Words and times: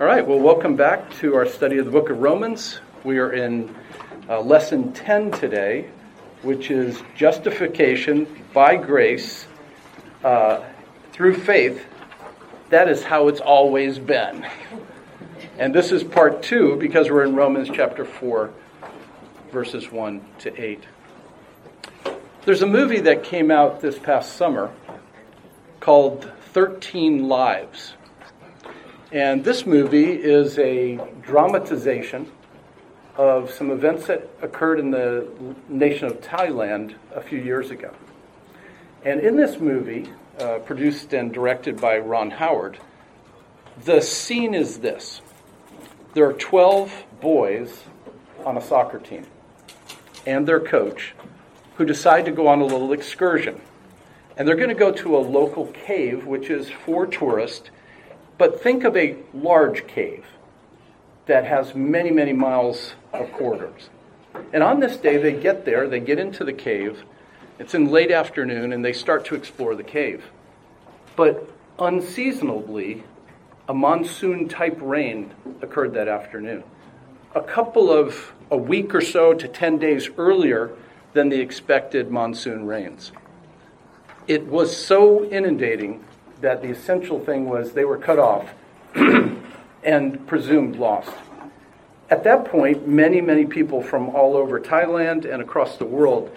All 0.00 0.08
right, 0.08 0.26
well, 0.26 0.40
welcome 0.40 0.74
back 0.74 1.14
to 1.18 1.36
our 1.36 1.46
study 1.46 1.78
of 1.78 1.84
the 1.84 1.92
book 1.92 2.10
of 2.10 2.18
Romans. 2.18 2.80
We 3.04 3.18
are 3.18 3.32
in 3.32 3.72
uh, 4.28 4.40
lesson 4.40 4.92
10 4.92 5.30
today, 5.30 5.88
which 6.42 6.72
is 6.72 7.00
justification 7.14 8.26
by 8.52 8.74
grace 8.74 9.46
uh, 10.24 10.64
through 11.12 11.36
faith. 11.36 11.86
That 12.70 12.88
is 12.88 13.04
how 13.04 13.28
it's 13.28 13.38
always 13.38 14.00
been. 14.00 14.44
And 15.58 15.72
this 15.72 15.92
is 15.92 16.02
part 16.02 16.42
two 16.42 16.74
because 16.74 17.08
we're 17.08 17.22
in 17.22 17.36
Romans 17.36 17.70
chapter 17.72 18.04
4, 18.04 18.50
verses 19.52 19.92
1 19.92 20.20
to 20.40 20.60
8. 20.60 20.82
There's 22.44 22.62
a 22.62 22.66
movie 22.66 23.02
that 23.02 23.22
came 23.22 23.52
out 23.52 23.80
this 23.80 23.96
past 23.96 24.34
summer 24.34 24.72
called 25.78 26.28
13 26.52 27.28
Lives. 27.28 27.94
And 29.12 29.44
this 29.44 29.66
movie 29.66 30.12
is 30.12 30.58
a 30.58 30.96
dramatization 31.22 32.30
of 33.16 33.50
some 33.50 33.70
events 33.70 34.06
that 34.06 34.28
occurred 34.42 34.80
in 34.80 34.90
the 34.90 35.28
nation 35.68 36.06
of 36.06 36.20
Thailand 36.20 36.94
a 37.14 37.20
few 37.20 37.38
years 37.38 37.70
ago. 37.70 37.94
And 39.04 39.20
in 39.20 39.36
this 39.36 39.60
movie, 39.60 40.10
uh, 40.40 40.58
produced 40.60 41.12
and 41.12 41.32
directed 41.32 41.80
by 41.80 41.98
Ron 41.98 42.30
Howard, 42.30 42.78
the 43.84 44.00
scene 44.00 44.54
is 44.54 44.78
this 44.78 45.20
there 46.14 46.28
are 46.28 46.32
12 46.32 47.04
boys 47.20 47.84
on 48.44 48.56
a 48.56 48.60
soccer 48.60 48.98
team 48.98 49.26
and 50.26 50.46
their 50.46 50.60
coach 50.60 51.14
who 51.76 51.84
decide 51.84 52.24
to 52.24 52.30
go 52.30 52.46
on 52.46 52.60
a 52.60 52.64
little 52.64 52.92
excursion. 52.92 53.60
And 54.36 54.46
they're 54.46 54.56
going 54.56 54.68
to 54.68 54.74
go 54.74 54.92
to 54.92 55.16
a 55.16 55.18
local 55.18 55.66
cave, 55.66 56.26
which 56.26 56.50
is 56.50 56.70
for 56.70 57.06
tourists. 57.06 57.70
But 58.38 58.62
think 58.62 58.84
of 58.84 58.96
a 58.96 59.16
large 59.32 59.86
cave 59.86 60.24
that 61.26 61.44
has 61.44 61.74
many, 61.74 62.10
many 62.10 62.32
miles 62.32 62.94
of 63.12 63.32
corridors. 63.32 63.88
And 64.52 64.62
on 64.62 64.80
this 64.80 64.96
day, 64.96 65.16
they 65.16 65.32
get 65.32 65.64
there, 65.64 65.88
they 65.88 66.00
get 66.00 66.18
into 66.18 66.44
the 66.44 66.52
cave. 66.52 67.04
It's 67.58 67.74
in 67.74 67.90
late 67.90 68.10
afternoon, 68.10 68.72
and 68.72 68.84
they 68.84 68.92
start 68.92 69.24
to 69.26 69.34
explore 69.34 69.74
the 69.74 69.84
cave. 69.84 70.24
But 71.16 71.48
unseasonably, 71.78 73.04
a 73.68 73.74
monsoon 73.74 74.48
type 74.48 74.78
rain 74.80 75.32
occurred 75.62 75.94
that 75.94 76.08
afternoon. 76.08 76.64
A 77.34 77.40
couple 77.40 77.90
of 77.90 78.32
a 78.50 78.56
week 78.56 78.94
or 78.94 79.00
so 79.00 79.32
to 79.32 79.48
10 79.48 79.78
days 79.78 80.08
earlier 80.18 80.72
than 81.12 81.28
the 81.28 81.40
expected 81.40 82.10
monsoon 82.10 82.66
rains 82.66 83.12
it 84.26 84.46
was 84.46 84.74
so 84.74 85.24
inundating 85.26 86.02
that 86.44 86.60
the 86.60 86.68
essential 86.68 87.18
thing 87.18 87.46
was 87.46 87.72
they 87.72 87.86
were 87.86 87.96
cut 87.96 88.18
off 88.18 88.52
and 89.82 90.26
presumed 90.26 90.76
lost. 90.76 91.10
At 92.10 92.22
that 92.24 92.44
point, 92.44 92.86
many, 92.86 93.22
many 93.22 93.46
people 93.46 93.82
from 93.82 94.10
all 94.10 94.36
over 94.36 94.60
Thailand 94.60 95.24
and 95.24 95.40
across 95.40 95.78
the 95.78 95.86
world 95.86 96.30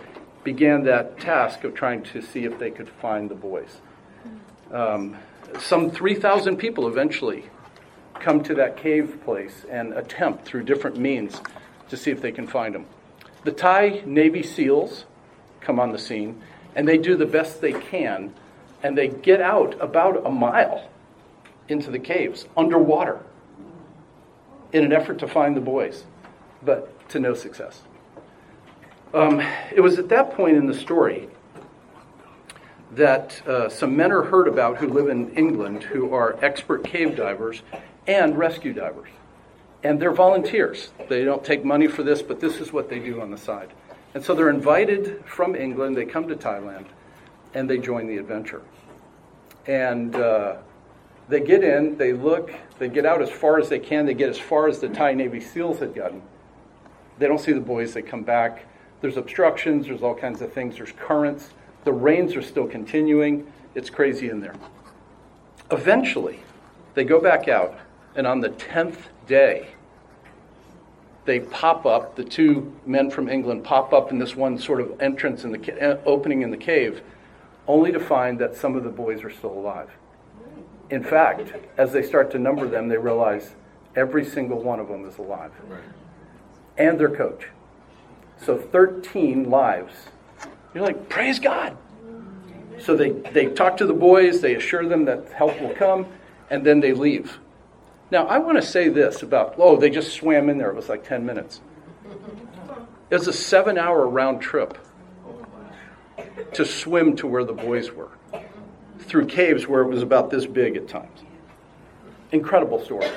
began 0.46 0.86
that 0.86 1.20
task 1.20 1.66
of 1.66 1.76
trying 1.76 2.04
to 2.04 2.22
see 2.22 2.46
if 2.46 2.58
they 2.58 2.72
could 2.72 2.88
find 2.88 3.30
the 3.30 3.36
boys. 3.36 3.82
Um, 4.72 5.18
some 5.60 5.92
3,000 5.92 6.56
people 6.56 6.88
eventually 6.88 7.44
come 8.14 8.42
to 8.44 8.56
that 8.56 8.78
cave 8.78 9.20
place 9.26 9.66
and 9.70 9.92
attempt 9.92 10.46
through 10.46 10.64
different 10.64 10.98
means 10.98 11.42
to 11.90 11.98
see 11.98 12.12
if 12.12 12.22
they 12.22 12.32
can 12.32 12.48
find 12.48 12.74
them. 12.74 12.86
The 13.44 13.52
Thai 13.52 14.04
Navy 14.06 14.42
SEALs 14.42 15.04
come 15.60 15.82
on 15.82 15.92
the 15.92 16.00
scene 16.00 16.42
and 16.76 16.88
they 16.88 16.98
do 16.98 17.18
the 17.18 17.26
best 17.26 17.60
they 17.60 17.74
can, 17.74 18.34
and 18.88 18.98
they 18.98 19.10
get 19.10 19.42
out 19.42 19.76
about 19.82 20.26
a 20.26 20.32
mile 20.32 20.90
into 21.68 21.92
the 21.92 22.00
caves 22.00 22.48
underwater 22.56 23.20
in 24.72 24.86
an 24.86 24.94
effort 24.94 25.20
to 25.20 25.28
find 25.28 25.58
the 25.58 25.62
boys, 25.62 26.06
but 26.64 27.10
to 27.10 27.20
no 27.20 27.34
success. 27.34 27.82
Um, 29.14 29.42
it 29.76 29.82
was 29.82 30.00
at 30.00 30.08
that 30.08 30.32
point 30.32 30.56
in 30.56 30.68
the 30.68 30.74
story 30.74 31.28
that 32.94 33.46
uh, 33.46 33.68
some 33.68 33.98
men 33.98 34.14
are 34.14 34.24
heard 34.24 34.48
about 34.48 34.78
who 34.78 34.88
live 34.88 35.10
in 35.10 35.32
England 35.32 35.84
who 35.84 36.14
are 36.14 36.40
expert 36.42 36.86
cave 36.86 37.18
divers 37.18 37.64
and 38.08 38.38
rescue 38.38 38.72
divers. 38.72 39.10
And 39.84 40.02
they're 40.02 40.14
volunteers. 40.14 40.92
They 41.10 41.26
don't 41.26 41.44
take 41.44 41.66
money 41.66 41.88
for 41.88 42.04
this, 42.04 42.22
but 42.22 42.40
this 42.40 42.62
is 42.62 42.72
what 42.72 42.90
they 42.90 43.00
do 43.00 43.20
on 43.20 43.32
the 43.32 43.38
side. 43.38 43.74
And 44.14 44.24
so 44.24 44.34
they're 44.34 44.50
invited 44.50 45.26
from 45.26 45.56
England, 45.56 45.98
they 45.98 46.06
come 46.06 46.30
to 46.30 46.38
Thailand, 46.38 46.86
and 47.54 47.70
they 47.70 47.80
join 47.80 48.08
the 48.08 48.16
adventure. 48.16 48.62
And 49.68 50.16
uh, 50.16 50.58
they 51.28 51.42
get 51.42 51.64
in, 51.64 51.98
they 51.98 52.14
look, 52.14 52.54
they 52.80 52.88
get 52.88 53.06
out 53.06 53.22
as 53.22 53.30
far 53.30 53.60
as 53.60 53.70
they 53.70 53.80
can, 53.80 54.06
they 54.06 54.14
get 54.14 54.30
as 54.30 54.40
far 54.40 54.68
as 54.68 54.80
the 54.80 54.88
Thai 54.88 55.14
Navy 55.14 55.42
SEALs 55.42 55.80
had 55.80 55.94
gotten. 55.94 56.22
They 57.20 57.28
don't 57.28 57.40
see 57.40 57.52
the 57.52 57.60
boys, 57.60 57.94
they 57.94 58.02
come 58.02 58.24
back. 58.24 58.66
There's 59.02 59.18
obstructions, 59.18 59.88
there's 59.88 60.02
all 60.02 60.16
kinds 60.16 60.42
of 60.42 60.54
things, 60.54 60.78
there's 60.78 60.94
currents. 60.94 61.50
The 61.84 61.94
rains 61.94 62.36
are 62.36 62.42
still 62.42 62.68
continuing. 62.68 63.52
It's 63.76 63.90
crazy 63.90 64.30
in 64.30 64.40
there. 64.40 64.56
Eventually, 65.72 66.40
they 66.94 67.04
go 67.04 67.20
back 67.20 67.48
out, 67.48 67.78
and 68.16 68.26
on 68.26 68.40
the 68.40 68.50
10th 68.50 68.98
day, 69.28 69.68
they 71.26 71.42
pop 71.42 71.86
up, 71.86 72.16
the 72.16 72.24
two 72.24 72.74
men 72.86 73.12
from 73.12 73.28
England 73.28 73.66
pop 73.66 73.92
up 73.92 74.12
in 74.12 74.18
this 74.18 74.36
one 74.36 74.58
sort 74.58 74.80
of 74.80 75.00
entrance 75.02 75.44
in 75.44 75.52
the 75.52 75.60
ca- 75.60 75.78
uh, 75.78 75.98
opening 76.06 76.42
in 76.42 76.52
the 76.52 76.58
cave, 76.58 77.02
only 77.68 77.92
to 77.92 78.00
find 78.00 78.40
that 78.40 78.56
some 78.56 78.76
of 78.76 78.84
the 78.84 78.90
boys 78.90 79.24
are 79.24 79.30
still 79.30 79.52
alive. 79.52 79.90
In 80.90 81.04
fact, 81.04 81.54
as 81.78 81.92
they 81.92 82.02
start 82.02 82.32
to 82.32 82.40
number 82.40 82.68
them, 82.68 82.88
they 82.88 82.98
realize 82.98 83.56
every 83.96 84.24
single 84.24 84.62
one 84.62 84.80
of 84.80 84.88
them 84.88 85.06
is 85.06 85.18
alive. 85.18 85.52
Right. 85.68 85.82
And 86.78 87.00
their 87.00 87.10
coach. 87.10 87.48
So 88.44 88.58
13 88.58 89.50
lives. 89.50 89.94
You're 90.74 90.86
like, 90.86 91.10
praise 91.10 91.40
God. 91.40 91.78
So 92.80 92.96
they, 92.96 93.10
they 93.10 93.48
talk 93.48 93.78
to 93.78 93.86
the 93.86 93.94
boys, 93.94 94.42
they 94.42 94.56
assure 94.56 94.88
them 94.88 95.06
that 95.06 95.32
help 95.32 95.60
will 95.60 95.74
come, 95.74 96.06
and 96.50 96.64
then 96.64 96.80
they 96.80 96.94
leave. 96.94 97.40
Now, 98.12 98.28
I 98.28 98.38
want 98.38 98.58
to 98.58 98.62
say 98.62 98.88
this 98.88 99.24
about, 99.24 99.56
oh, 99.58 99.76
they 99.78 99.90
just 99.90 100.14
swam 100.14 100.50
in 100.50 100.58
there. 100.58 100.70
It 100.70 100.76
was 100.76 100.88
like 100.88 101.06
10 101.06 101.26
minutes. 101.26 101.60
It 103.10 103.16
was 103.16 103.28
a 103.28 103.34
seven 103.34 103.78
hour 103.78 104.08
round 104.08 104.42
trip 104.42 104.78
to 106.54 106.66
swim 106.66 107.16
to 107.18 107.28
where 107.28 107.44
the 107.44 107.54
boys 107.54 107.92
were 107.92 108.10
through 109.00 109.26
caves 109.26 109.68
where 109.68 109.82
it 109.82 109.88
was 109.88 110.02
about 110.02 110.30
this 110.30 110.46
big 110.46 110.76
at 110.76 110.88
times. 110.88 111.22
Incredible 112.32 112.84
story. 112.84 113.08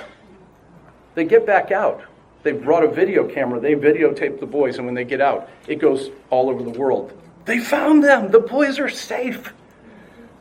They 1.15 1.25
get 1.25 1.45
back 1.45 1.73
out. 1.73 2.03
They 2.43 2.53
brought 2.53 2.85
a 2.85 2.89
video 2.89 3.27
camera. 3.27 3.61
They 3.61 3.75
videotape 3.75 4.41
the 4.41 4.47
boys, 4.47 4.77
and 4.77 4.87
when 4.87 4.95
they 4.95 5.05
get 5.05 5.21
out, 5.21 5.49
it 5.67 5.77
goes 5.77 6.11
all 6.31 6.49
over 6.49 6.63
the 6.63 6.79
world. 6.79 7.13
They 7.45 7.59
found 7.59 8.05
them. 8.05 8.31
The 8.31 8.41
boys 8.41 8.79
are 8.79 8.89
safe. 8.89 9.53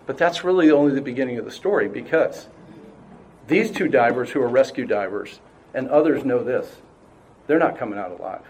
But 0.06 0.18
that's 0.18 0.44
really 0.44 0.72
only 0.72 0.94
the 0.94 1.02
beginning 1.02 1.38
of 1.38 1.46
the 1.46 1.52
story 1.52 1.88
because 1.88 2.48
these 3.48 3.72
two 3.72 3.88
divers, 3.88 4.30
who 4.30 4.42
are 4.42 4.48
rescue 4.48 4.86
divers, 4.86 5.40
and 5.74 5.90
others 5.90 6.24
know 6.24 6.44
this, 6.44 6.78
they're 7.48 7.60
not 7.60 7.78
coming 7.78 8.00
out 8.00 8.12
alive. 8.12 8.46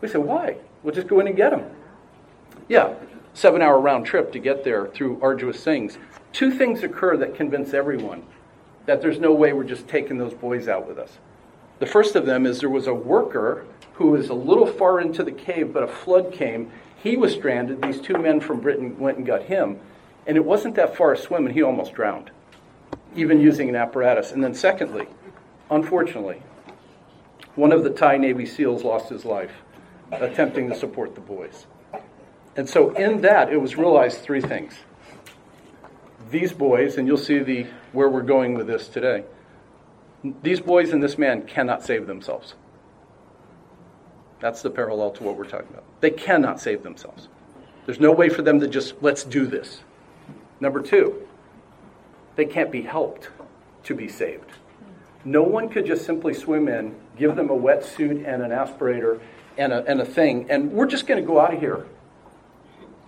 We 0.00 0.08
say, 0.08 0.18
why? 0.18 0.56
We'll 0.82 0.94
just 0.94 1.08
go 1.08 1.20
in 1.20 1.26
and 1.26 1.36
get 1.36 1.50
them. 1.50 1.64
Yeah, 2.68 2.94
seven 3.34 3.62
hour 3.62 3.78
round 3.78 4.06
trip 4.06 4.32
to 4.32 4.38
get 4.38 4.64
there 4.64 4.86
through 4.86 5.20
arduous 5.20 5.62
things. 5.62 5.98
Two 6.32 6.50
things 6.50 6.82
occur 6.82 7.16
that 7.18 7.34
convince 7.34 7.74
everyone 7.74 8.24
that 8.86 9.00
there's 9.00 9.18
no 9.18 9.32
way 9.32 9.52
we're 9.52 9.64
just 9.64 9.88
taking 9.88 10.18
those 10.18 10.34
boys 10.34 10.68
out 10.68 10.86
with 10.86 10.98
us. 10.98 11.18
The 11.78 11.86
first 11.86 12.16
of 12.16 12.26
them 12.26 12.46
is 12.46 12.60
there 12.60 12.70
was 12.70 12.86
a 12.86 12.94
worker 12.94 13.66
who 13.94 14.08
was 14.08 14.28
a 14.28 14.34
little 14.34 14.66
far 14.66 15.00
into 15.00 15.22
the 15.22 15.32
cave, 15.32 15.72
but 15.72 15.82
a 15.82 15.88
flood 15.88 16.32
came. 16.32 16.70
He 17.02 17.16
was 17.16 17.32
stranded. 17.32 17.82
These 17.82 18.00
two 18.00 18.18
men 18.18 18.40
from 18.40 18.60
Britain 18.60 18.98
went 18.98 19.18
and 19.18 19.26
got 19.26 19.42
him. 19.42 19.78
And 20.26 20.36
it 20.36 20.44
wasn't 20.44 20.74
that 20.76 20.96
far 20.96 21.12
a 21.12 21.18
swim, 21.18 21.46
and 21.46 21.54
he 21.54 21.62
almost 21.62 21.94
drowned 21.94 22.30
even 23.16 23.40
using 23.40 23.68
an 23.68 23.76
apparatus. 23.76 24.32
And 24.32 24.42
then, 24.42 24.54
secondly, 24.54 25.06
unfortunately, 25.70 26.42
one 27.54 27.72
of 27.72 27.84
the 27.84 27.90
Thai 27.90 28.16
Navy 28.16 28.46
SEALs 28.46 28.82
lost 28.82 29.08
his 29.08 29.24
life 29.24 29.52
attempting 30.12 30.68
to 30.68 30.74
support 30.74 31.14
the 31.14 31.20
boys. 31.20 31.66
And 32.56 32.68
so, 32.68 32.90
in 32.94 33.20
that, 33.22 33.52
it 33.52 33.60
was 33.60 33.76
realized 33.76 34.18
three 34.20 34.40
things. 34.40 34.74
These 36.30 36.52
boys, 36.52 36.96
and 36.96 37.06
you'll 37.06 37.16
see 37.16 37.40
the, 37.40 37.66
where 37.92 38.08
we're 38.08 38.22
going 38.22 38.54
with 38.54 38.66
this 38.66 38.88
today, 38.88 39.24
these 40.42 40.60
boys 40.60 40.90
and 40.90 41.02
this 41.02 41.18
man 41.18 41.42
cannot 41.42 41.84
save 41.84 42.06
themselves. 42.06 42.54
That's 44.40 44.62
the 44.62 44.70
parallel 44.70 45.10
to 45.12 45.22
what 45.22 45.36
we're 45.36 45.44
talking 45.44 45.68
about. 45.70 45.84
They 46.00 46.10
cannot 46.10 46.60
save 46.60 46.82
themselves. 46.82 47.28
There's 47.86 48.00
no 48.00 48.12
way 48.12 48.28
for 48.28 48.42
them 48.42 48.60
to 48.60 48.68
just, 48.68 48.94
let's 49.02 49.24
do 49.24 49.46
this. 49.46 49.80
Number 50.60 50.80
two, 50.80 51.26
they 52.36 52.44
can't 52.44 52.70
be 52.70 52.82
helped 52.82 53.30
to 53.84 53.94
be 53.94 54.08
saved. 54.08 54.50
No 55.24 55.42
one 55.42 55.68
could 55.68 55.86
just 55.86 56.04
simply 56.04 56.34
swim 56.34 56.68
in, 56.68 56.94
give 57.16 57.36
them 57.36 57.50
a 57.50 57.54
wetsuit 57.54 58.26
and 58.26 58.42
an 58.42 58.50
aspirator 58.50 59.20
and 59.56 59.72
a, 59.72 59.84
and 59.86 60.00
a 60.00 60.04
thing, 60.04 60.50
and 60.50 60.72
we're 60.72 60.86
just 60.86 61.06
going 61.06 61.20
to 61.20 61.26
go 61.26 61.40
out 61.40 61.54
of 61.54 61.60
here. 61.60 61.86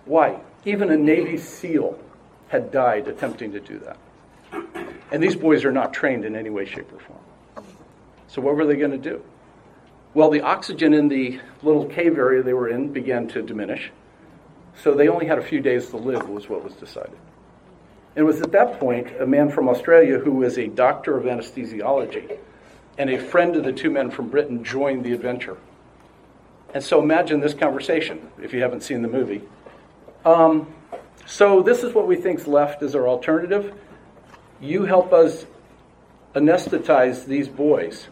Why? 0.07 0.39
Even 0.65 0.89
a 0.89 0.97
Navy 0.97 1.37
SEAL 1.37 1.99
had 2.47 2.71
died 2.71 3.07
attempting 3.07 3.51
to 3.51 3.59
do 3.59 3.79
that. 3.79 3.97
And 5.11 5.21
these 5.21 5.35
boys 5.35 5.65
are 5.65 5.71
not 5.71 5.93
trained 5.93 6.25
in 6.25 6.35
any 6.35 6.49
way, 6.49 6.65
shape, 6.65 6.91
or 6.91 6.99
form. 6.99 7.65
So, 8.27 8.41
what 8.41 8.55
were 8.55 8.65
they 8.65 8.75
going 8.75 8.91
to 8.91 8.97
do? 8.97 9.21
Well, 10.13 10.29
the 10.29 10.41
oxygen 10.41 10.93
in 10.93 11.07
the 11.09 11.39
little 11.61 11.85
cave 11.85 12.17
area 12.17 12.41
they 12.41 12.53
were 12.53 12.69
in 12.69 12.91
began 12.91 13.27
to 13.29 13.41
diminish. 13.41 13.91
So, 14.81 14.93
they 14.93 15.07
only 15.07 15.25
had 15.25 15.37
a 15.37 15.43
few 15.43 15.61
days 15.61 15.89
to 15.89 15.97
live, 15.97 16.27
was 16.29 16.49
what 16.49 16.63
was 16.63 16.73
decided. 16.73 17.17
It 18.15 18.23
was 18.23 18.41
at 18.41 18.51
that 18.53 18.79
point 18.79 19.09
a 19.19 19.27
man 19.27 19.51
from 19.51 19.69
Australia 19.69 20.17
who 20.19 20.31
was 20.31 20.57
a 20.57 20.67
doctor 20.67 21.17
of 21.17 21.25
anesthesiology 21.25 22.37
and 22.97 23.09
a 23.09 23.19
friend 23.19 23.55
of 23.55 23.63
the 23.63 23.71
two 23.71 23.91
men 23.91 24.09
from 24.09 24.29
Britain 24.29 24.63
joined 24.63 25.05
the 25.05 25.13
adventure. 25.13 25.57
And 26.73 26.83
so 26.83 27.01
imagine 27.01 27.39
this 27.39 27.53
conversation 27.53 28.31
if 28.41 28.53
you 28.53 28.61
haven't 28.61 28.81
seen 28.81 29.01
the 29.03 29.07
movie. 29.07 29.41
Um, 30.27 30.67
so, 31.25 31.63
this 31.63 31.83
is 31.83 31.93
what 31.93 32.05
we 32.05 32.17
think's 32.17 32.47
left 32.47 32.83
as 32.83 32.95
our 32.95 33.07
alternative. 33.07 33.73
You 34.59 34.83
help 34.83 35.13
us 35.13 35.45
anesthetize 36.35 37.23
these 37.23 37.47
boys 37.47 38.09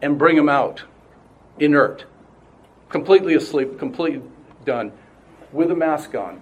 and 0.00 0.16
bring 0.16 0.36
them 0.36 0.48
out 0.48 0.84
inert, 1.58 2.04
completely 2.88 3.34
asleep, 3.34 3.80
completely 3.80 4.22
done, 4.64 4.92
with 5.50 5.72
a 5.72 5.74
mask 5.74 6.14
on, 6.14 6.40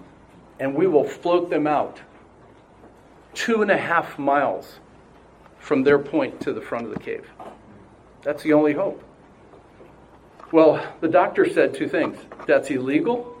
and 0.59 0.75
we 0.75 0.85
will 0.85 1.03
float 1.03 1.49
them 1.49 1.65
out 1.65 1.99
two 3.33 3.63
and 3.63 3.71
a 3.71 3.77
half 3.77 4.19
miles 4.19 4.79
from 5.57 5.81
their 5.81 5.97
point 5.97 6.39
to 6.41 6.53
the 6.53 6.61
front 6.61 6.85
of 6.85 6.93
the 6.93 6.99
cave. 6.99 7.27
That's 8.21 8.43
the 8.43 8.53
only 8.53 8.73
hope. 8.73 9.01
Well, 10.51 10.85
the 11.01 11.09
doctor 11.09 11.49
said 11.49 11.73
two 11.73 11.89
things 11.89 12.17
that's 12.45 12.69
illegal 12.69 13.35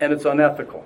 and 0.00 0.12
it's 0.12 0.24
unethical. 0.24 0.84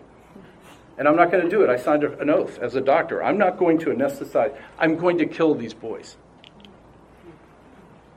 And 0.99 1.09
I'm 1.09 1.17
not 1.17 1.31
going 1.31 1.43
to 1.43 1.51
do 1.51 1.63
it. 1.63 1.71
I 1.71 1.77
signed 1.77 2.05
an 2.05 2.29
oath 2.29 2.59
as 2.59 2.77
a 2.77 2.81
doctor. 2.81 3.23
I'm 3.23 3.39
not 3.39 3.59
going 3.59 3.79
to 3.79 3.87
anesthetize, 3.87 4.57
I'm 4.79 4.97
going 4.97 5.19
to 5.19 5.27
kill 5.27 5.55
these 5.55 5.75
boys. 5.75 6.17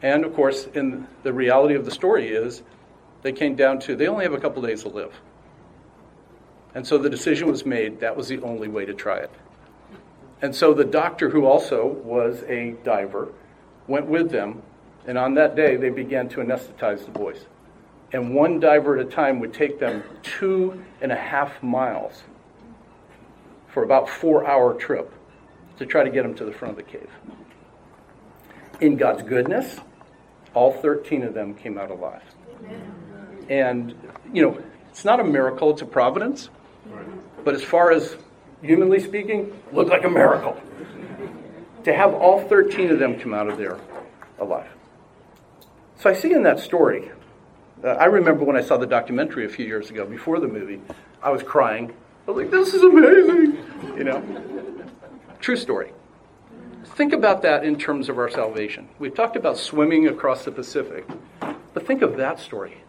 And 0.01 0.25
of 0.25 0.33
course, 0.35 0.67
in 0.73 1.07
the 1.23 1.33
reality 1.33 1.75
of 1.75 1.85
the 1.85 1.91
story 1.91 2.27
is 2.27 2.61
they 3.21 3.31
came 3.31 3.55
down 3.55 3.79
to 3.81 3.95
they 3.95 4.07
only 4.07 4.23
have 4.25 4.33
a 4.33 4.39
couple 4.39 4.61
days 4.61 4.83
to 4.83 4.89
live. 4.89 5.13
And 6.75 6.85
so 6.85 6.97
the 6.97 7.09
decision 7.09 7.47
was 7.47 7.65
made 7.65 8.01
that 8.01 8.17
was 8.17 8.27
the 8.27 8.41
only 8.41 8.67
way 8.67 8.85
to 8.85 8.93
try 8.93 9.17
it. 9.17 9.31
And 10.41 10.53
so 10.53 10.73
the 10.73 10.83
doctor, 10.83 11.29
who 11.29 11.45
also 11.45 11.87
was 11.87 12.43
a 12.43 12.75
diver, 12.83 13.29
went 13.87 14.07
with 14.07 14.29
them. 14.29 14.61
And 15.07 15.17
on 15.17 15.35
that 15.35 15.55
day, 15.55 15.75
they 15.75 15.89
began 15.89 16.29
to 16.29 16.37
anesthetize 16.37 17.05
the 17.05 17.11
boys. 17.11 17.45
And 18.11 18.33
one 18.33 18.59
diver 18.59 18.97
at 18.97 19.05
a 19.05 19.09
time 19.09 19.39
would 19.39 19.53
take 19.53 19.79
them 19.79 20.03
two 20.23 20.83
and 21.01 21.11
a 21.11 21.15
half 21.15 21.61
miles 21.61 22.23
for 23.67 23.83
about 23.83 24.09
four 24.09 24.47
hour 24.47 24.73
trip 24.73 25.11
to 25.77 25.85
try 25.85 26.03
to 26.03 26.09
get 26.09 26.23
them 26.23 26.33
to 26.35 26.45
the 26.45 26.51
front 26.51 26.71
of 26.71 26.77
the 26.77 26.91
cave. 26.91 27.09
In 28.79 28.95
God's 28.95 29.23
goodness, 29.23 29.79
all 30.53 30.71
13 30.71 31.23
of 31.23 31.33
them 31.33 31.53
came 31.53 31.77
out 31.77 31.91
alive. 31.91 32.23
And, 33.49 33.93
you 34.33 34.41
know, 34.41 34.63
it's 34.89 35.05
not 35.05 35.19
a 35.19 35.23
miracle, 35.23 35.71
it's 35.71 35.81
a 35.81 35.85
providence. 35.85 36.49
But 37.43 37.53
as 37.53 37.63
far 37.63 37.91
as 37.91 38.15
humanly 38.61 38.99
speaking, 38.99 39.53
looked 39.71 39.89
like 39.89 40.05
a 40.05 40.09
miracle. 40.09 40.59
To 41.83 41.93
have 41.93 42.13
all 42.13 42.47
13 42.47 42.91
of 42.91 42.99
them 42.99 43.19
come 43.19 43.33
out 43.33 43.47
of 43.47 43.57
there 43.57 43.77
alive. 44.39 44.69
So 46.05 46.11
I 46.11 46.13
see 46.13 46.33
in 46.33 46.43
that 46.43 46.59
story, 46.59 47.09
uh, 47.83 47.87
I 47.87 48.05
remember 48.05 48.45
when 48.45 48.55
I 48.55 48.61
saw 48.61 48.77
the 48.77 48.85
documentary 48.85 49.43
a 49.43 49.49
few 49.49 49.65
years 49.65 49.89
ago 49.89 50.05
before 50.05 50.39
the 50.39 50.47
movie, 50.47 50.79
I 51.23 51.31
was 51.31 51.41
crying. 51.41 51.91
I 52.27 52.31
was 52.31 52.43
like, 52.43 52.51
this 52.51 52.75
is 52.75 52.83
amazing. 52.83 53.57
You 53.97 54.03
know? 54.03 54.85
True 55.39 55.55
story. 55.55 55.93
Think 56.95 57.11
about 57.11 57.41
that 57.41 57.63
in 57.63 57.75
terms 57.79 58.07
of 58.07 58.19
our 58.19 58.29
salvation. 58.29 58.87
We've 58.99 59.15
talked 59.15 59.35
about 59.35 59.57
swimming 59.57 60.07
across 60.07 60.45
the 60.45 60.51
Pacific, 60.51 61.07
but 61.73 61.87
think 61.87 62.03
of 62.03 62.17
that 62.17 62.39
story. 62.39 62.83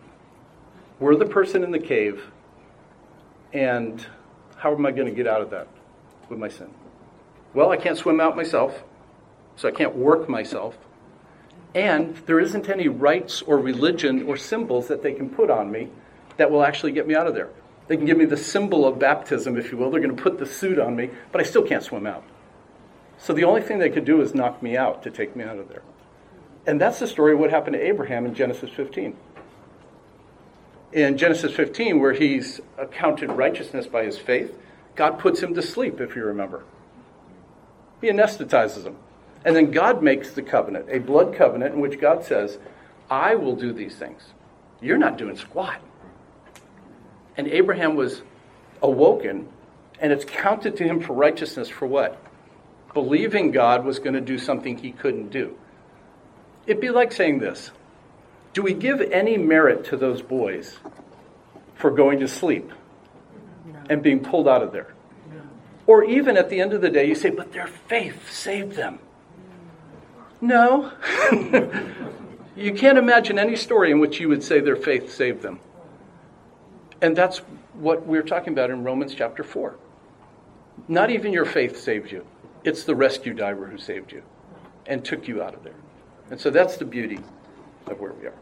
We're 1.01 1.17
the 1.17 1.25
person 1.25 1.65
in 1.65 1.71
the 1.71 1.79
cave, 1.79 2.23
and 3.55 4.07
how 4.57 4.75
am 4.75 4.85
I 4.85 4.91
going 4.91 5.09
to 5.09 5.15
get 5.15 5.27
out 5.27 5.41
of 5.41 5.49
that 5.53 5.69
with 6.29 6.39
my 6.39 6.51
sin? 6.51 6.69
Well, 7.55 7.71
I 7.71 7.79
can't 7.79 7.97
swim 7.97 8.21
out 8.21 8.37
myself, 8.37 8.85
so 9.57 9.69
I 9.69 9.71
can't 9.71 9.97
work 9.97 10.29
myself. 10.29 10.77
And 11.77 12.17
there 12.25 12.41
isn't 12.41 12.69
any 12.71 12.89
rites 12.89 13.43
or 13.43 13.59
religion 13.59 14.25
or 14.27 14.37
symbols 14.39 14.89
that 14.89 15.03
they 15.03 15.13
can 15.13 15.29
put 15.29 15.51
on 15.51 15.71
me 15.71 15.91
that 16.39 16.51
will 16.51 16.65
actually 16.65 16.93
get 16.93 17.07
me 17.07 17.15
out 17.15 17.27
of 17.27 17.35
there. 17.35 17.51
They 17.87 17.97
can 17.97 18.07
give 18.07 18.17
me 18.17 18.25
the 18.25 18.37
symbol 18.37 18.87
of 18.87 18.99
baptism, 18.99 19.57
if 19.59 19.71
you 19.71 19.77
will. 19.77 19.91
They're 19.91 20.01
going 20.01 20.17
to 20.17 20.23
put 20.23 20.39
the 20.39 20.47
suit 20.47 20.79
on 20.79 20.97
me, 20.97 21.11
but 21.31 21.41
I 21.41 21.45
still 21.45 21.63
can't 21.63 21.85
swim 21.85 22.07
out. 22.07 22.25
So 23.19 23.33
the 23.33 23.45
only 23.45 23.61
thing 23.61 23.79
they 23.79 23.91
could 23.91 24.07
do 24.07 24.23
is 24.23 24.35
knock 24.35 24.63
me 24.63 24.77
out 24.77 25.03
to 25.03 25.11
take 25.11 25.37
me 25.37 25.45
out 25.45 25.59
of 25.59 25.69
there. 25.69 25.83
And 26.67 26.81
that's 26.81 26.99
the 26.99 27.07
story 27.07 27.35
of 27.35 27.39
what 27.39 27.51
happened 27.51 27.75
to 27.75 27.87
Abraham 27.87 28.27
in 28.27 28.35
Genesis 28.35 28.71
15 28.71 29.15
in 30.97 31.19
Genesis 31.19 31.53
15, 31.53 32.01
where 32.01 32.15
he's 32.15 32.61
accounted 32.79 33.31
righteousness 33.31 33.87
by 33.87 34.05
his 34.05 34.19
faith, 34.19 34.57
God 34.95 35.19
puts 35.19 35.41
him 35.41 35.55
to 35.55 35.61
sleep, 35.61 36.01
if 36.01 36.17
you 36.17 36.25
remember. 36.25 36.65
He 38.01 38.09
anesthetizes 38.09 38.85
him. 38.85 38.97
And 39.47 39.55
then 39.55 39.71
God 39.71 40.03
makes 40.03 40.33
the 40.33 40.43
covenant, 40.43 40.87
a 40.91 40.99
blood 40.99 41.37
covenant, 41.37 41.77
in 41.77 41.81
which 41.81 42.01
God 42.01 42.25
says, 42.25 42.59
I 43.09 43.37
will 43.37 43.55
do 43.55 43.73
these 43.73 43.95
things. 43.95 44.21
You're 44.81 44.99
not 44.99 45.19
doing 45.19 45.37
squat. 45.37 45.81
And 47.37 47.47
Abraham 47.47 47.95
was 47.95 48.23
awoken, 48.83 49.49
and 50.01 50.13
it's 50.13 50.25
counted 50.25 50.77
to 50.79 50.85
him 50.85 51.01
for 51.01 51.13
righteousness 51.13 51.69
for 51.69 51.87
what? 51.87 52.21
Believing 52.93 53.53
God 53.53 53.85
was 53.85 54.01
going 54.01 54.15
to 54.15 54.21
do 54.21 54.37
something 54.37 54.79
he 54.79 54.91
couldn't 54.91 55.29
do. 55.29 55.57
It'd 56.67 56.81
be 56.81 56.91
like 56.91 57.13
saying 57.13 57.39
this 57.39 57.71
do 58.53 58.63
we 58.63 58.75
give 58.75 59.01
any 59.01 59.39
merit 59.39 59.85
to 59.87 59.97
those 59.97 60.23
boys 60.23 60.77
for 61.77 61.93
going 61.93 62.19
to 62.19 62.27
sleep 62.27 62.73
and 63.89 64.03
being 64.03 64.25
pulled 64.25 64.49
out 64.49 64.65
of 64.65 64.73
there? 64.73 64.93
Or 65.87 66.03
even 66.03 66.37
at 66.37 66.51
the 66.51 66.61
end 66.61 66.73
of 66.73 66.81
the 66.81 66.91
day, 66.91 67.07
you 67.07 67.15
say, 67.15 67.31
but 67.31 67.53
their 67.53 67.69
faith 67.69 68.33
saved 68.33 68.73
them. 68.73 68.99
No. 70.41 70.93
you 72.57 72.73
can't 72.75 72.99
imagine 72.99 73.39
any 73.39 73.57
story 73.57 73.91
in 73.91 73.99
which 73.99 74.21
you 74.21 74.29
would 74.29 74.43
say 74.43 74.61
their 74.61 74.77
faith 74.77 75.13
saved 75.13 75.43
them. 75.43 75.61
And 77.01 77.17
that's 77.17 77.39
what 77.75 78.07
we're 78.07 78.23
talking 78.23 78.53
about 78.53 78.71
in 78.71 78.85
Romans 78.85 79.15
chapter 79.15 79.45
4. 79.45 79.77
Not 80.89 81.11
even 81.11 81.33
your 81.33 81.45
faith 81.45 81.79
saved 81.79 82.13
you, 82.13 82.27
it's 82.65 82.85
the 82.85 82.95
rescue 82.95 83.35
diver 83.35 83.67
who 83.67 83.79
saved 83.79 84.13
you 84.13 84.23
and 84.87 85.05
took 85.05 85.27
you 85.27 85.43
out 85.43 85.55
of 85.55 85.65
there. 85.65 85.75
And 86.31 86.41
so 86.41 86.51
that's 86.51 86.77
the 86.77 86.85
beauty 86.85 87.19
of 87.87 88.01
where 88.01 88.13
we 88.13 88.27
are. 88.27 88.35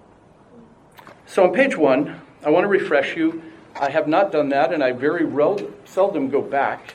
So 1.27 1.45
on 1.45 1.53
page 1.53 1.77
one, 1.77 2.21
I 2.45 2.51
want 2.51 2.65
to 2.65 2.69
refresh 2.69 3.17
you. 3.17 3.43
I 3.77 3.91
have 3.91 4.07
not 4.07 4.31
done 4.31 4.51
that, 4.51 4.73
and 4.73 4.85
I 4.85 4.93
very 4.93 5.25
rel- 5.25 5.71
seldom 5.85 6.29
go 6.31 6.41
back 6.41 6.95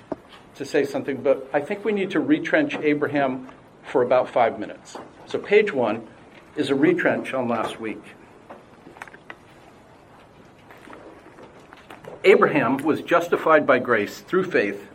to 0.56 0.66
say 0.66 0.86
something, 0.86 1.22
but 1.22 1.50
I 1.54 1.62
think 1.62 1.84
we 1.84 1.92
need 1.92 2.12
to 2.12 2.20
retrench 2.20 2.76
Abraham 2.78 3.50
for 3.90 4.02
about 4.02 4.30
five 4.30 4.60
minutes. 4.60 4.98
So 5.26 5.40
page 5.40 5.74
one 5.74 6.08
is 6.56 6.70
a 6.70 6.76
retrench 6.76 7.34
on 7.34 7.48
last 7.48 7.80
week. 7.80 8.02
Abraham 12.24 12.78
was 12.78 13.02
justified 13.02 13.66
by 13.66 13.80
grace 13.80 14.20
through 14.20 14.44
faith 14.44 14.88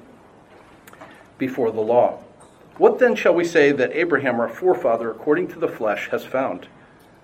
before 1.39 1.71
the 1.71 1.81
law. 1.81 2.23
What 2.77 2.99
then 2.99 3.15
shall 3.15 3.35
we 3.35 3.45
say 3.45 3.73
that 3.73 3.93
Abraham, 3.93 4.41
our 4.41 4.49
forefather, 4.49 5.11
according 5.11 5.49
to 5.49 5.59
the 5.59 5.69
flesh, 5.69 6.09
has 6.11 6.25
found? 6.25 6.67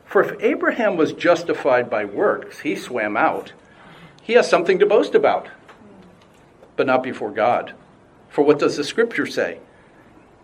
For 0.07 0.23
if 0.23 0.41
Abraham 0.41 0.97
was 0.97 1.13
justified 1.13 1.91
by 1.91 2.05
works, 2.05 2.61
he 2.61 2.77
swam 2.77 3.17
out. 3.17 3.53
He 4.23 4.33
has 4.35 4.49
something 4.49 4.79
to 4.79 4.87
boast 4.87 5.15
about, 5.15 5.49
but 6.77 6.87
not 6.87 7.03
before 7.03 7.31
God. 7.31 7.75
For 8.29 8.43
what 8.43 8.59
does 8.59 8.77
the 8.77 8.85
scripture 8.85 9.27
say? 9.27 9.59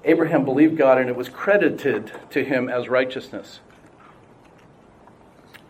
Abraham 0.06 0.44
believed 0.44 0.78
God 0.78 0.98
and 0.98 1.08
it 1.10 1.16
was 1.16 1.28
credited 1.28 2.12
to 2.30 2.44
him 2.44 2.68
as 2.68 2.88
righteousness. 2.88 3.60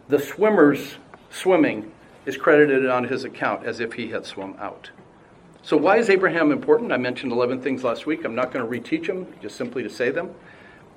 The 0.09 0.19
swimmer's 0.19 0.97
swimming 1.31 1.91
is 2.27 2.37
credited 2.37 2.87
on 2.87 3.05
his 3.05 3.25
account 3.25 3.65
as 3.65 3.81
if 3.81 3.95
he 3.95 4.09
had 4.09 4.27
swum 4.27 4.55
out. 4.61 4.91
So, 5.63 5.77
why 5.77 5.97
is 5.97 6.11
Abraham 6.11 6.53
important? 6.53 6.93
I 6.93 6.97
mentioned 6.97 7.33
11 7.33 7.63
things 7.63 7.83
last 7.83 8.07
week. 8.07 8.25
I'm 8.25 8.37
not 8.37 8.53
going 8.53 8.65
to 8.65 8.71
reteach 8.71 9.07
them, 9.07 9.27
just 9.43 9.57
simply 9.57 9.83
to 9.83 9.91
say 9.91 10.11
them. 10.11 10.31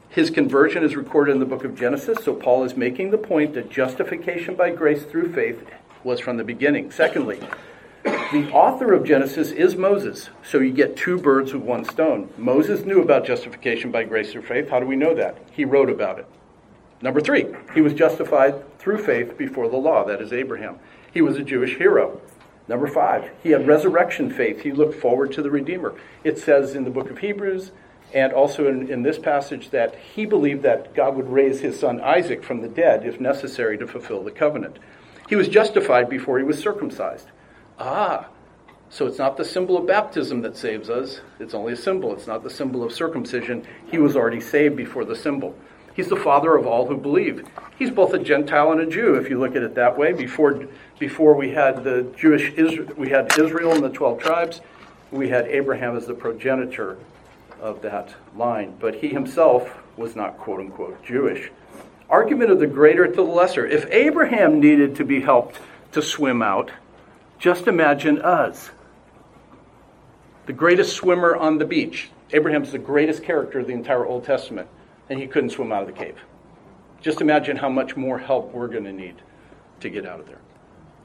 His 0.09 0.29
conversion 0.29 0.83
is 0.83 0.95
recorded 0.95 1.31
in 1.31 1.39
the 1.39 1.45
book 1.45 1.63
of 1.63 1.75
Genesis, 1.75 2.23
so 2.23 2.35
Paul 2.35 2.63
is 2.65 2.75
making 2.75 3.11
the 3.11 3.17
point 3.17 3.53
that 3.53 3.71
justification 3.71 4.55
by 4.55 4.71
grace 4.71 5.03
through 5.03 5.33
faith 5.33 5.65
was 6.03 6.19
from 6.19 6.37
the 6.37 6.43
beginning. 6.43 6.91
Secondly, 6.91 7.39
the 8.31 8.49
author 8.51 8.93
of 8.93 9.03
Genesis 9.03 9.51
is 9.51 9.75
Moses, 9.75 10.29
so 10.43 10.59
you 10.59 10.71
get 10.71 10.97
two 10.97 11.17
birds 11.17 11.53
with 11.53 11.63
one 11.63 11.85
stone. 11.85 12.29
Moses 12.37 12.85
knew 12.85 13.01
about 13.01 13.25
justification 13.25 13.91
by 13.91 14.03
grace 14.03 14.31
through 14.31 14.43
faith. 14.43 14.69
How 14.69 14.79
do 14.79 14.85
we 14.85 14.95
know 14.95 15.13
that? 15.15 15.37
He 15.51 15.65
wrote 15.65 15.89
about 15.89 16.19
it. 16.19 16.27
Number 17.01 17.21
three, 17.21 17.47
he 17.73 17.81
was 17.81 17.93
justified 17.93 18.77
through 18.79 19.03
faith 19.03 19.37
before 19.37 19.69
the 19.69 19.77
law, 19.77 20.05
that 20.05 20.21
is 20.21 20.33
Abraham. 20.33 20.79
He 21.13 21.21
was 21.21 21.37
a 21.37 21.43
Jewish 21.43 21.77
hero. 21.77 22.19
Number 22.67 22.87
five, 22.87 23.31
he 23.41 23.51
had 23.51 23.67
resurrection 23.67 24.29
faith. 24.31 24.61
He 24.61 24.71
looked 24.71 24.99
forward 24.99 25.31
to 25.33 25.41
the 25.41 25.49
Redeemer. 25.49 25.95
It 26.23 26.37
says 26.37 26.75
in 26.75 26.83
the 26.83 26.91
book 26.91 27.09
of 27.09 27.19
Hebrews 27.19 27.71
and 28.13 28.33
also 28.33 28.67
in, 28.67 28.89
in 28.89 29.03
this 29.03 29.19
passage 29.19 29.69
that 29.69 29.95
he 29.95 30.25
believed 30.25 30.63
that 30.63 30.93
God 30.93 31.15
would 31.15 31.29
raise 31.29 31.61
his 31.61 31.79
son 31.79 32.01
Isaac 32.01 32.43
from 32.43 32.61
the 32.61 32.67
dead 32.67 33.05
if 33.05 33.19
necessary 33.19 33.77
to 33.77 33.87
fulfill 33.87 34.23
the 34.23 34.31
covenant. 34.31 34.77
He 35.27 35.35
was 35.35 35.47
justified 35.47 36.09
before 36.09 36.37
he 36.37 36.43
was 36.43 36.59
circumcised. 36.59 37.27
Ah, 37.79 38.27
so 38.89 39.07
it's 39.07 39.17
not 39.17 39.37
the 39.37 39.45
symbol 39.45 39.77
of 39.77 39.87
baptism 39.87 40.41
that 40.41 40.57
saves 40.57 40.89
us. 40.89 41.21
It's 41.39 41.53
only 41.53 41.73
a 41.73 41.77
symbol. 41.77 42.13
It's 42.13 42.27
not 42.27 42.43
the 42.43 42.49
symbol 42.49 42.83
of 42.83 42.91
circumcision. 42.91 43.65
He 43.89 43.97
was 43.97 44.15
already 44.15 44.41
saved 44.41 44.75
before 44.75 45.05
the 45.05 45.15
symbol. 45.15 45.55
He's 45.95 46.07
the 46.07 46.15
father 46.15 46.55
of 46.55 46.65
all 46.65 46.87
who 46.87 46.97
believe. 46.97 47.47
He's 47.77 47.91
both 47.91 48.13
a 48.13 48.19
Gentile 48.19 48.71
and 48.71 48.81
a 48.81 48.85
Jew, 48.85 49.15
if 49.15 49.29
you 49.29 49.39
look 49.39 49.55
at 49.55 49.63
it 49.63 49.75
that 49.75 49.97
way. 49.97 50.13
Before, 50.13 50.65
before 50.97 51.35
we 51.35 51.51
had 51.51 51.83
the 51.83 52.03
Jewish 52.17 52.51
Israel, 52.53 52.89
we 52.97 53.09
had 53.09 53.37
Israel 53.37 53.73
and 53.73 53.83
the 53.83 53.89
twelve 53.89 54.19
tribes. 54.19 54.61
We 55.11 55.29
had 55.29 55.47
Abraham 55.47 55.95
as 55.95 56.05
the 56.05 56.13
progenitor 56.13 56.97
of 57.61 57.81
that 57.81 58.13
line, 58.35 58.75
but 58.79 58.95
he 58.95 59.09
himself 59.09 59.77
was 59.97 60.15
not 60.15 60.37
quote 60.37 60.59
unquote 60.59 61.03
Jewish. 61.03 61.51
Argument 62.09 62.51
of 62.51 62.59
the 62.59 62.67
greater 62.67 63.05
to 63.05 63.13
the 63.13 63.21
lesser. 63.21 63.65
If 63.65 63.85
Abraham 63.91 64.59
needed 64.59 64.95
to 64.97 65.05
be 65.05 65.21
helped 65.21 65.59
to 65.91 66.01
swim 66.01 66.41
out, 66.41 66.71
just 67.39 67.67
imagine 67.67 68.21
us. 68.21 68.69
The 70.45 70.53
greatest 70.53 70.95
swimmer 70.95 71.35
on 71.35 71.57
the 71.57 71.65
beach. 71.65 72.09
Abraham's 72.31 72.71
the 72.71 72.79
greatest 72.79 73.23
character 73.23 73.59
of 73.59 73.67
the 73.67 73.73
entire 73.73 74.05
Old 74.05 74.25
Testament 74.25 74.67
and 75.09 75.19
he 75.19 75.27
couldn't 75.27 75.49
swim 75.49 75.71
out 75.71 75.81
of 75.81 75.87
the 75.87 75.93
cave. 75.93 76.17
Just 77.01 77.21
imagine 77.21 77.57
how 77.57 77.69
much 77.69 77.97
more 77.97 78.19
help 78.19 78.53
we're 78.53 78.67
going 78.67 78.83
to 78.83 78.93
need 78.93 79.15
to 79.79 79.89
get 79.89 80.05
out 80.05 80.19
of 80.19 80.27
there. 80.27 80.39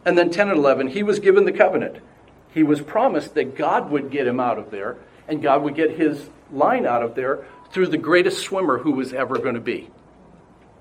And 0.05 0.19
then 0.19 0.31
10 0.31 0.51
and 0.51 0.59
11, 0.59 0.89
he 0.89 1.03
was 1.03 1.19
given 1.19 1.45
the 1.45 1.53
covenant. 1.53 1.99
He 2.53 2.63
was 2.63 2.81
promised 2.81 3.35
that 3.35 3.57
God 3.57 3.91
would 3.91 4.11
get 4.11 4.27
him 4.27 4.39
out 4.39 4.59
of 4.59 4.71
there, 4.71 4.99
and 5.27 5.43
God 5.43 5.63
would 5.63 5.75
get 5.75 5.93
his 5.93 6.29
line 6.53 6.87
out 6.87 7.03
of 7.03 7.15
there 7.15 7.47
through 7.71 7.87
the 7.87 7.97
greatest 7.97 8.43
swimmer 8.43 8.79
who 8.79 8.93
was 8.93 9.13
ever 9.13 9.39
going 9.39 9.55
to 9.55 9.61
be. 9.61 9.91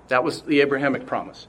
That 0.08 0.22
was 0.22 0.42
the 0.42 0.60
Abrahamic 0.60 1.06
promise. 1.06 1.46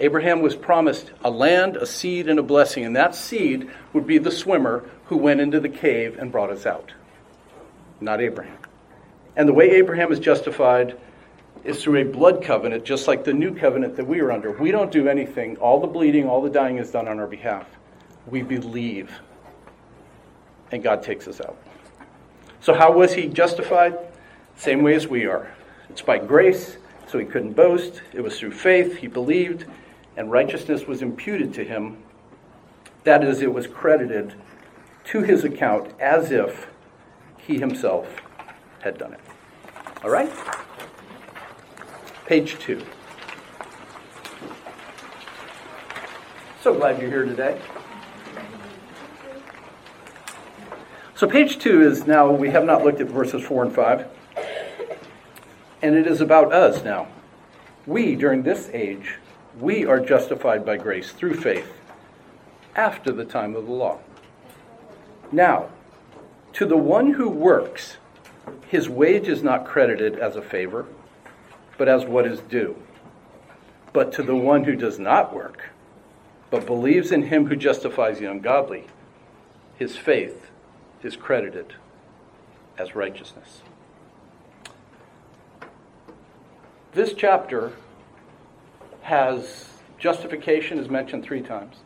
Abraham 0.00 0.42
was 0.42 0.54
promised 0.54 1.10
a 1.24 1.30
land, 1.30 1.76
a 1.76 1.86
seed, 1.86 2.28
and 2.28 2.38
a 2.38 2.42
blessing, 2.42 2.84
and 2.84 2.96
that 2.96 3.14
seed 3.14 3.68
would 3.92 4.06
be 4.06 4.18
the 4.18 4.30
swimmer 4.30 4.88
who 5.06 5.16
went 5.16 5.40
into 5.40 5.60
the 5.60 5.68
cave 5.68 6.18
and 6.18 6.30
brought 6.30 6.50
us 6.50 6.66
out, 6.66 6.92
not 8.00 8.20
Abraham. 8.20 8.58
And 9.36 9.48
the 9.48 9.52
way 9.52 9.70
Abraham 9.72 10.12
is 10.12 10.18
justified 10.18 10.98
is 11.64 11.82
through 11.82 12.00
a 12.00 12.04
blood 12.04 12.42
covenant, 12.42 12.84
just 12.84 13.08
like 13.08 13.24
the 13.24 13.32
new 13.32 13.54
covenant 13.54 13.96
that 13.96 14.06
we 14.06 14.20
are 14.20 14.30
under. 14.30 14.52
We 14.52 14.70
don't 14.70 14.92
do 14.92 15.08
anything. 15.08 15.56
All 15.56 15.80
the 15.80 15.86
bleeding, 15.86 16.28
all 16.28 16.42
the 16.42 16.50
dying 16.50 16.78
is 16.78 16.90
done 16.90 17.08
on 17.08 17.18
our 17.18 17.26
behalf. 17.26 17.66
We 18.26 18.42
believe, 18.42 19.12
and 20.70 20.82
God 20.82 21.02
takes 21.02 21.26
us 21.26 21.40
out. 21.40 21.56
So, 22.60 22.74
how 22.74 22.92
was 22.92 23.12
he 23.12 23.26
justified? 23.26 23.98
Same 24.56 24.82
way 24.82 24.94
as 24.94 25.06
we 25.06 25.26
are. 25.26 25.52
It's 25.88 26.02
by 26.02 26.18
grace, 26.18 26.76
so 27.06 27.18
he 27.18 27.24
couldn't 27.24 27.54
boast. 27.54 28.02
It 28.12 28.20
was 28.20 28.38
through 28.38 28.52
faith, 28.52 28.96
he 28.96 29.06
believed, 29.06 29.64
and 30.18 30.32
righteousness 30.32 30.84
was 30.84 31.00
imputed 31.00 31.54
to 31.54 31.64
him. 31.64 31.96
That 33.04 33.22
is, 33.22 33.40
it 33.40 33.54
was 33.54 33.68
credited 33.68 34.34
to 35.04 35.22
his 35.22 35.44
account 35.44 35.92
as 36.00 36.32
if 36.32 36.66
he 37.38 37.58
himself 37.58 38.20
had 38.80 38.98
done 38.98 39.12
it. 39.12 39.20
All 40.02 40.10
right? 40.10 40.30
Page 42.26 42.58
two. 42.58 42.84
So 46.62 46.74
glad 46.74 47.00
you're 47.00 47.10
here 47.10 47.24
today. 47.24 47.60
So, 51.14 51.28
page 51.28 51.58
two 51.58 51.82
is 51.82 52.06
now, 52.06 52.30
we 52.30 52.50
have 52.50 52.64
not 52.64 52.84
looked 52.84 53.00
at 53.00 53.06
verses 53.06 53.42
four 53.42 53.64
and 53.64 53.72
five. 53.72 54.08
And 55.80 55.94
it 55.94 56.08
is 56.08 56.20
about 56.20 56.52
us 56.52 56.82
now. 56.84 57.06
We, 57.86 58.16
during 58.16 58.42
this 58.42 58.68
age, 58.72 59.14
we 59.60 59.84
are 59.84 60.00
justified 60.00 60.64
by 60.64 60.76
grace 60.76 61.12
through 61.12 61.34
faith 61.34 61.72
after 62.76 63.12
the 63.12 63.24
time 63.24 63.56
of 63.56 63.66
the 63.66 63.72
law. 63.72 63.98
Now, 65.32 65.68
to 66.54 66.66
the 66.66 66.76
one 66.76 67.14
who 67.14 67.28
works, 67.28 67.96
his 68.68 68.88
wage 68.88 69.28
is 69.28 69.42
not 69.42 69.66
credited 69.66 70.18
as 70.18 70.36
a 70.36 70.42
favor 70.42 70.86
but 71.78 71.88
as 71.88 72.04
what 72.04 72.26
is 72.26 72.40
due. 72.40 72.76
But 73.94 74.12
to 74.14 74.22
the 74.22 74.36
one 74.36 74.64
who 74.64 74.76
does 74.76 74.98
not 74.98 75.32
work, 75.32 75.70
but 76.50 76.66
believes 76.66 77.12
in 77.12 77.22
him 77.22 77.46
who 77.46 77.56
justifies 77.56 78.18
the 78.18 78.26
ungodly, 78.26 78.84
his 79.78 79.96
faith 79.96 80.50
is 81.02 81.16
credited 81.16 81.74
as 82.76 82.94
righteousness. 82.94 83.62
This 86.92 87.14
chapter 87.14 87.72
has 89.08 89.66
justification 89.98 90.78
is 90.78 90.88
mentioned 90.88 91.24
three 91.24 91.40
times. 91.40 91.76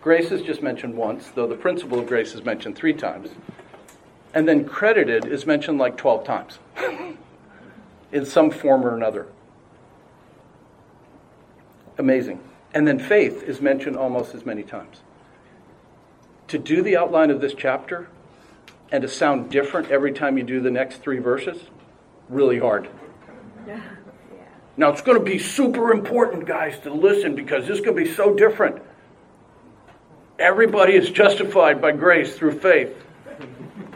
Grace 0.00 0.30
is 0.30 0.42
just 0.42 0.62
mentioned 0.62 0.96
once, 0.96 1.28
though 1.34 1.46
the 1.46 1.56
principle 1.56 1.98
of 1.98 2.06
grace 2.06 2.34
is 2.34 2.44
mentioned 2.44 2.76
three 2.76 2.94
times. 2.94 3.30
And 4.32 4.48
then 4.48 4.64
credited 4.64 5.26
is 5.26 5.44
mentioned 5.44 5.78
like 5.78 5.96
12 5.96 6.24
times. 6.24 6.58
in 8.12 8.24
some 8.24 8.50
form 8.50 8.84
or 8.84 8.94
another. 8.94 9.26
Amazing. 11.98 12.40
And 12.72 12.86
then 12.86 12.98
faith 12.98 13.42
is 13.42 13.60
mentioned 13.60 13.96
almost 13.96 14.34
as 14.34 14.46
many 14.46 14.62
times. 14.62 15.00
To 16.48 16.58
do 16.58 16.82
the 16.82 16.96
outline 16.96 17.30
of 17.30 17.40
this 17.40 17.54
chapter 17.54 18.08
and 18.92 19.02
to 19.02 19.08
sound 19.08 19.50
different 19.50 19.90
every 19.90 20.12
time 20.12 20.38
you 20.38 20.44
do 20.44 20.60
the 20.60 20.70
next 20.70 20.98
three 20.98 21.18
verses, 21.18 21.58
really 22.28 22.58
hard. 22.58 22.88
Yeah. 23.66 23.80
Now 24.76 24.90
it's 24.90 25.02
going 25.02 25.18
to 25.18 25.24
be 25.24 25.38
super 25.38 25.92
important, 25.92 26.46
guys, 26.46 26.78
to 26.80 26.92
listen 26.92 27.34
because 27.34 27.66
this 27.66 27.80
could 27.80 27.96
be 27.96 28.12
so 28.12 28.34
different. 28.34 28.82
Everybody 30.38 30.94
is 30.94 31.10
justified 31.10 31.80
by 31.80 31.92
grace 31.92 32.36
through 32.36 32.58
faith. 32.58 32.96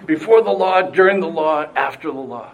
Before 0.05 0.43
the 0.43 0.51
law, 0.51 0.83
during 0.83 1.21
the 1.21 1.29
law, 1.29 1.67
after 1.75 2.09
the 2.09 2.19
law. 2.19 2.53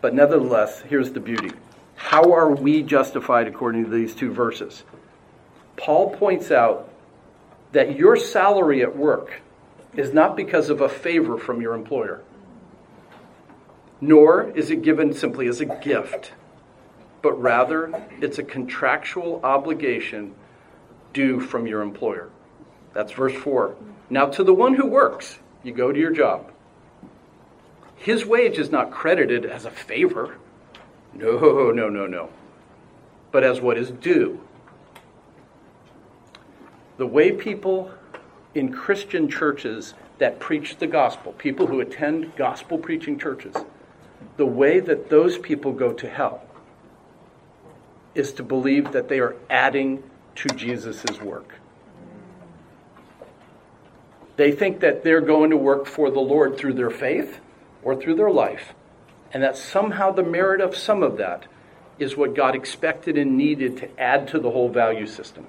But 0.00 0.14
nevertheless, 0.14 0.82
here's 0.82 1.10
the 1.10 1.20
beauty. 1.20 1.50
How 1.96 2.32
are 2.32 2.50
we 2.50 2.82
justified 2.82 3.48
according 3.48 3.84
to 3.84 3.90
these 3.90 4.14
two 4.14 4.32
verses? 4.32 4.84
Paul 5.76 6.14
points 6.16 6.50
out 6.50 6.92
that 7.72 7.96
your 7.96 8.16
salary 8.16 8.82
at 8.82 8.96
work 8.96 9.40
is 9.94 10.12
not 10.12 10.36
because 10.36 10.70
of 10.70 10.80
a 10.80 10.88
favor 10.88 11.38
from 11.38 11.60
your 11.60 11.74
employer, 11.74 12.22
nor 14.00 14.50
is 14.50 14.70
it 14.70 14.82
given 14.82 15.12
simply 15.12 15.48
as 15.48 15.60
a 15.60 15.66
gift, 15.66 16.32
but 17.22 17.32
rather 17.40 17.92
it's 18.20 18.38
a 18.38 18.42
contractual 18.42 19.40
obligation 19.42 20.34
due 21.12 21.40
from 21.40 21.66
your 21.66 21.82
employer. 21.82 22.30
That's 22.94 23.12
verse 23.12 23.34
4. 23.34 23.76
Now, 24.10 24.26
to 24.26 24.44
the 24.44 24.54
one 24.54 24.74
who 24.74 24.86
works, 24.86 25.38
you 25.62 25.72
go 25.72 25.92
to 25.92 25.98
your 25.98 26.12
job. 26.12 26.50
His 27.96 28.24
wage 28.24 28.58
is 28.58 28.70
not 28.70 28.90
credited 28.90 29.44
as 29.44 29.64
a 29.64 29.70
favor. 29.70 30.36
No, 31.12 31.70
no, 31.70 31.88
no, 31.88 32.06
no. 32.06 32.30
But 33.32 33.44
as 33.44 33.60
what 33.60 33.76
is 33.76 33.90
due. 33.90 34.40
The 36.96 37.06
way 37.06 37.32
people 37.32 37.90
in 38.54 38.72
Christian 38.72 39.28
churches 39.28 39.94
that 40.18 40.40
preach 40.40 40.76
the 40.78 40.86
gospel, 40.86 41.32
people 41.32 41.66
who 41.66 41.80
attend 41.80 42.34
gospel 42.36 42.78
preaching 42.78 43.18
churches, 43.18 43.54
the 44.36 44.46
way 44.46 44.80
that 44.80 45.10
those 45.10 45.38
people 45.38 45.72
go 45.72 45.92
to 45.92 46.08
hell 46.08 46.42
is 48.14 48.32
to 48.34 48.42
believe 48.42 48.92
that 48.92 49.08
they 49.08 49.20
are 49.20 49.36
adding 49.48 50.02
to 50.36 50.48
Jesus' 50.48 51.20
work. 51.20 51.54
They 54.36 54.52
think 54.52 54.80
that 54.80 55.02
they're 55.02 55.20
going 55.20 55.50
to 55.50 55.56
work 55.56 55.86
for 55.86 56.10
the 56.10 56.20
Lord 56.20 56.56
through 56.56 56.74
their 56.74 56.90
faith 56.90 57.40
or 57.82 57.96
through 57.96 58.14
their 58.14 58.30
life, 58.30 58.72
and 59.32 59.42
that 59.42 59.56
somehow 59.56 60.12
the 60.12 60.22
merit 60.22 60.60
of 60.60 60.76
some 60.76 61.02
of 61.02 61.16
that 61.18 61.46
is 61.98 62.16
what 62.16 62.34
God 62.34 62.54
expected 62.54 63.18
and 63.18 63.36
needed 63.36 63.78
to 63.78 64.00
add 64.00 64.28
to 64.28 64.38
the 64.38 64.50
whole 64.50 64.68
value 64.68 65.06
system. 65.06 65.46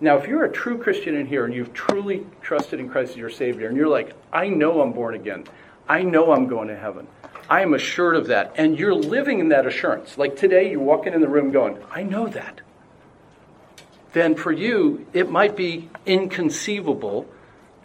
Now, 0.00 0.16
if 0.16 0.26
you're 0.26 0.44
a 0.44 0.52
true 0.52 0.78
Christian 0.78 1.14
in 1.14 1.26
here 1.26 1.44
and 1.44 1.54
you've 1.54 1.72
truly 1.72 2.26
trusted 2.40 2.80
in 2.80 2.88
Christ 2.88 3.12
as 3.12 3.16
your 3.16 3.30
Savior, 3.30 3.68
and 3.68 3.76
you're 3.76 3.88
like, 3.88 4.14
I 4.32 4.48
know 4.48 4.80
I'm 4.80 4.92
born 4.92 5.14
again, 5.14 5.44
I 5.88 6.02
know 6.02 6.32
I'm 6.32 6.48
going 6.48 6.68
to 6.68 6.76
heaven, 6.76 7.06
I 7.50 7.62
am 7.62 7.74
assured 7.74 8.14
of 8.14 8.28
that, 8.28 8.54
and 8.56 8.78
you're 8.78 8.94
living 8.94 9.40
in 9.40 9.48
that 9.48 9.66
assurance, 9.66 10.16
like 10.16 10.36
today 10.36 10.70
you're 10.70 10.80
walking 10.80 11.12
in 11.12 11.20
the 11.20 11.28
room 11.28 11.50
going, 11.50 11.78
I 11.90 12.04
know 12.04 12.28
that, 12.28 12.60
then 14.12 14.36
for 14.36 14.52
you, 14.52 15.06
it 15.12 15.28
might 15.28 15.56
be 15.56 15.90
inconceivable 16.06 17.28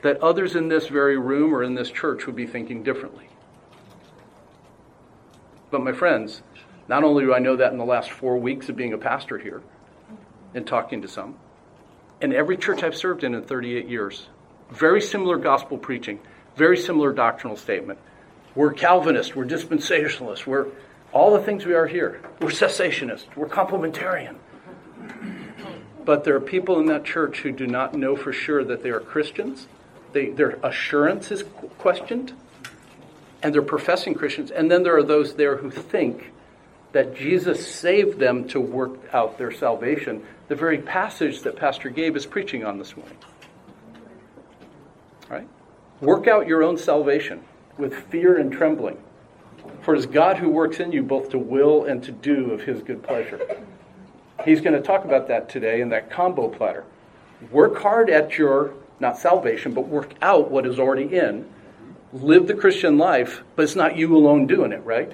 that 0.03 0.21
others 0.21 0.55
in 0.55 0.67
this 0.67 0.87
very 0.87 1.17
room 1.17 1.53
or 1.53 1.63
in 1.63 1.73
this 1.73 1.89
church 1.89 2.27
would 2.27 2.35
be 2.35 2.45
thinking 2.45 2.83
differently. 2.83 3.27
But 5.71 5.83
my 5.83 5.93
friends, 5.93 6.43
not 6.87 7.03
only 7.03 7.25
do 7.25 7.33
I 7.33 7.39
know 7.39 7.55
that 7.55 7.71
in 7.71 7.79
the 7.79 7.85
last 7.85 8.11
four 8.11 8.37
weeks 8.37 8.69
of 8.69 8.75
being 8.75 8.93
a 8.93 8.99
pastor 8.99 9.39
here 9.39 9.63
and 10.53 10.65
talking 10.65 11.01
to 11.01 11.07
some, 11.07 11.37
in 12.21 12.33
every 12.33 12.55
church 12.55 12.83
I've 12.83 12.95
served 12.95 13.23
in 13.23 13.33
in 13.33 13.41
38 13.41 13.89
years, 13.89 14.27
Very 14.71 15.01
similar 15.01 15.37
gospel 15.37 15.77
preaching, 15.77 16.19
very 16.55 16.77
similar 16.77 17.13
doctrinal 17.13 17.57
statement. 17.57 17.99
We're 18.55 18.71
Calvinists, 18.71 19.35
we're 19.35 19.45
dispensationalists, 19.45 20.47
we're 20.47 20.67
all 21.11 21.31
the 21.31 21.43
things 21.43 21.65
we 21.65 21.73
are 21.73 21.87
here. 21.87 22.21
We're 22.39 22.49
cessationists, 22.49 23.25
we're 23.35 23.49
complementarian. 23.49 24.37
But 26.05 26.23
there 26.23 26.35
are 26.35 26.41
people 26.41 26.79
in 26.79 26.85
that 26.85 27.03
church 27.03 27.39
who 27.39 27.51
do 27.51 27.67
not 27.67 27.93
know 27.93 28.15
for 28.15 28.31
sure 28.31 28.63
that 28.63 28.81
they 28.81 28.89
are 28.89 28.99
Christians. 28.99 29.67
They, 30.13 30.29
their 30.29 30.51
assurance 30.63 31.31
is 31.31 31.43
questioned, 31.77 32.33
and 33.43 33.53
they're 33.53 33.61
professing 33.61 34.13
Christians. 34.13 34.51
And 34.51 34.71
then 34.71 34.83
there 34.83 34.95
are 34.95 35.03
those 35.03 35.35
there 35.35 35.57
who 35.57 35.69
think 35.69 36.31
that 36.93 37.15
Jesus 37.15 37.67
saved 37.67 38.19
them 38.19 38.47
to 38.49 38.61
work 38.61 38.97
out 39.13 39.37
their 39.37 39.51
salvation, 39.51 40.23
the 40.47 40.55
very 40.55 40.77
passage 40.77 41.41
that 41.41 41.57
Pastor 41.57 41.89
Gabe 41.89 42.15
is 42.15 42.25
preaching 42.25 42.63
on 42.63 42.77
this 42.77 42.95
morning. 42.95 43.17
Right? 45.29 45.47
Work 45.99 46.27
out 46.27 46.47
your 46.47 46.63
own 46.63 46.77
salvation 46.77 47.43
with 47.77 47.93
fear 48.09 48.37
and 48.37 48.51
trembling. 48.51 48.97
For 49.81 49.95
it 49.95 49.99
is 49.99 50.05
God 50.05 50.37
who 50.37 50.49
works 50.49 50.79
in 50.79 50.91
you 50.91 51.03
both 51.03 51.29
to 51.29 51.37
will 51.37 51.85
and 51.85 52.03
to 52.03 52.11
do 52.11 52.51
of 52.51 52.61
his 52.61 52.81
good 52.81 53.03
pleasure. 53.03 53.39
He's 54.43 54.61
going 54.61 54.75
to 54.75 54.81
talk 54.81 55.05
about 55.05 55.27
that 55.27 55.49
today 55.49 55.81
in 55.81 55.89
that 55.89 56.09
combo 56.09 56.49
platter. 56.49 56.83
Work 57.51 57.77
hard 57.81 58.09
at 58.09 58.37
your, 58.37 58.73
not 58.99 59.17
salvation, 59.17 59.73
but 59.73 59.87
work 59.87 60.13
out 60.21 60.51
what 60.51 60.65
is 60.65 60.79
already 60.79 61.17
in. 61.17 61.47
Live 62.13 62.47
the 62.47 62.53
Christian 62.53 62.97
life, 62.97 63.43
but 63.55 63.63
it's 63.63 63.75
not 63.75 63.97
you 63.97 64.15
alone 64.15 64.47
doing 64.47 64.71
it, 64.71 64.83
right? 64.85 65.11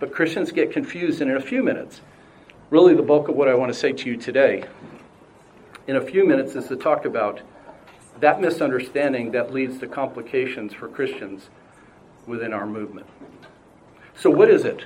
But 0.00 0.12
Christians 0.12 0.52
get 0.52 0.72
confused, 0.72 1.20
and 1.20 1.30
in 1.30 1.36
a 1.36 1.40
few 1.40 1.62
minutes, 1.62 2.00
really 2.70 2.94
the 2.94 3.02
bulk 3.02 3.28
of 3.28 3.34
what 3.34 3.48
I 3.48 3.54
want 3.54 3.72
to 3.72 3.78
say 3.78 3.92
to 3.92 4.08
you 4.08 4.16
today, 4.16 4.64
in 5.86 5.96
a 5.96 6.00
few 6.00 6.26
minutes, 6.26 6.54
is 6.54 6.68
to 6.68 6.76
talk 6.76 7.04
about 7.04 7.40
that 8.20 8.40
misunderstanding 8.40 9.32
that 9.32 9.52
leads 9.52 9.78
to 9.78 9.86
complications 9.86 10.72
for 10.72 10.88
Christians 10.88 11.48
within 12.26 12.52
our 12.52 12.66
movement. 12.66 13.06
So, 14.16 14.30
what 14.30 14.50
is 14.50 14.64
it? 14.64 14.84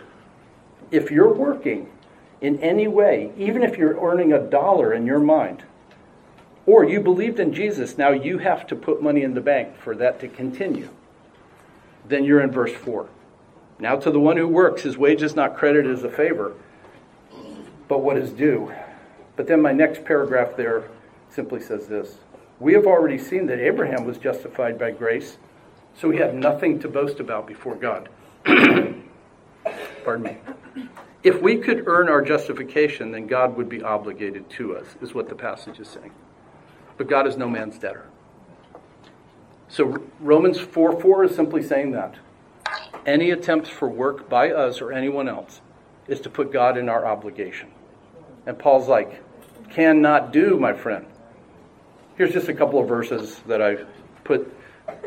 If 0.90 1.10
you're 1.10 1.32
working 1.32 1.88
in 2.40 2.58
any 2.60 2.88
way, 2.88 3.32
even 3.36 3.62
if 3.62 3.78
you're 3.78 3.98
earning 4.04 4.32
a 4.32 4.38
dollar 4.38 4.92
in 4.92 5.06
your 5.06 5.20
mind, 5.20 5.62
or 6.66 6.84
you 6.84 7.00
believed 7.00 7.40
in 7.40 7.52
Jesus, 7.52 7.98
now 7.98 8.10
you 8.10 8.38
have 8.38 8.66
to 8.68 8.76
put 8.76 9.02
money 9.02 9.22
in 9.22 9.34
the 9.34 9.40
bank 9.40 9.76
for 9.78 9.96
that 9.96 10.20
to 10.20 10.28
continue, 10.28 10.90
then 12.06 12.24
you're 12.24 12.40
in 12.40 12.50
verse 12.50 12.72
4. 12.72 13.08
Now, 13.78 13.96
to 13.96 14.10
the 14.10 14.20
one 14.20 14.36
who 14.36 14.46
works, 14.46 14.82
his 14.82 14.96
wage 14.96 15.22
is 15.22 15.34
not 15.34 15.56
credited 15.56 15.90
as 15.90 16.04
a 16.04 16.10
favor, 16.10 16.52
but 17.88 17.98
what 17.98 18.16
is 18.16 18.30
due. 18.30 18.72
But 19.34 19.46
then 19.46 19.62
my 19.62 19.72
next 19.72 20.04
paragraph 20.04 20.56
there 20.56 20.84
simply 21.30 21.60
says 21.60 21.88
this 21.88 22.16
We 22.62 22.74
have 22.74 22.86
already 22.86 23.18
seen 23.18 23.46
that 23.46 23.58
Abraham 23.58 24.04
was 24.04 24.18
justified 24.18 24.78
by 24.78 24.92
grace, 24.92 25.36
so 25.96 26.10
he 26.10 26.18
had 26.18 26.32
nothing 26.32 26.78
to 26.78 26.88
boast 26.88 27.18
about 27.18 27.44
before 27.44 27.74
God. 27.74 28.08
Pardon 30.04 30.22
me. 30.22 30.36
If 31.24 31.42
we 31.42 31.56
could 31.56 31.88
earn 31.88 32.08
our 32.08 32.22
justification, 32.22 33.10
then 33.10 33.26
God 33.26 33.56
would 33.56 33.68
be 33.68 33.82
obligated 33.82 34.48
to 34.50 34.76
us, 34.76 34.86
is 35.02 35.12
what 35.12 35.28
the 35.28 35.34
passage 35.34 35.80
is 35.80 35.88
saying. 35.88 36.12
But 36.96 37.08
God 37.08 37.26
is 37.26 37.36
no 37.36 37.48
man's 37.48 37.78
debtor. 37.78 38.06
So 39.66 40.00
Romans 40.20 40.60
4 40.60 41.00
4 41.00 41.24
is 41.24 41.34
simply 41.34 41.64
saying 41.64 41.90
that. 41.92 42.14
Any 43.04 43.30
attempts 43.30 43.70
for 43.70 43.88
work 43.88 44.28
by 44.28 44.52
us 44.52 44.80
or 44.80 44.92
anyone 44.92 45.28
else 45.28 45.60
is 46.06 46.20
to 46.20 46.30
put 46.30 46.52
God 46.52 46.78
in 46.78 46.88
our 46.88 47.04
obligation. 47.06 47.72
And 48.46 48.56
Paul's 48.56 48.86
like, 48.86 49.20
cannot 49.70 50.32
do, 50.32 50.60
my 50.60 50.74
friend. 50.74 51.06
Here's 52.22 52.34
just 52.34 52.48
a 52.48 52.54
couple 52.54 52.78
of 52.78 52.86
verses 52.86 53.40
that 53.48 53.60
I've 53.60 53.84
put 54.22 54.46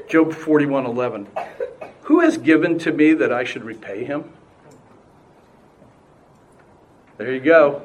Job 0.09 0.33
41:11. 0.33 1.27
Who 2.01 2.19
has 2.19 2.37
given 2.37 2.77
to 2.79 2.91
me 2.91 3.13
that 3.13 3.31
I 3.31 3.45
should 3.45 3.63
repay 3.63 4.03
him? 4.03 4.33
There 7.15 7.31
you 7.31 7.39
go. 7.39 7.83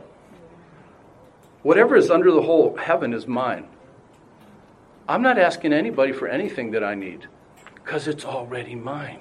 Whatever 1.62 1.94
is 1.94 2.10
under 2.10 2.32
the 2.32 2.42
whole 2.42 2.74
heaven 2.74 3.14
is 3.14 3.28
mine. 3.28 3.68
I'm 5.08 5.22
not 5.22 5.38
asking 5.38 5.72
anybody 5.72 6.10
for 6.10 6.26
anything 6.26 6.72
that 6.72 6.82
I 6.82 6.96
need 6.96 7.28
because 7.76 8.08
it's 8.08 8.24
already 8.24 8.74
mine. 8.74 9.20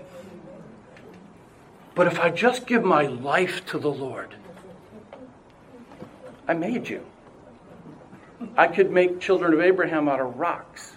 But 1.94 2.08
if 2.08 2.20
I 2.20 2.32
just 2.32 2.66
give 2.66 2.84
my 2.84 3.04
life 3.04 3.64
to 3.68 3.78
the 3.78 3.92
Lord, 3.92 4.34
I 6.48 6.56
made 6.56 6.90
you. 6.90 7.06
I 8.56 8.68
could 8.68 8.92
make 8.92 9.20
children 9.20 9.54
of 9.54 9.60
Abraham 9.60 10.08
out 10.08 10.20
of 10.20 10.38
rocks. 10.38 10.94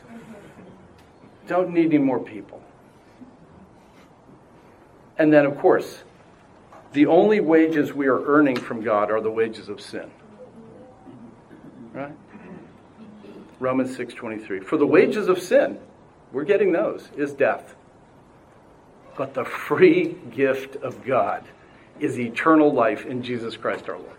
Don't 1.47 1.71
need 1.71 1.87
any 1.87 1.99
more 1.99 2.21
people. 2.21 2.63
And 5.19 5.33
then, 5.33 5.45
of 5.45 5.59
course, 5.59 6.03
the 6.93 7.07
only 7.07 7.41
wages 7.41 7.93
we 7.93 8.07
are 8.07 8.23
earning 8.25 8.57
from 8.57 8.83
God 8.83 9.11
are 9.11 9.21
the 9.21 9.31
wages 9.31 9.69
of 9.69 9.81
sin. 9.81 10.11
Right? 11.93 12.13
Romans 13.61 13.97
6:23. 13.97 14.61
For 14.61 14.77
the 14.77 14.87
wages 14.87 15.29
of 15.29 15.41
sin, 15.41 15.79
we're 16.33 16.45
getting 16.45 16.73
those, 16.73 17.09
is 17.17 17.33
death. 17.33 17.75
But 19.17 19.35
the 19.35 19.45
free 19.45 20.17
gift 20.31 20.77
of 20.77 21.05
God 21.05 21.45
is 22.01 22.19
eternal 22.19 22.73
life 22.73 23.05
in 23.05 23.23
Jesus 23.23 23.57
Christ 23.57 23.89
our 23.89 23.99
Lord. 23.99 24.17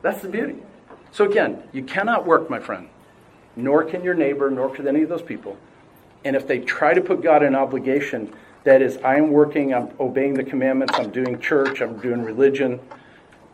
That's 0.00 0.22
the 0.22 0.28
beauty. 0.28 0.56
So 1.12 1.26
again, 1.26 1.62
you 1.72 1.84
cannot 1.84 2.26
work, 2.26 2.48
my 2.48 2.58
friend, 2.58 2.88
nor 3.54 3.84
can 3.84 4.02
your 4.02 4.14
neighbor, 4.14 4.50
nor 4.50 4.74
can 4.74 4.88
any 4.88 5.02
of 5.02 5.10
those 5.10 5.22
people. 5.22 5.58
And 6.24 6.34
if 6.34 6.46
they 6.48 6.58
try 6.58 6.94
to 6.94 7.00
put 7.00 7.22
God 7.22 7.42
in 7.42 7.54
obligation, 7.54 8.32
that 8.64 8.80
is, 8.80 8.98
I'm 9.04 9.30
working, 9.30 9.74
I'm 9.74 9.90
obeying 10.00 10.34
the 10.34 10.44
commandments, 10.44 10.94
I'm 10.96 11.10
doing 11.10 11.38
church, 11.38 11.82
I'm 11.82 11.98
doing 11.98 12.22
religion. 12.22 12.80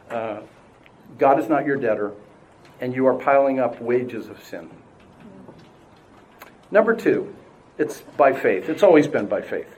Uh, 0.09 0.41
God 1.19 1.41
is 1.41 1.49
not 1.49 1.67
your 1.67 1.77
debtor, 1.77 2.13
and 2.81 2.95
you 2.95 3.07
are 3.07 3.15
piling 3.15 3.59
up 3.59 3.81
wages 3.81 4.29
of 4.29 4.43
sin. 4.45 4.71
Number 6.71 6.95
two, 6.95 7.35
it's 7.79 8.03
by 8.17 8.33
faith. 8.33 8.69
It's 8.69 8.83
always 8.83 9.09
been 9.09 9.27
by 9.27 9.41
faith. 9.41 9.75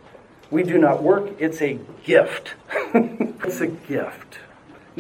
We 0.51 0.65
do 0.65 0.79
not 0.79 1.03
work, 1.03 1.31
it's 1.39 1.63
a 1.63 1.79
gift. 2.05 2.55
it's 2.95 3.61
a 3.61 3.69
gift. 3.69 4.39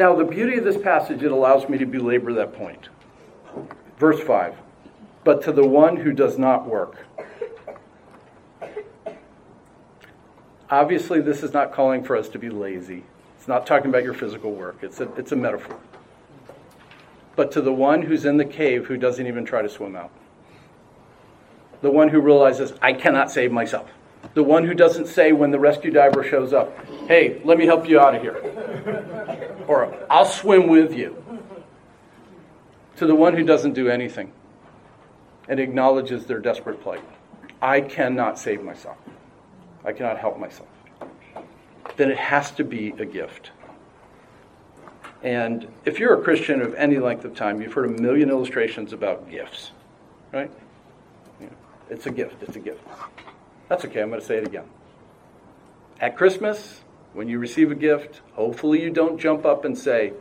Now, 0.00 0.14
the 0.14 0.24
beauty 0.24 0.56
of 0.56 0.64
this 0.64 0.78
passage, 0.78 1.22
it 1.22 1.30
allows 1.30 1.68
me 1.68 1.76
to 1.76 1.84
belabor 1.84 2.32
that 2.32 2.54
point. 2.54 2.88
Verse 3.98 4.18
5 4.18 4.54
But 5.24 5.42
to 5.42 5.52
the 5.52 5.68
one 5.68 5.94
who 5.96 6.12
does 6.12 6.38
not 6.38 6.66
work, 6.66 7.06
Obviously, 10.70 11.20
this 11.20 11.42
is 11.42 11.52
not 11.52 11.72
calling 11.72 12.02
for 12.02 12.16
us 12.16 12.30
to 12.30 12.38
be 12.38 12.48
lazy. 12.48 13.04
It's 13.36 13.46
not 13.46 13.66
talking 13.66 13.90
about 13.90 14.02
your 14.02 14.14
physical 14.14 14.52
work, 14.52 14.78
it's 14.80 15.00
a, 15.00 15.12
it's 15.16 15.32
a 15.32 15.36
metaphor. 15.36 15.76
But 17.36 17.52
to 17.52 17.60
the 17.60 17.72
one 17.72 18.00
who's 18.00 18.24
in 18.24 18.38
the 18.38 18.44
cave 18.46 18.86
who 18.86 18.96
doesn't 18.96 19.26
even 19.26 19.44
try 19.44 19.60
to 19.60 19.68
swim 19.68 19.96
out, 19.96 20.12
the 21.82 21.90
one 21.90 22.08
who 22.08 22.20
realizes, 22.20 22.72
I 22.80 22.94
cannot 22.94 23.30
save 23.30 23.52
myself, 23.52 23.90
the 24.34 24.42
one 24.42 24.64
who 24.64 24.74
doesn't 24.74 25.06
say 25.06 25.32
when 25.32 25.50
the 25.50 25.58
rescue 25.58 25.90
diver 25.90 26.22
shows 26.22 26.52
up, 26.52 26.86
Hey, 27.06 27.40
let 27.44 27.58
me 27.58 27.66
help 27.66 27.88
you 27.88 27.98
out 27.98 28.14
of 28.14 28.22
here, 28.22 29.64
or 29.66 29.94
I'll 30.08 30.24
swim 30.24 30.68
with 30.68 30.94
you, 30.94 31.22
to 32.96 33.06
the 33.06 33.14
one 33.14 33.34
who 33.34 33.44
doesn't 33.44 33.72
do 33.72 33.88
anything 33.88 34.32
and 35.48 35.58
acknowledges 35.58 36.26
their 36.26 36.38
desperate 36.38 36.80
plight. 36.80 37.02
I 37.60 37.80
cannot 37.80 38.38
save 38.38 38.62
myself. 38.62 38.96
I 39.84 39.92
cannot 39.92 40.18
help 40.18 40.38
myself. 40.38 40.68
Then 41.96 42.10
it 42.10 42.18
has 42.18 42.50
to 42.52 42.64
be 42.64 42.90
a 42.98 43.04
gift. 43.04 43.50
And 45.22 45.66
if 45.84 45.98
you're 45.98 46.18
a 46.18 46.22
Christian 46.22 46.62
of 46.62 46.74
any 46.74 46.98
length 46.98 47.24
of 47.24 47.34
time, 47.34 47.60
you've 47.60 47.72
heard 47.72 47.86
a 47.86 48.00
million 48.00 48.30
illustrations 48.30 48.92
about 48.92 49.30
gifts, 49.30 49.72
right? 50.32 50.50
it's 51.90 52.06
a 52.06 52.10
gift, 52.10 52.42
it's 52.42 52.56
a 52.56 52.60
gift. 52.60 52.80
That's 53.70 53.84
okay, 53.84 54.02
I'm 54.02 54.08
going 54.08 54.20
to 54.20 54.26
say 54.26 54.36
it 54.38 54.46
again. 54.48 54.64
At 56.00 56.16
Christmas, 56.16 56.80
when 57.12 57.28
you 57.28 57.38
receive 57.38 57.70
a 57.70 57.76
gift, 57.76 58.20
hopefully 58.32 58.82
you 58.82 58.90
don't 58.90 59.16
jump 59.16 59.46
up 59.46 59.64
and 59.64 59.78
say, 59.78 60.12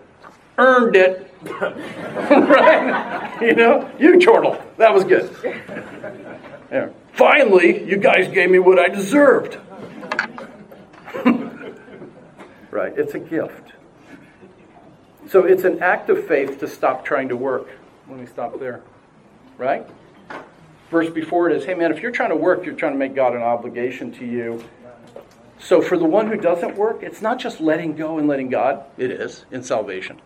earned 0.59 0.95
it. 0.95 1.33
right? 1.59 3.41
You 3.41 3.55
know, 3.55 3.89
you 3.97 4.19
chortle. 4.19 4.61
That 4.77 4.93
was 4.93 5.03
good. 5.03 5.35
Yeah. 6.71 6.89
Finally, 7.13 7.89
you 7.89 7.97
guys 7.97 8.27
gave 8.27 8.51
me 8.51 8.59
what 8.59 8.77
I 8.77 8.87
deserved. 8.87 9.57
right, 12.69 12.93
it's 12.95 13.15
a 13.15 13.19
gift. 13.19 13.73
So 15.27 15.45
it's 15.45 15.63
an 15.63 15.81
act 15.81 16.11
of 16.11 16.27
faith 16.27 16.59
to 16.59 16.67
stop 16.67 17.03
trying 17.03 17.29
to 17.29 17.35
work. 17.35 17.67
Let 18.07 18.19
me 18.19 18.27
stop 18.27 18.59
there. 18.59 18.83
Right? 19.57 19.89
Verse 20.89 21.09
before 21.09 21.49
it 21.49 21.55
is, 21.55 21.65
hey 21.65 21.75
man, 21.75 21.91
if 21.91 22.01
you're 22.01 22.11
trying 22.11 22.29
to 22.29 22.35
work, 22.35 22.65
you're 22.65 22.75
trying 22.75 22.93
to 22.93 22.97
make 22.97 23.13
God 23.13 23.35
an 23.35 23.41
obligation 23.41 24.11
to 24.13 24.25
you. 24.25 24.63
So 25.59 25.81
for 25.81 25.97
the 25.97 26.05
one 26.05 26.27
who 26.27 26.37
doesn't 26.37 26.75
work, 26.75 27.03
it's 27.03 27.21
not 27.21 27.37
just 27.37 27.59
letting 27.59 27.95
go 27.95 28.17
and 28.17 28.27
letting 28.27 28.49
God, 28.49 28.85
it 28.97 29.11
is 29.11 29.45
in 29.51 29.61
salvation. 29.61 30.19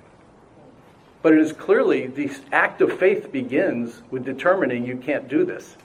But 1.21 1.33
it 1.33 1.39
is 1.39 1.53
clearly 1.53 2.07
the 2.07 2.31
act 2.51 2.81
of 2.81 2.97
faith 2.99 3.31
begins 3.31 4.01
with 4.11 4.23
determining 4.25 4.85
you 4.85 4.97
can't 4.97 5.27
do 5.27 5.43
this. 5.43 5.75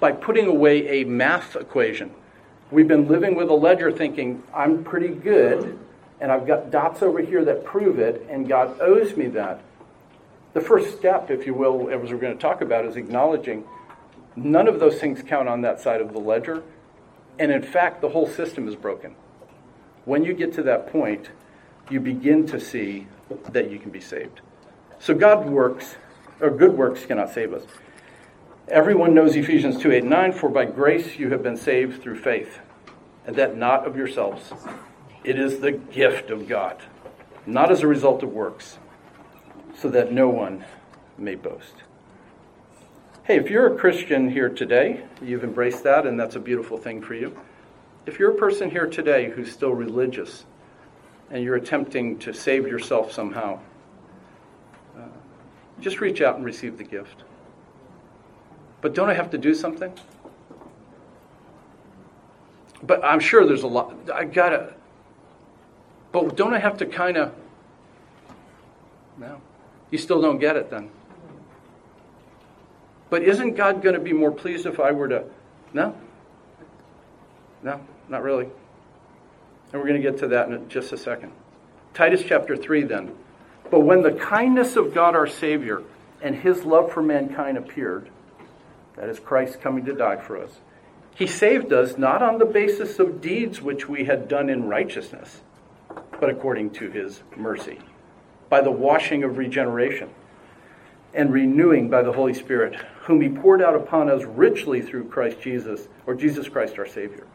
by 0.00 0.12
putting 0.12 0.46
away 0.46 1.00
a 1.00 1.04
math 1.04 1.56
equation. 1.56 2.10
We've 2.70 2.88
been 2.88 3.08
living 3.08 3.34
with 3.34 3.48
a 3.48 3.54
ledger 3.54 3.90
thinking, 3.90 4.42
I'm 4.54 4.84
pretty 4.84 5.08
good, 5.08 5.78
and 6.20 6.30
I've 6.30 6.46
got 6.46 6.70
dots 6.70 7.02
over 7.02 7.20
here 7.20 7.44
that 7.44 7.64
prove 7.64 7.98
it, 7.98 8.26
and 8.30 8.48
God 8.48 8.80
owes 8.80 9.16
me 9.16 9.26
that. 9.28 9.60
The 10.54 10.60
first 10.60 10.96
step, 10.96 11.30
if 11.30 11.46
you 11.46 11.54
will, 11.54 11.90
as 11.90 12.10
we're 12.10 12.18
going 12.18 12.34
to 12.34 12.40
talk 12.40 12.60
about, 12.60 12.84
is 12.84 12.96
acknowledging 12.96 13.64
none 14.34 14.66
of 14.66 14.80
those 14.80 14.98
things 14.98 15.22
count 15.22 15.48
on 15.48 15.60
that 15.62 15.80
side 15.80 16.00
of 16.00 16.12
the 16.12 16.18
ledger. 16.18 16.62
And 17.38 17.52
in 17.52 17.62
fact, 17.62 18.00
the 18.00 18.08
whole 18.08 18.26
system 18.26 18.66
is 18.66 18.74
broken. 18.74 19.14
When 20.04 20.24
you 20.24 20.32
get 20.32 20.54
to 20.54 20.62
that 20.62 20.90
point, 20.90 21.30
you 21.90 22.00
begin 22.00 22.46
to 22.46 22.58
see 22.58 23.06
that 23.50 23.70
you 23.70 23.78
can 23.78 23.90
be 23.90 24.00
saved. 24.00 24.40
So 24.98 25.14
God 25.14 25.46
works, 25.46 25.96
or 26.40 26.50
good 26.50 26.76
works 26.76 27.04
cannot 27.04 27.32
save 27.32 27.52
us. 27.52 27.64
Everyone 28.68 29.14
knows 29.14 29.36
Ephesians 29.36 29.80
2 29.80 29.92
8 29.92 30.04
9, 30.04 30.32
for 30.32 30.48
by 30.48 30.64
grace 30.64 31.18
you 31.18 31.30
have 31.30 31.42
been 31.42 31.56
saved 31.56 32.02
through 32.02 32.18
faith, 32.18 32.58
and 33.26 33.36
that 33.36 33.56
not 33.56 33.86
of 33.86 33.96
yourselves. 33.96 34.52
It 35.24 35.38
is 35.38 35.60
the 35.60 35.72
gift 35.72 36.30
of 36.30 36.48
God, 36.48 36.82
not 37.46 37.70
as 37.70 37.82
a 37.82 37.86
result 37.86 38.22
of 38.22 38.32
works, 38.32 38.78
so 39.80 39.88
that 39.88 40.12
no 40.12 40.28
one 40.28 40.64
may 41.16 41.34
boast. 41.36 41.74
Hey, 43.22 43.36
if 43.36 43.50
you're 43.50 43.74
a 43.74 43.78
Christian 43.78 44.30
here 44.30 44.48
today, 44.48 45.04
you've 45.22 45.44
embraced 45.44 45.84
that, 45.84 46.06
and 46.06 46.18
that's 46.18 46.34
a 46.34 46.40
beautiful 46.40 46.78
thing 46.78 47.00
for 47.02 47.14
you. 47.14 47.38
If 48.06 48.18
you're 48.18 48.32
a 48.32 48.36
person 48.36 48.70
here 48.70 48.86
today 48.86 49.30
who's 49.30 49.52
still 49.52 49.72
religious 49.72 50.46
and 51.30 51.44
you're 51.44 51.56
attempting 51.56 52.18
to 52.20 52.32
save 52.32 52.66
yourself 52.66 53.12
somehow, 53.12 53.60
uh, 54.96 55.02
just 55.80 56.00
reach 56.00 56.22
out 56.22 56.36
and 56.36 56.44
receive 56.44 56.78
the 56.78 56.84
gift. 56.84 57.24
But 58.80 58.94
don't 58.94 59.10
I 59.10 59.14
have 59.14 59.30
to 59.30 59.38
do 59.38 59.54
something? 59.54 59.92
But 62.82 63.04
I'm 63.04 63.20
sure 63.20 63.46
there's 63.46 63.64
a 63.64 63.68
lot. 63.68 63.94
I 64.12 64.24
gotta. 64.24 64.74
But 66.12 66.36
don't 66.36 66.54
I 66.54 66.58
have 66.58 66.78
to 66.78 66.86
kind 66.86 67.16
of. 67.16 67.34
No. 69.18 69.40
You 69.90 69.98
still 69.98 70.20
don't 70.20 70.38
get 70.38 70.56
it 70.56 70.70
then. 70.70 70.90
But 73.10 73.22
isn't 73.22 73.56
God 73.56 73.82
going 73.82 73.94
to 73.94 74.00
be 74.00 74.12
more 74.12 74.30
pleased 74.30 74.66
if 74.66 74.80
I 74.80 74.92
were 74.92 75.08
to? 75.08 75.24
No. 75.72 75.96
No, 77.62 77.80
not 78.08 78.22
really. 78.22 78.44
And 79.72 79.82
we're 79.82 79.88
going 79.88 80.00
to 80.00 80.10
get 80.10 80.20
to 80.20 80.28
that 80.28 80.48
in 80.48 80.68
just 80.68 80.92
a 80.92 80.98
second. 80.98 81.32
Titus 81.94 82.22
chapter 82.26 82.56
3 82.56 82.84
then. 82.84 83.14
But 83.70 83.80
when 83.80 84.02
the 84.02 84.12
kindness 84.12 84.76
of 84.76 84.94
God 84.94 85.14
our 85.14 85.26
Savior 85.26 85.82
and 86.22 86.34
his 86.34 86.64
love 86.64 86.92
for 86.92 87.02
mankind 87.02 87.58
appeared, 87.58 88.08
that 88.96 89.08
is 89.08 89.20
Christ 89.20 89.60
coming 89.60 89.84
to 89.86 89.94
die 89.94 90.16
for 90.16 90.42
us, 90.42 90.58
he 91.14 91.26
saved 91.26 91.72
us 91.72 91.98
not 91.98 92.22
on 92.22 92.38
the 92.38 92.44
basis 92.44 92.98
of 92.98 93.20
deeds 93.20 93.60
which 93.60 93.88
we 93.88 94.04
had 94.04 94.28
done 94.28 94.48
in 94.48 94.68
righteousness, 94.68 95.40
but 96.20 96.30
according 96.30 96.70
to 96.70 96.90
his 96.90 97.22
mercy, 97.36 97.78
by 98.48 98.60
the 98.60 98.70
washing 98.70 99.24
of 99.24 99.38
regeneration 99.38 100.10
and 101.14 101.32
renewing 101.32 101.88
by 101.88 102.02
the 102.02 102.12
Holy 102.12 102.34
Spirit, 102.34 102.74
whom 103.02 103.20
he 103.20 103.28
poured 103.28 103.62
out 103.62 103.74
upon 103.74 104.10
us 104.10 104.22
richly 104.24 104.82
through 104.82 105.08
Christ 105.08 105.40
Jesus, 105.40 105.88
or 106.06 106.14
Jesus 106.14 106.48
Christ 106.48 106.78
our 106.78 106.86
Savior, 106.86 107.26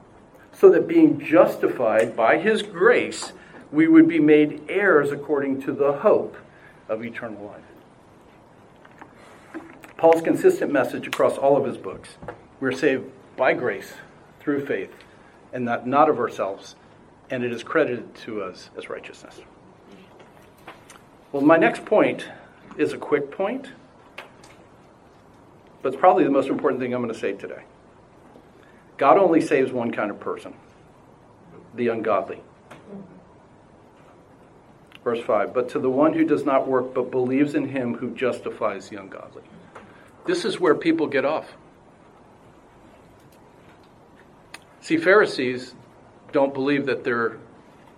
so 0.53 0.69
that 0.69 0.87
being 0.87 1.19
justified 1.19 2.15
by 2.15 2.37
his 2.37 2.61
grace, 2.61 3.33
we 3.71 3.87
would 3.87 4.07
be 4.07 4.19
made 4.19 4.61
heirs 4.69 5.11
according 5.11 5.61
to 5.63 5.73
the 5.73 5.93
hope 5.93 6.37
of 6.87 7.03
eternal 7.03 7.43
life. 7.45 7.63
Paul's 9.97 10.21
consistent 10.21 10.71
message 10.71 11.07
across 11.07 11.37
all 11.37 11.57
of 11.57 11.65
his 11.65 11.77
books 11.77 12.17
we're 12.59 12.71
saved 12.71 13.09
by 13.35 13.53
grace 13.53 13.93
through 14.39 14.65
faith, 14.65 14.91
and 15.51 15.65
not, 15.65 15.87
not 15.87 16.09
of 16.09 16.19
ourselves, 16.19 16.75
and 17.29 17.43
it 17.43 17.51
is 17.51 17.63
credited 17.63 18.13
to 18.15 18.41
us 18.41 18.69
as 18.77 18.89
righteousness. 18.89 19.41
Well, 21.33 21.41
my 21.41 21.57
next 21.57 21.83
point 21.83 22.27
is 22.77 22.93
a 22.93 22.97
quick 22.97 23.31
point, 23.31 23.71
but 25.81 25.91
it's 25.91 25.99
probably 25.99 26.23
the 26.23 26.29
most 26.29 26.47
important 26.47 26.79
thing 26.79 26.93
I'm 26.93 27.01
going 27.01 27.11
to 27.11 27.19
say 27.19 27.33
today. 27.33 27.63
God 28.97 29.17
only 29.17 29.41
saves 29.41 29.71
one 29.71 29.91
kind 29.91 30.11
of 30.11 30.19
person 30.19 30.53
the 31.73 31.87
ungodly. 31.87 32.39
Verse 35.03 35.19
5 35.21 35.55
But 35.55 35.69
to 35.69 35.79
the 35.79 35.89
one 35.89 36.13
who 36.13 36.23
does 36.23 36.45
not 36.45 36.67
work 36.67 36.93
but 36.93 37.09
believes 37.09 37.55
in 37.55 37.67
him 37.67 37.95
who 37.95 38.11
justifies 38.13 38.89
the 38.89 38.97
ungodly. 38.97 39.41
This 40.27 40.45
is 40.45 40.59
where 40.59 40.75
people 40.75 41.07
get 41.07 41.25
off. 41.25 41.55
See, 44.81 44.97
Pharisees 44.97 45.73
don't 46.31 46.53
believe 46.53 46.85
that 46.85 47.03
they're 47.03 47.37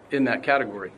in 0.09 0.23
that 0.23 0.41
category. 0.41 0.93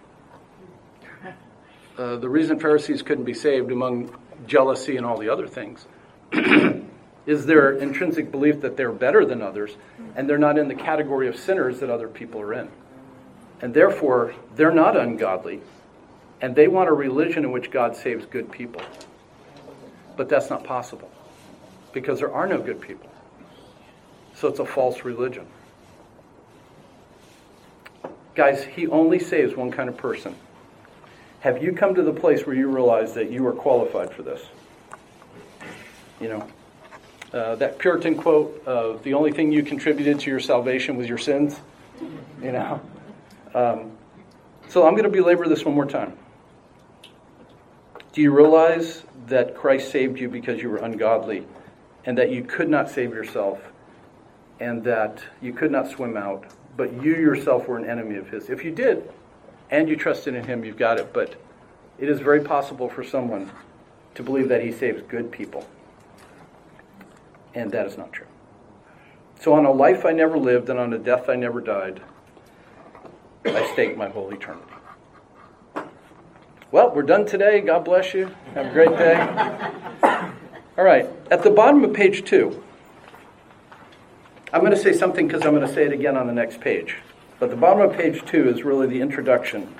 Uh, 1.98 2.16
the 2.18 2.30
reason 2.30 2.60
Pharisees 2.60 3.02
couldn't 3.02 3.24
be 3.24 3.34
saved, 3.34 3.72
among 3.72 4.16
jealousy 4.46 4.98
and 4.98 5.06
all 5.06 5.18
the 5.18 5.30
other 5.30 5.48
things, 5.48 5.88
is 7.26 7.46
their 7.48 7.72
intrinsic 7.72 8.32
belief 8.32 8.62
that 8.62 8.78
they're 8.78 8.92
better 8.92 9.26
than 9.26 9.42
others 9.42 9.76
and 10.16 10.30
they're 10.30 10.38
not 10.38 10.60
in 10.60 10.68
the 10.68 10.76
category 10.76 11.28
of 11.28 11.36
sinners 11.36 11.80
that 11.80 11.90
other 11.90 12.08
people 12.08 12.40
are 12.40 12.54
in. 12.54 12.70
And 13.62 13.74
therefore, 13.74 14.36
they're 14.56 14.72
not 14.72 14.96
ungodly 14.96 15.62
and 16.40 16.56
they 16.56 16.68
want 16.68 16.88
a 16.88 16.94
religion 16.94 17.44
in 17.44 17.52
which 17.52 17.72
God 17.72 17.96
saves 17.96 18.28
good 18.28 18.52
people. 18.52 18.82
But 20.16 20.30
that's 20.30 20.52
not 20.52 20.64
possible 20.64 21.10
because 21.94 22.20
there 22.20 22.32
are 22.32 22.46
no 22.46 22.60
good 22.62 22.80
people. 22.80 23.10
So 24.36 24.48
it's 24.48 24.60
a 24.60 24.66
false 24.66 25.04
religion. 25.04 25.48
Guys, 28.36 28.64
he 28.64 28.86
only 28.86 29.18
saves 29.18 29.56
one 29.56 29.72
kind 29.72 29.90
of 29.90 29.98
person 29.98 30.36
have 31.48 31.64
you 31.64 31.72
come 31.72 31.96
to 31.96 32.04
the 32.04 32.12
place 32.12 32.46
where 32.46 32.58
you 32.58 32.68
realize 32.68 33.14
that 33.14 33.32
you 33.32 33.48
are 33.48 33.54
qualified 33.54 34.12
for 34.12 34.22
this? 34.22 34.42
You 36.20 36.28
know, 36.28 36.48
uh, 37.32 37.56
that 37.56 37.80
Puritan 37.80 38.16
quote 38.18 38.66
of 38.66 39.02
the 39.04 39.14
only 39.14 39.32
thing 39.32 39.54
you 39.54 39.64
contributed 39.64 40.20
to 40.20 40.30
your 40.30 40.42
salvation 40.42 40.98
was 40.98 41.08
your 41.08 41.18
sins. 41.18 41.58
You 42.42 42.52
know, 42.52 42.82
um, 43.56 43.92
so 44.68 44.86
I'm 44.86 44.92
going 44.92 45.06
to 45.06 45.10
belabor 45.10 45.48
this 45.48 45.64
one 45.64 45.74
more 45.74 45.86
time. 45.86 46.18
Do 48.12 48.22
you 48.22 48.32
realize 48.32 49.04
that 49.28 49.56
Christ 49.56 49.90
saved 49.90 50.20
you 50.20 50.28
because 50.28 50.62
you 50.62 50.70
were 50.70 50.80
ungodly, 50.80 51.46
and 52.04 52.18
that 52.18 52.30
you 52.30 52.44
could 52.44 52.68
not 52.68 52.90
save 52.90 53.12
yourself, 53.14 53.62
and 54.60 54.84
that 54.84 55.24
you 55.42 55.54
could 55.54 55.72
not 55.72 55.90
swim 55.90 56.18
out, 56.18 56.46
but 56.76 56.92
you 57.02 57.16
yourself 57.16 57.70
were 57.70 57.78
an 57.78 57.90
enemy 57.90 58.18
of 58.18 58.28
His? 58.30 58.50
If 58.50 58.66
you 58.66 58.72
did, 58.72 59.10
and 59.70 59.90
you 59.90 59.96
trusted 59.96 60.36
in 60.36 60.46
Him, 60.46 60.64
you've 60.64 60.78
got 60.78 61.00
it. 61.00 61.14
But 61.14 61.36
it 62.00 62.10
is 62.10 62.20
very 62.20 62.42
possible 62.42 62.90
for 62.90 63.04
someone 63.04 63.52
to 64.16 64.24
believe 64.24 64.50
that 64.50 64.64
He 64.64 64.72
saves 64.72 65.02
good 65.04 65.32
people. 65.32 65.68
And 67.54 67.72
that 67.72 67.86
is 67.86 67.98
not 67.98 68.14
true. 68.14 68.28
So, 69.40 69.54
on 69.54 69.66
a 69.66 69.72
life 69.72 70.06
I 70.06 70.12
never 70.12 70.38
lived 70.38 70.70
and 70.70 70.80
on 70.80 70.94
a 70.94 70.98
death 70.98 71.30
I 71.30 71.36
never 71.36 71.62
died, 71.62 72.02
I 73.46 73.72
stake 73.74 73.98
my 73.98 74.10
whole 74.10 74.34
eternity. 74.34 74.74
Well, 76.72 76.94
we're 76.94 77.04
done 77.04 77.26
today. 77.26 77.62
God 77.62 77.86
bless 77.86 78.14
you. 78.14 78.30
Have 78.54 78.68
a 78.68 78.72
great 78.72 78.90
day. 78.90 79.16
All 80.78 80.84
right. 80.84 81.10
At 81.32 81.44
the 81.44 81.50
bottom 81.50 81.84
of 81.84 81.94
page 81.94 82.26
two, 82.26 82.62
I'm 84.52 84.62
going 84.62 84.74
to 84.74 84.78
say 84.78 84.92
something 84.92 85.28
because 85.28 85.46
I'm 85.46 85.54
going 85.54 85.66
to 85.66 85.74
say 85.74 85.86
it 85.86 85.94
again 85.94 86.18
on 86.18 86.28
the 86.28 86.34
next 86.34 86.60
page. 86.60 86.98
But 87.39 87.52
the 87.52 87.56
bottom 87.56 87.88
of 87.88 87.95
page 87.95 88.26
two 88.26 88.50
is 88.50 88.63
really 88.63 88.88
the 88.88 89.00
introduction 89.00 89.76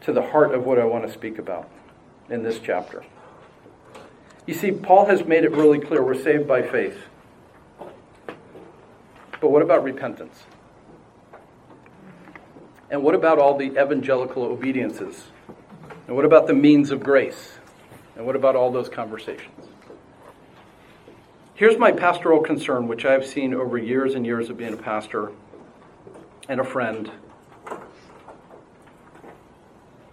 to 0.00 0.12
the 0.12 0.22
heart 0.22 0.52
of 0.52 0.64
what 0.66 0.78
I 0.78 0.84
want 0.84 1.06
to 1.06 1.12
speak 1.12 1.38
about 1.38 1.70
in 2.28 2.42
this 2.42 2.58
chapter. 2.58 3.04
You 4.46 4.54
see, 4.54 4.72
Paul 4.72 5.06
has 5.06 5.24
made 5.24 5.44
it 5.44 5.52
really 5.52 5.78
clear 5.78 6.02
we're 6.02 6.20
saved 6.20 6.48
by 6.48 6.62
faith. 6.62 6.98
But 9.40 9.50
what 9.50 9.62
about 9.62 9.84
repentance? 9.84 10.42
And 12.90 13.02
what 13.02 13.14
about 13.14 13.38
all 13.38 13.56
the 13.56 13.80
evangelical 13.80 14.42
obediences? 14.42 15.28
And 16.06 16.16
what 16.16 16.24
about 16.24 16.46
the 16.46 16.54
means 16.54 16.90
of 16.90 17.02
grace? 17.02 17.52
And 18.16 18.26
what 18.26 18.36
about 18.36 18.56
all 18.56 18.70
those 18.70 18.88
conversations? 18.88 19.68
Here's 21.54 21.78
my 21.78 21.92
pastoral 21.92 22.40
concern, 22.40 22.88
which 22.88 23.04
I've 23.04 23.24
seen 23.24 23.54
over 23.54 23.78
years 23.78 24.14
and 24.14 24.26
years 24.26 24.50
of 24.50 24.56
being 24.56 24.74
a 24.74 24.76
pastor 24.76 25.30
and 26.48 26.60
a 26.60 26.64
friend. 26.64 27.10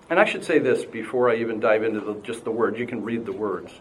And 0.09 0.19
I 0.19 0.25
should 0.25 0.43
say 0.43 0.59
this 0.59 0.83
before 0.83 1.29
I 1.29 1.37
even 1.37 1.59
dive 1.59 1.83
into 1.83 2.01
the, 2.01 2.15
just 2.15 2.43
the 2.43 2.51
words. 2.51 2.77
You 2.77 2.85
can 2.85 3.03
read 3.03 3.25
the 3.25 3.31
words. 3.31 3.71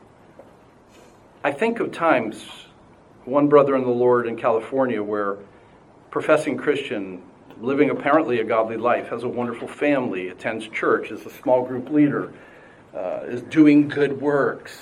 I 1.43 1.53
think 1.53 1.81
of 1.81 1.93
times, 1.93 2.45
one 3.25 3.49
brother 3.49 3.75
in 3.75 3.83
the 3.83 3.89
Lord 3.89 4.27
in 4.27 4.37
California, 4.37 5.03
where 5.03 5.39
professing 6.11 6.57
Christian, 6.57 7.23
living 7.61 7.91
apparently 7.91 8.41
a 8.41 8.45
godly 8.45 8.77
life, 8.77 9.09
has 9.09 9.23
a 9.23 9.29
wonderful 9.29 9.67
family, 9.67 10.29
attends 10.29 10.69
church, 10.69 11.11
is 11.11 11.27
a 11.27 11.31
small 11.31 11.65
group 11.65 11.91
leader, 11.91 12.33
uh, 12.95 13.21
is 13.25 13.43
doing 13.43 13.89
good 13.89 14.21
works. 14.21 14.79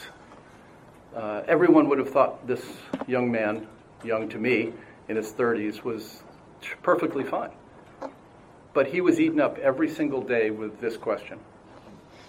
Uh, 1.14 1.42
everyone 1.46 1.88
would 1.88 1.98
have 1.98 2.10
thought 2.10 2.46
this 2.46 2.64
young 3.06 3.30
man 3.30 3.66
young 4.04 4.28
to 4.28 4.38
me, 4.38 4.72
in 5.08 5.16
his 5.16 5.32
30s, 5.32 5.82
was 5.82 6.22
perfectly 6.82 7.24
fine. 7.24 7.50
But 8.74 8.88
he 8.88 9.00
was 9.00 9.18
eaten 9.18 9.40
up 9.40 9.58
every 9.58 9.88
single 9.88 10.20
day 10.20 10.50
with 10.50 10.80
this 10.80 10.96
question, 10.96 11.38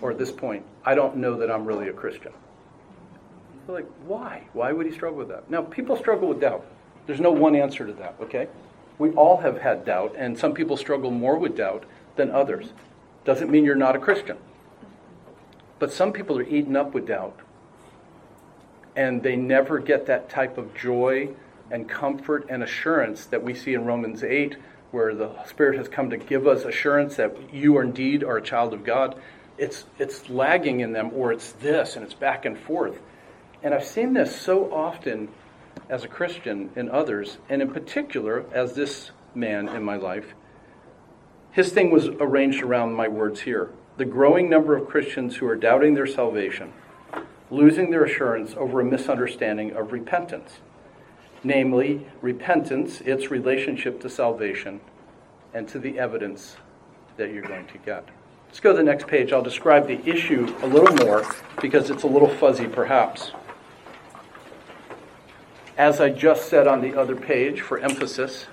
or 0.02 0.14
this 0.14 0.32
point 0.32 0.66
I 0.86 0.96
don't 0.96 1.18
know 1.18 1.38
that 1.38 1.52
I'm 1.52 1.66
really 1.66 1.90
a 1.90 1.94
Christian. 1.94 2.32
like, 3.68 3.88
why? 4.06 4.48
Why 4.54 4.72
would 4.72 4.86
he 4.86 4.92
struggle 4.92 5.20
with 5.20 5.28
that? 5.30 5.50
Now, 5.50 5.62
people 5.62 5.96
struggle 5.96 6.28
with 6.28 6.42
doubt. 6.42 6.66
There's 7.06 7.20
no 7.20 7.32
one 7.32 7.56
answer 7.56 7.86
to 7.86 7.94
that, 7.94 8.16
okay? 8.22 8.48
We 8.98 9.12
all 9.12 9.38
have 9.38 9.60
had 9.60 9.86
doubt, 9.86 10.16
and 10.18 10.38
some 10.38 10.54
people 10.54 10.76
struggle 10.76 11.12
more 11.12 11.38
with 11.38 11.56
doubt 11.56 11.84
than 12.16 12.32
others. 12.32 12.74
Doesn't 13.26 13.50
mean 13.50 13.64
you're 13.64 13.76
not 13.76 13.96
a 13.96 14.00
Christian. 14.00 14.38
But 15.78 15.94
some 15.94 16.12
people 16.12 16.38
are 16.38 16.44
eaten 16.44 16.76
up 16.76 16.94
with 16.94 17.08
doubt, 17.08 17.40
and 18.96 19.24
they 19.24 19.36
never 19.36 19.80
get 19.80 20.06
that 20.08 20.30
type 20.30 20.58
of 20.58 20.76
joy 20.76 21.30
and 21.72 21.88
comfort 21.88 22.48
and 22.50 22.64
assurance 22.64 23.26
that 23.28 23.44
we 23.44 23.54
see 23.54 23.74
in 23.74 23.86
Romans 23.86 24.24
8, 24.24 24.58
where 24.92 25.14
the 25.14 25.44
Spirit 25.46 25.78
has 25.78 25.88
come 25.88 26.10
to 26.10 26.18
give 26.18 26.48
us 26.48 26.66
assurance 26.66 27.16
that 27.18 27.54
you 27.54 27.78
are 27.78 27.84
indeed 27.84 28.24
are 28.24 28.38
a 28.38 28.42
child 28.42 28.74
of 28.74 28.84
God. 28.84 29.20
It's, 29.58 29.86
it's 29.98 30.30
lagging 30.30 30.80
in 30.80 30.94
them, 30.94 31.12
or 31.14 31.32
it's 31.32 31.52
this, 31.54 31.96
and 31.96 32.04
it's 32.04 32.14
back 32.14 32.46
and 32.46 32.58
forth. 32.58 33.00
And 33.62 33.74
I've 33.74 33.86
seen 33.86 34.14
this 34.14 34.36
so 34.40 34.74
often 34.74 35.30
as 35.90 36.04
a 36.04 36.08
Christian 36.08 36.70
in 36.76 36.90
others, 36.90 37.38
and 37.50 37.62
in 37.62 37.72
particular 37.72 38.46
as 38.52 38.74
this 38.74 39.12
man 39.36 39.70
in 39.70 39.84
my 39.84 39.98
life. 39.98 40.34
His 41.52 41.72
thing 41.72 41.92
was 41.92 42.08
arranged 42.08 42.62
around 42.62 42.94
my 42.94 43.08
words 43.08 43.42
here 43.42 43.72
the 43.98 44.06
growing 44.06 44.50
number 44.50 44.78
of 44.78 44.88
Christians 44.88 45.36
who 45.36 45.46
are 45.46 45.58
doubting 45.58 45.94
their 45.94 46.08
salvation, 46.08 46.72
losing 47.52 47.92
their 47.92 48.06
assurance 48.06 48.56
over 48.56 48.80
a 48.80 48.86
misunderstanding 48.86 49.74
of 49.74 49.92
repentance 49.92 50.60
namely 51.44 52.06
repentance, 52.22 53.02
its 53.02 53.32
relationship 53.32 54.02
to 54.02 54.10
salvation, 54.10 54.82
and 55.54 55.68
to 55.70 55.80
the 55.80 55.98
evidence 55.98 56.58
that 57.18 57.32
you're 57.32 57.44
going 57.44 57.68
to 57.68 57.78
get. 57.80 58.08
Let's 58.48 58.60
go 58.60 58.72
to 58.72 58.78
the 58.78 58.84
next 58.84 59.08
page. 59.08 59.32
I'll 59.32 59.42
describe 59.42 59.88
the 59.88 60.04
issue 60.08 60.54
a 60.62 60.68
little 60.68 60.96
more 61.06 61.24
because 61.62 61.90
it's 61.90 62.04
a 62.04 62.08
little 62.08 62.28
fuzzy 62.28 62.68
perhaps. 62.68 63.32
As 65.78 66.02
I 66.02 66.10
just 66.10 66.50
said 66.50 66.68
on 66.68 66.82
the 66.82 67.00
other 67.00 67.16
page 67.16 67.62
for 67.62 67.80
emphasis, 67.80 68.48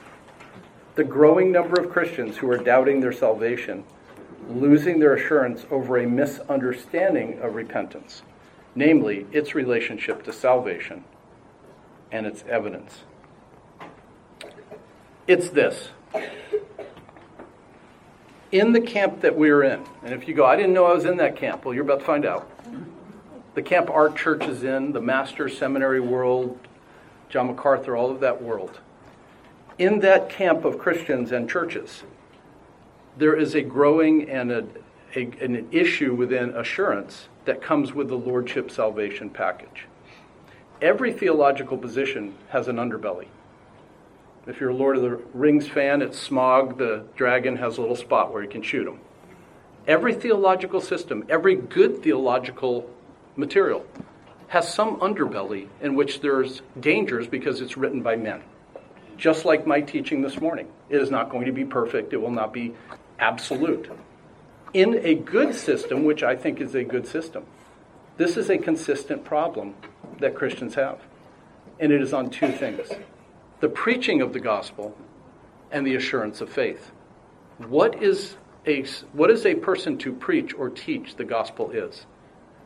the 0.94 1.04
growing 1.04 1.50
number 1.50 1.80
of 1.80 1.90
Christians 1.90 2.36
who 2.36 2.50
are 2.50 2.58
doubting 2.58 3.00
their 3.00 3.12
salvation, 3.12 3.84
losing 4.48 5.00
their 5.00 5.14
assurance 5.14 5.66
over 5.70 5.98
a 5.98 6.06
misunderstanding 6.06 7.38
of 7.40 7.54
repentance, 7.54 8.22
namely 8.74 9.26
its 9.32 9.54
relationship 9.54 10.22
to 10.24 10.32
salvation 10.32 11.04
and 12.12 12.26
its 12.26 12.44
evidence. 12.48 13.02
It's 15.26 15.48
this. 15.50 15.88
In 18.52 18.72
the 18.72 18.80
camp 18.80 19.20
that 19.22 19.36
we're 19.36 19.64
in, 19.64 19.84
and 20.04 20.14
if 20.14 20.28
you 20.28 20.34
go, 20.34 20.46
I 20.46 20.56
didn't 20.56 20.72
know 20.72 20.86
I 20.86 20.94
was 20.94 21.04
in 21.04 21.16
that 21.16 21.36
camp, 21.36 21.64
well, 21.64 21.74
you're 21.74 21.84
about 21.84 22.00
to 22.00 22.04
find 22.04 22.24
out. 22.24 22.48
The 23.54 23.62
camp 23.62 23.90
our 23.90 24.10
church 24.10 24.44
is 24.44 24.62
in, 24.62 24.92
the 24.92 25.00
master 25.00 25.48
seminary 25.48 26.00
world, 26.00 26.58
John 27.28 27.48
MacArthur, 27.48 27.96
all 27.96 28.10
of 28.10 28.20
that 28.20 28.40
world. 28.40 28.80
In 29.78 29.98
that 30.00 30.28
camp 30.28 30.64
of 30.64 30.78
Christians 30.78 31.32
and 31.32 31.50
churches, 31.50 32.04
there 33.16 33.34
is 33.34 33.54
a 33.54 33.62
growing 33.62 34.30
and 34.30 34.52
a, 34.52 34.66
a, 35.14 35.22
an 35.40 35.68
issue 35.72 36.14
within 36.14 36.50
assurance 36.50 37.28
that 37.46 37.60
comes 37.60 37.92
with 37.92 38.08
the 38.08 38.16
Lordship 38.16 38.70
salvation 38.70 39.28
package 39.28 39.86
every 40.80 41.12
theological 41.12 41.78
position 41.78 42.34
has 42.50 42.68
an 42.68 42.76
underbelly. 42.76 43.28
If 44.46 44.60
you're 44.60 44.70
a 44.70 44.74
Lord 44.74 44.96
of 44.96 45.02
the 45.02 45.16
Rings 45.34 45.66
fan, 45.66 46.02
it's 46.02 46.28
Smaug 46.28 46.78
the 46.78 47.04
dragon, 47.16 47.56
has 47.56 47.78
a 47.78 47.80
little 47.80 47.96
spot 47.96 48.32
where 48.32 48.42
you 48.42 48.48
can 48.48 48.62
shoot 48.62 48.86
him. 48.86 49.00
Every 49.88 50.14
theological 50.14 50.80
system, 50.80 51.24
every 51.28 51.56
good 51.56 52.02
theological 52.02 52.88
material, 53.34 53.84
has 54.48 54.72
some 54.72 55.00
underbelly 55.00 55.68
in 55.80 55.96
which 55.96 56.20
there's 56.20 56.62
dangers 56.78 57.26
because 57.26 57.60
it's 57.60 57.76
written 57.76 58.02
by 58.02 58.16
men. 58.16 58.42
Just 59.16 59.44
like 59.44 59.66
my 59.66 59.80
teaching 59.80 60.22
this 60.22 60.40
morning. 60.40 60.68
It 60.88 61.00
is 61.00 61.10
not 61.10 61.30
going 61.30 61.46
to 61.46 61.52
be 61.52 61.64
perfect, 61.64 62.12
it 62.12 62.18
will 62.18 62.30
not 62.30 62.52
be 62.52 62.74
absolute. 63.18 63.90
In 64.72 65.00
a 65.04 65.14
good 65.14 65.54
system, 65.54 66.04
which 66.04 66.22
I 66.22 66.36
think 66.36 66.60
is 66.60 66.74
a 66.74 66.84
good 66.84 67.06
system, 67.06 67.44
this 68.16 68.36
is 68.36 68.50
a 68.50 68.58
consistent 68.58 69.24
problem 69.24 69.74
that 70.20 70.34
Christians 70.34 70.74
have. 70.74 71.00
And 71.78 71.92
it 71.92 72.00
is 72.00 72.12
on 72.12 72.30
two 72.30 72.52
things 72.52 72.90
the 73.60 73.68
preaching 73.68 74.20
of 74.20 74.32
the 74.32 74.40
gospel 74.40 74.96
and 75.70 75.86
the 75.86 75.94
assurance 75.94 76.40
of 76.40 76.50
faith. 76.50 76.90
What 77.58 78.02
is 78.02 78.36
a, 78.66 78.84
what 79.12 79.30
is 79.30 79.46
a 79.46 79.54
person 79.54 79.96
to 79.98 80.12
preach 80.12 80.54
or 80.54 80.68
teach 80.68 81.16
the 81.16 81.24
gospel 81.24 81.70
is? 81.70 82.06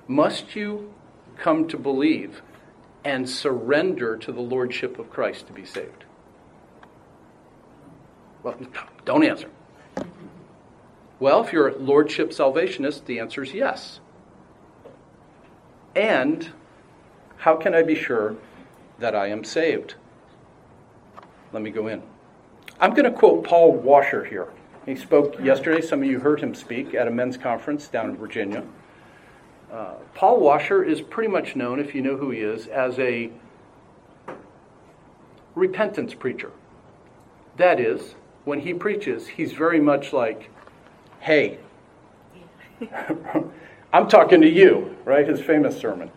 Must 0.08 0.56
you 0.56 0.92
come 1.36 1.68
to 1.68 1.76
believe 1.76 2.42
and 3.04 3.28
surrender 3.28 4.16
to 4.16 4.32
the 4.32 4.40
lordship 4.40 4.98
of 4.98 5.10
Christ 5.10 5.46
to 5.46 5.52
be 5.52 5.64
saved? 5.64 6.04
Well, 8.42 8.56
don't 9.04 9.24
answer. 9.24 9.48
Well, 11.18 11.44
if 11.44 11.52
you're 11.52 11.68
a 11.68 11.76
lordship 11.76 12.32
salvationist, 12.32 13.04
the 13.06 13.18
answer 13.20 13.42
is 13.42 13.52
yes. 13.52 14.00
And 15.94 16.50
how 17.40 17.56
can 17.56 17.74
I 17.74 17.82
be 17.82 17.94
sure 17.94 18.36
that 18.98 19.14
I 19.14 19.28
am 19.28 19.44
saved? 19.44 19.94
Let 21.52 21.62
me 21.62 21.70
go 21.70 21.88
in. 21.88 22.02
I'm 22.78 22.90
going 22.90 23.10
to 23.10 23.10
quote 23.10 23.44
Paul 23.44 23.72
Washer 23.72 24.24
here. 24.24 24.48
He 24.84 24.94
spoke 24.94 25.40
yesterday. 25.42 25.80
Some 25.80 26.02
of 26.02 26.08
you 26.08 26.20
heard 26.20 26.40
him 26.40 26.54
speak 26.54 26.94
at 26.94 27.08
a 27.08 27.10
men's 27.10 27.38
conference 27.38 27.88
down 27.88 28.10
in 28.10 28.16
Virginia. 28.16 28.64
Uh, 29.72 29.94
Paul 30.14 30.40
Washer 30.40 30.84
is 30.84 31.00
pretty 31.00 31.30
much 31.30 31.56
known, 31.56 31.80
if 31.80 31.94
you 31.94 32.02
know 32.02 32.16
who 32.16 32.30
he 32.30 32.40
is, 32.40 32.66
as 32.66 32.98
a 32.98 33.30
repentance 35.54 36.12
preacher. 36.12 36.50
That 37.56 37.80
is, 37.80 38.16
when 38.44 38.60
he 38.60 38.74
preaches, 38.74 39.28
he's 39.28 39.52
very 39.52 39.80
much 39.80 40.12
like, 40.12 40.50
hey, 41.20 41.58
I'm 43.92 44.08
talking 44.08 44.42
to 44.42 44.48
you, 44.48 44.96
right? 45.04 45.26
His 45.26 45.40
famous 45.40 45.78
sermon. 45.78 46.10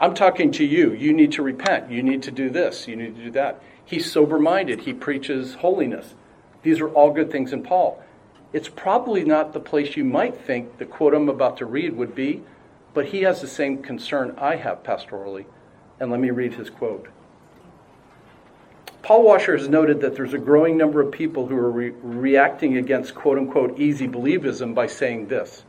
I'm 0.00 0.14
talking 0.14 0.52
to 0.52 0.64
you. 0.64 0.92
You 0.92 1.12
need 1.12 1.32
to 1.32 1.42
repent. 1.42 1.90
You 1.90 2.02
need 2.02 2.22
to 2.24 2.30
do 2.30 2.50
this. 2.50 2.86
You 2.86 2.96
need 2.96 3.16
to 3.16 3.24
do 3.24 3.30
that. 3.32 3.60
He's 3.84 4.10
sober 4.10 4.38
minded. 4.38 4.80
He 4.80 4.92
preaches 4.92 5.54
holiness. 5.54 6.14
These 6.62 6.80
are 6.80 6.88
all 6.88 7.12
good 7.12 7.30
things 7.30 7.52
in 7.52 7.62
Paul. 7.62 8.02
It's 8.52 8.68
probably 8.68 9.24
not 9.24 9.52
the 9.52 9.60
place 9.60 9.96
you 9.96 10.04
might 10.04 10.40
think 10.40 10.78
the 10.78 10.86
quote 10.86 11.14
I'm 11.14 11.28
about 11.28 11.58
to 11.58 11.66
read 11.66 11.96
would 11.96 12.14
be, 12.14 12.42
but 12.94 13.06
he 13.06 13.22
has 13.22 13.40
the 13.40 13.48
same 13.48 13.82
concern 13.82 14.34
I 14.38 14.56
have 14.56 14.82
pastorally. 14.82 15.46
And 16.00 16.10
let 16.10 16.20
me 16.20 16.30
read 16.30 16.54
his 16.54 16.70
quote. 16.70 17.08
Paul 19.02 19.24
Washer 19.24 19.56
has 19.56 19.68
noted 19.68 20.00
that 20.00 20.14
there's 20.14 20.34
a 20.34 20.38
growing 20.38 20.76
number 20.76 21.00
of 21.00 21.12
people 21.12 21.46
who 21.46 21.56
are 21.56 21.70
re- 21.70 21.94
reacting 22.02 22.76
against 22.76 23.14
quote 23.14 23.38
unquote 23.38 23.78
easy 23.78 24.06
believism 24.06 24.74
by 24.74 24.86
saying 24.86 25.28
this 25.28 25.64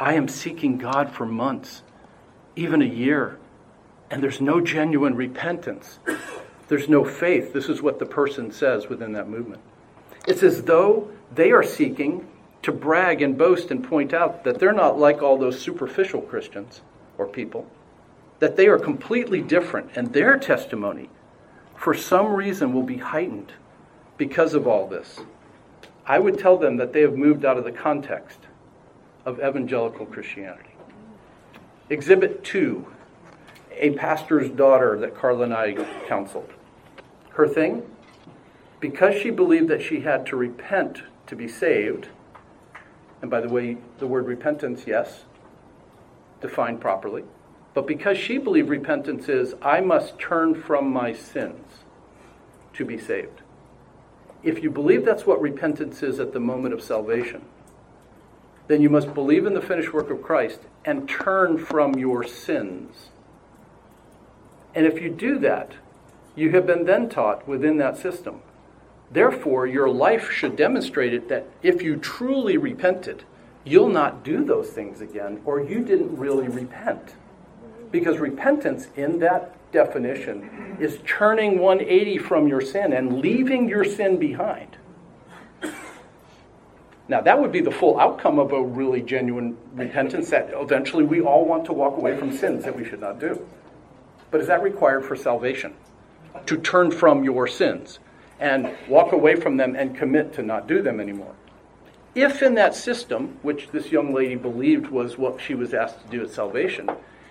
I 0.00 0.14
am 0.14 0.28
seeking 0.28 0.78
God 0.78 1.12
for 1.12 1.26
months 1.26 1.82
even 2.58 2.82
a 2.82 2.86
year, 2.86 3.38
and 4.10 4.20
there's 4.20 4.40
no 4.40 4.60
genuine 4.60 5.14
repentance. 5.14 6.00
There's 6.66 6.88
no 6.88 7.04
faith. 7.04 7.52
This 7.52 7.68
is 7.68 7.80
what 7.80 8.00
the 8.00 8.06
person 8.06 8.50
says 8.50 8.88
within 8.88 9.12
that 9.12 9.28
movement. 9.28 9.62
It's 10.26 10.42
as 10.42 10.64
though 10.64 11.10
they 11.32 11.52
are 11.52 11.62
seeking 11.62 12.26
to 12.62 12.72
brag 12.72 13.22
and 13.22 13.38
boast 13.38 13.70
and 13.70 13.84
point 13.84 14.12
out 14.12 14.42
that 14.42 14.58
they're 14.58 14.72
not 14.72 14.98
like 14.98 15.22
all 15.22 15.38
those 15.38 15.60
superficial 15.60 16.20
Christians 16.20 16.82
or 17.16 17.26
people, 17.26 17.70
that 18.40 18.56
they 18.56 18.66
are 18.66 18.78
completely 18.78 19.40
different, 19.40 19.90
and 19.94 20.12
their 20.12 20.36
testimony, 20.36 21.08
for 21.76 21.94
some 21.94 22.32
reason, 22.32 22.72
will 22.72 22.82
be 22.82 22.96
heightened 22.96 23.52
because 24.16 24.54
of 24.54 24.66
all 24.66 24.88
this. 24.88 25.20
I 26.04 26.18
would 26.18 26.38
tell 26.38 26.56
them 26.56 26.76
that 26.78 26.92
they 26.92 27.02
have 27.02 27.16
moved 27.16 27.44
out 27.44 27.56
of 27.56 27.64
the 27.64 27.72
context 27.72 28.40
of 29.24 29.38
evangelical 29.38 30.06
Christianity. 30.06 30.67
Exhibit 31.90 32.44
2 32.44 32.86
a 33.78 33.90
pastor's 33.90 34.50
daughter 34.50 34.98
that 34.98 35.14
Carla 35.14 35.44
and 35.44 35.54
I 35.54 35.72
counseled. 36.06 36.50
Her 37.30 37.46
thing, 37.46 37.82
because 38.80 39.14
she 39.14 39.30
believed 39.30 39.68
that 39.68 39.82
she 39.82 40.00
had 40.00 40.26
to 40.26 40.36
repent 40.36 41.02
to 41.26 41.36
be 41.36 41.48
saved, 41.48 42.08
and 43.22 43.30
by 43.30 43.40
the 43.40 43.48
way, 43.48 43.78
the 43.98 44.06
word 44.06 44.26
repentance, 44.26 44.84
yes, 44.86 45.24
defined 46.40 46.80
properly, 46.80 47.24
but 47.74 47.86
because 47.86 48.18
she 48.18 48.38
believed 48.38 48.68
repentance 48.68 49.28
is, 49.28 49.54
I 49.62 49.80
must 49.80 50.18
turn 50.18 50.60
from 50.60 50.90
my 50.90 51.12
sins 51.12 51.84
to 52.74 52.84
be 52.84 52.98
saved. 52.98 53.42
If 54.42 54.62
you 54.62 54.70
believe 54.70 55.04
that's 55.04 55.26
what 55.26 55.40
repentance 55.40 56.02
is 56.02 56.20
at 56.20 56.32
the 56.32 56.40
moment 56.40 56.74
of 56.74 56.82
salvation, 56.82 57.42
then 58.68 58.80
you 58.80 58.88
must 58.88 59.12
believe 59.14 59.46
in 59.46 59.54
the 59.54 59.60
finished 59.60 59.92
work 59.92 60.10
of 60.10 60.22
Christ 60.22 60.60
and 60.84 61.08
turn 61.08 61.58
from 61.58 61.94
your 61.94 62.22
sins. 62.22 63.08
And 64.74 64.86
if 64.86 65.00
you 65.02 65.10
do 65.10 65.38
that, 65.40 65.72
You 66.38 66.52
have 66.52 66.66
been 66.68 66.84
then 66.84 67.08
taught 67.08 67.48
within 67.48 67.78
that 67.78 67.96
system. 67.96 68.42
Therefore, 69.10 69.66
your 69.66 69.88
life 69.88 70.30
should 70.30 70.54
demonstrate 70.54 71.12
it 71.12 71.28
that 71.28 71.48
if 71.64 71.82
you 71.82 71.96
truly 71.96 72.56
repented, 72.56 73.24
you'll 73.64 73.88
not 73.88 74.22
do 74.22 74.44
those 74.44 74.70
things 74.70 75.00
again, 75.00 75.40
or 75.44 75.60
you 75.60 75.80
didn't 75.82 76.16
really 76.16 76.46
repent. 76.46 77.16
Because 77.90 78.18
repentance, 78.18 78.86
in 78.94 79.18
that 79.18 79.72
definition, 79.72 80.76
is 80.78 81.00
turning 81.04 81.58
180 81.58 82.18
from 82.18 82.46
your 82.46 82.60
sin 82.60 82.92
and 82.92 83.20
leaving 83.20 83.68
your 83.68 83.84
sin 83.84 84.16
behind. 84.16 84.77
Now, 87.08 87.22
that 87.22 87.40
would 87.40 87.52
be 87.52 87.60
the 87.60 87.70
full 87.70 87.98
outcome 87.98 88.38
of 88.38 88.52
a 88.52 88.62
really 88.62 89.00
genuine 89.00 89.56
repentance 89.72 90.28
that 90.30 90.50
eventually 90.52 91.04
we 91.04 91.22
all 91.22 91.46
want 91.46 91.64
to 91.66 91.72
walk 91.72 91.96
away 91.96 92.16
from 92.16 92.36
sins 92.36 92.64
that 92.64 92.76
we 92.76 92.84
should 92.84 93.00
not 93.00 93.18
do. 93.18 93.46
But 94.30 94.42
is 94.42 94.46
that 94.48 94.62
required 94.62 95.06
for 95.06 95.16
salvation? 95.16 95.74
To 96.44 96.58
turn 96.58 96.90
from 96.90 97.24
your 97.24 97.46
sins 97.46 97.98
and 98.38 98.70
walk 98.88 99.12
away 99.12 99.36
from 99.36 99.56
them 99.56 99.74
and 99.74 99.96
commit 99.96 100.34
to 100.34 100.42
not 100.42 100.68
do 100.68 100.82
them 100.82 101.00
anymore. 101.00 101.34
If 102.14 102.42
in 102.42 102.54
that 102.54 102.74
system, 102.74 103.38
which 103.42 103.68
this 103.68 103.90
young 103.90 104.12
lady 104.12 104.34
believed 104.34 104.88
was 104.88 105.16
what 105.16 105.40
she 105.40 105.54
was 105.54 105.72
asked 105.72 106.02
to 106.02 106.08
do 106.08 106.22
at 106.22 106.30
salvation, 106.30 106.90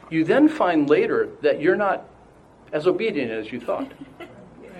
you 0.09 0.23
then 0.23 0.49
find 0.49 0.89
later 0.89 1.29
that 1.41 1.61
you're 1.61 1.75
not 1.75 2.07
as 2.73 2.87
obedient 2.87 3.31
as 3.31 3.51
you 3.51 3.59
thought. 3.59 3.91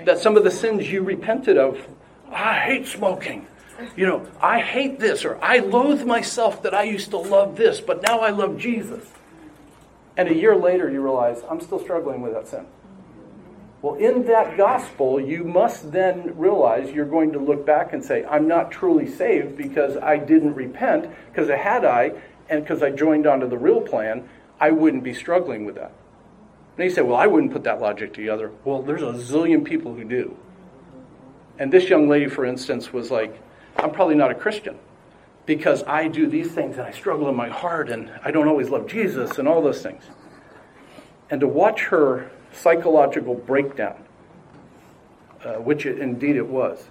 That 0.05 0.19
some 0.19 0.37
of 0.37 0.45
the 0.45 0.51
sins 0.51 0.89
you 0.89 1.01
repented 1.01 1.57
of, 1.57 1.85
I 2.31 2.59
hate 2.59 2.87
smoking. 2.87 3.45
You 3.95 4.05
know, 4.05 4.27
I 4.41 4.59
hate 4.59 4.99
this, 4.99 5.25
or 5.25 5.37
I 5.43 5.59
loathe 5.59 6.03
myself 6.03 6.63
that 6.63 6.73
I 6.73 6.83
used 6.83 7.11
to 7.11 7.17
love 7.17 7.55
this, 7.55 7.79
but 7.79 8.01
now 8.01 8.19
I 8.19 8.31
love 8.31 8.57
Jesus. 8.57 9.03
And 10.15 10.29
a 10.29 10.33
year 10.33 10.55
later, 10.55 10.89
you 10.89 11.01
realize, 11.01 11.41
I'm 11.49 11.61
still 11.61 11.79
struggling 11.79 12.21
with 12.21 12.33
that 12.33 12.47
sin. 12.47 12.65
Well, 13.83 13.95
in 13.95 14.25
that 14.25 14.57
gospel, 14.57 15.19
you 15.19 15.43
must 15.43 15.91
then 15.91 16.35
realize 16.37 16.89
you're 16.91 17.05
going 17.05 17.33
to 17.33 17.39
look 17.39 17.65
back 17.65 17.93
and 17.93 18.03
say, 18.03 18.25
I'm 18.25 18.47
not 18.47 18.71
truly 18.71 19.07
saved 19.07 19.55
because 19.55 19.95
I 19.97 20.17
didn't 20.17 20.55
repent, 20.55 21.11
because 21.31 21.49
had 21.49 21.85
I, 21.85 22.13
and 22.49 22.63
because 22.63 22.81
I 22.81 22.89
joined 22.89 23.27
onto 23.27 23.47
the 23.47 23.57
real 23.57 23.81
plan, 23.81 24.27
I 24.59 24.71
wouldn't 24.71 25.03
be 25.03 25.13
struggling 25.13 25.65
with 25.65 25.75
that. 25.75 25.91
And 26.77 26.85
you 26.85 26.89
say, 26.89 27.01
Well, 27.01 27.17
I 27.17 27.27
wouldn't 27.27 27.53
put 27.53 27.63
that 27.65 27.79
logic 27.79 28.13
together. 28.13 28.51
Well, 28.63 28.81
there's 28.81 29.03
a 29.03 29.13
zillion 29.13 29.63
people 29.63 29.93
who 29.93 30.03
do. 30.03 30.35
And 31.59 31.71
this 31.71 31.89
young 31.89 32.07
lady, 32.07 32.27
for 32.27 32.45
instance, 32.45 32.93
was 32.93 33.11
like, 33.11 33.39
I'm 33.77 33.91
probably 33.91 34.15
not 34.15 34.31
a 34.31 34.35
Christian 34.35 34.77
because 35.45 35.83
I 35.83 36.07
do 36.07 36.27
these 36.27 36.51
things 36.51 36.77
and 36.77 36.85
I 36.85 36.91
struggle 36.91 37.29
in 37.29 37.35
my 37.35 37.49
heart 37.49 37.89
and 37.89 38.11
I 38.23 38.31
don't 38.31 38.47
always 38.47 38.69
love 38.69 38.87
Jesus 38.87 39.37
and 39.37 39.47
all 39.47 39.61
those 39.61 39.81
things. 39.81 40.03
And 41.29 41.39
to 41.41 41.47
watch 41.47 41.81
her 41.85 42.29
psychological 42.51 43.35
breakdown, 43.35 44.03
uh, 45.43 45.55
which 45.55 45.85
it, 45.85 45.99
indeed 45.99 46.35
it 46.35 46.47
was, 46.47 46.89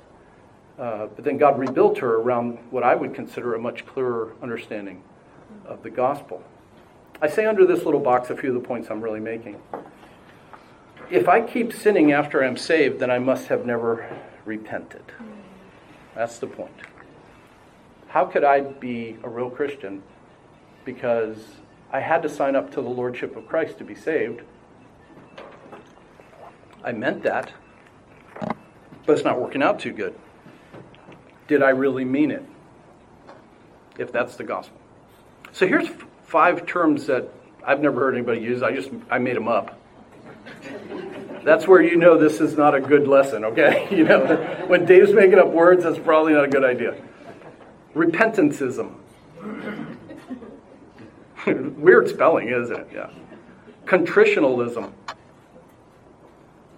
uh, 0.79 1.07
but 1.07 1.25
then 1.25 1.39
God 1.39 1.59
rebuilt 1.59 1.99
her 1.99 2.17
around 2.17 2.59
what 2.71 2.83
I 2.83 2.95
would 2.95 3.15
consider 3.15 3.55
a 3.55 3.59
much 3.59 3.87
clearer 3.87 4.35
understanding 4.43 5.03
of 5.65 5.83
the 5.83 5.91
gospel. 5.91 6.43
I 7.21 7.29
say 7.29 7.47
under 7.47 7.67
this 7.67 7.85
little 7.85 8.01
box 8.01 8.31
a 8.31 8.37
few 8.37 8.55
of 8.55 8.61
the 8.61 8.67
points 8.67 8.91
I'm 8.91 9.01
really 9.01 9.21
making. 9.21 9.61
If 11.11 11.29
I 11.29 11.41
keep 11.41 11.73
sinning 11.73 12.13
after 12.13 12.45
I'm 12.45 12.57
saved, 12.57 13.01
then 13.01 13.11
I 13.11 13.19
must 13.19 13.47
have 13.49 13.65
never 13.65 14.09
repented. 14.45 15.03
That's 16.17 16.39
the 16.39 16.47
point. 16.47 16.73
How 18.09 18.25
could 18.25 18.43
I 18.43 18.61
be 18.61 19.19
a 19.23 19.29
real 19.29 19.51
Christian? 19.51 20.03
Because 20.87 21.37
I 21.93 22.01
had 22.01 22.23
to 22.23 22.29
sign 22.29 22.57
up 22.57 22.71
to 22.73 22.81
the 22.81 22.89
Lordship 22.89 23.37
of 23.37 23.47
Christ 23.47 23.79
to 23.79 23.85
be 23.85 23.95
saved. 23.95 24.41
I 26.83 26.93
meant 26.93 27.23
that, 27.25 27.53
but 28.41 29.13
it's 29.13 29.25
not 29.25 29.41
working 29.41 29.63
out 29.63 29.79
too 29.79 29.93
good. 29.93 30.15
Did 31.49 31.63
I 31.63 31.71
really 31.71 32.05
mean 32.05 32.31
it? 32.31 32.45
If 33.99 34.13
that's 34.13 34.37
the 34.37 34.45
gospel. 34.45 34.79
So 35.53 35.67
here's 35.67 35.89
five 36.25 36.67
terms 36.67 37.07
that 37.07 37.29
I've 37.65 37.81
never 37.81 38.01
heard 38.01 38.15
anybody 38.15 38.41
use. 38.41 38.63
I 38.63 38.75
just 38.75 38.91
I 39.11 39.19
made 39.19 39.37
them 39.37 39.49
up. 39.49 39.79
That's 41.47 41.69
where 41.69 41.81
you 41.81 41.95
know 41.95 42.19
this 42.19 42.41
is 42.41 42.57
not 42.57 42.75
a 42.75 42.81
good 42.81 43.07
lesson, 43.07 43.45
okay? 43.45 43.87
You 43.97 44.03
know, 44.03 44.65
when 44.67 44.85
Dave's 44.85 45.13
making 45.13 45.39
up 45.39 45.47
words, 45.47 45.85
that's 45.85 45.97
probably 45.97 46.33
not 46.33 46.45
a 46.45 46.49
good 46.49 46.65
idea. 46.65 47.01
Repentanceism. 47.95 48.93
Weird 51.79 52.09
spelling, 52.09 52.49
isn't 52.49 52.77
it? 52.77 52.89
Yeah. 52.93 53.11
Contritionalism. 53.85 54.93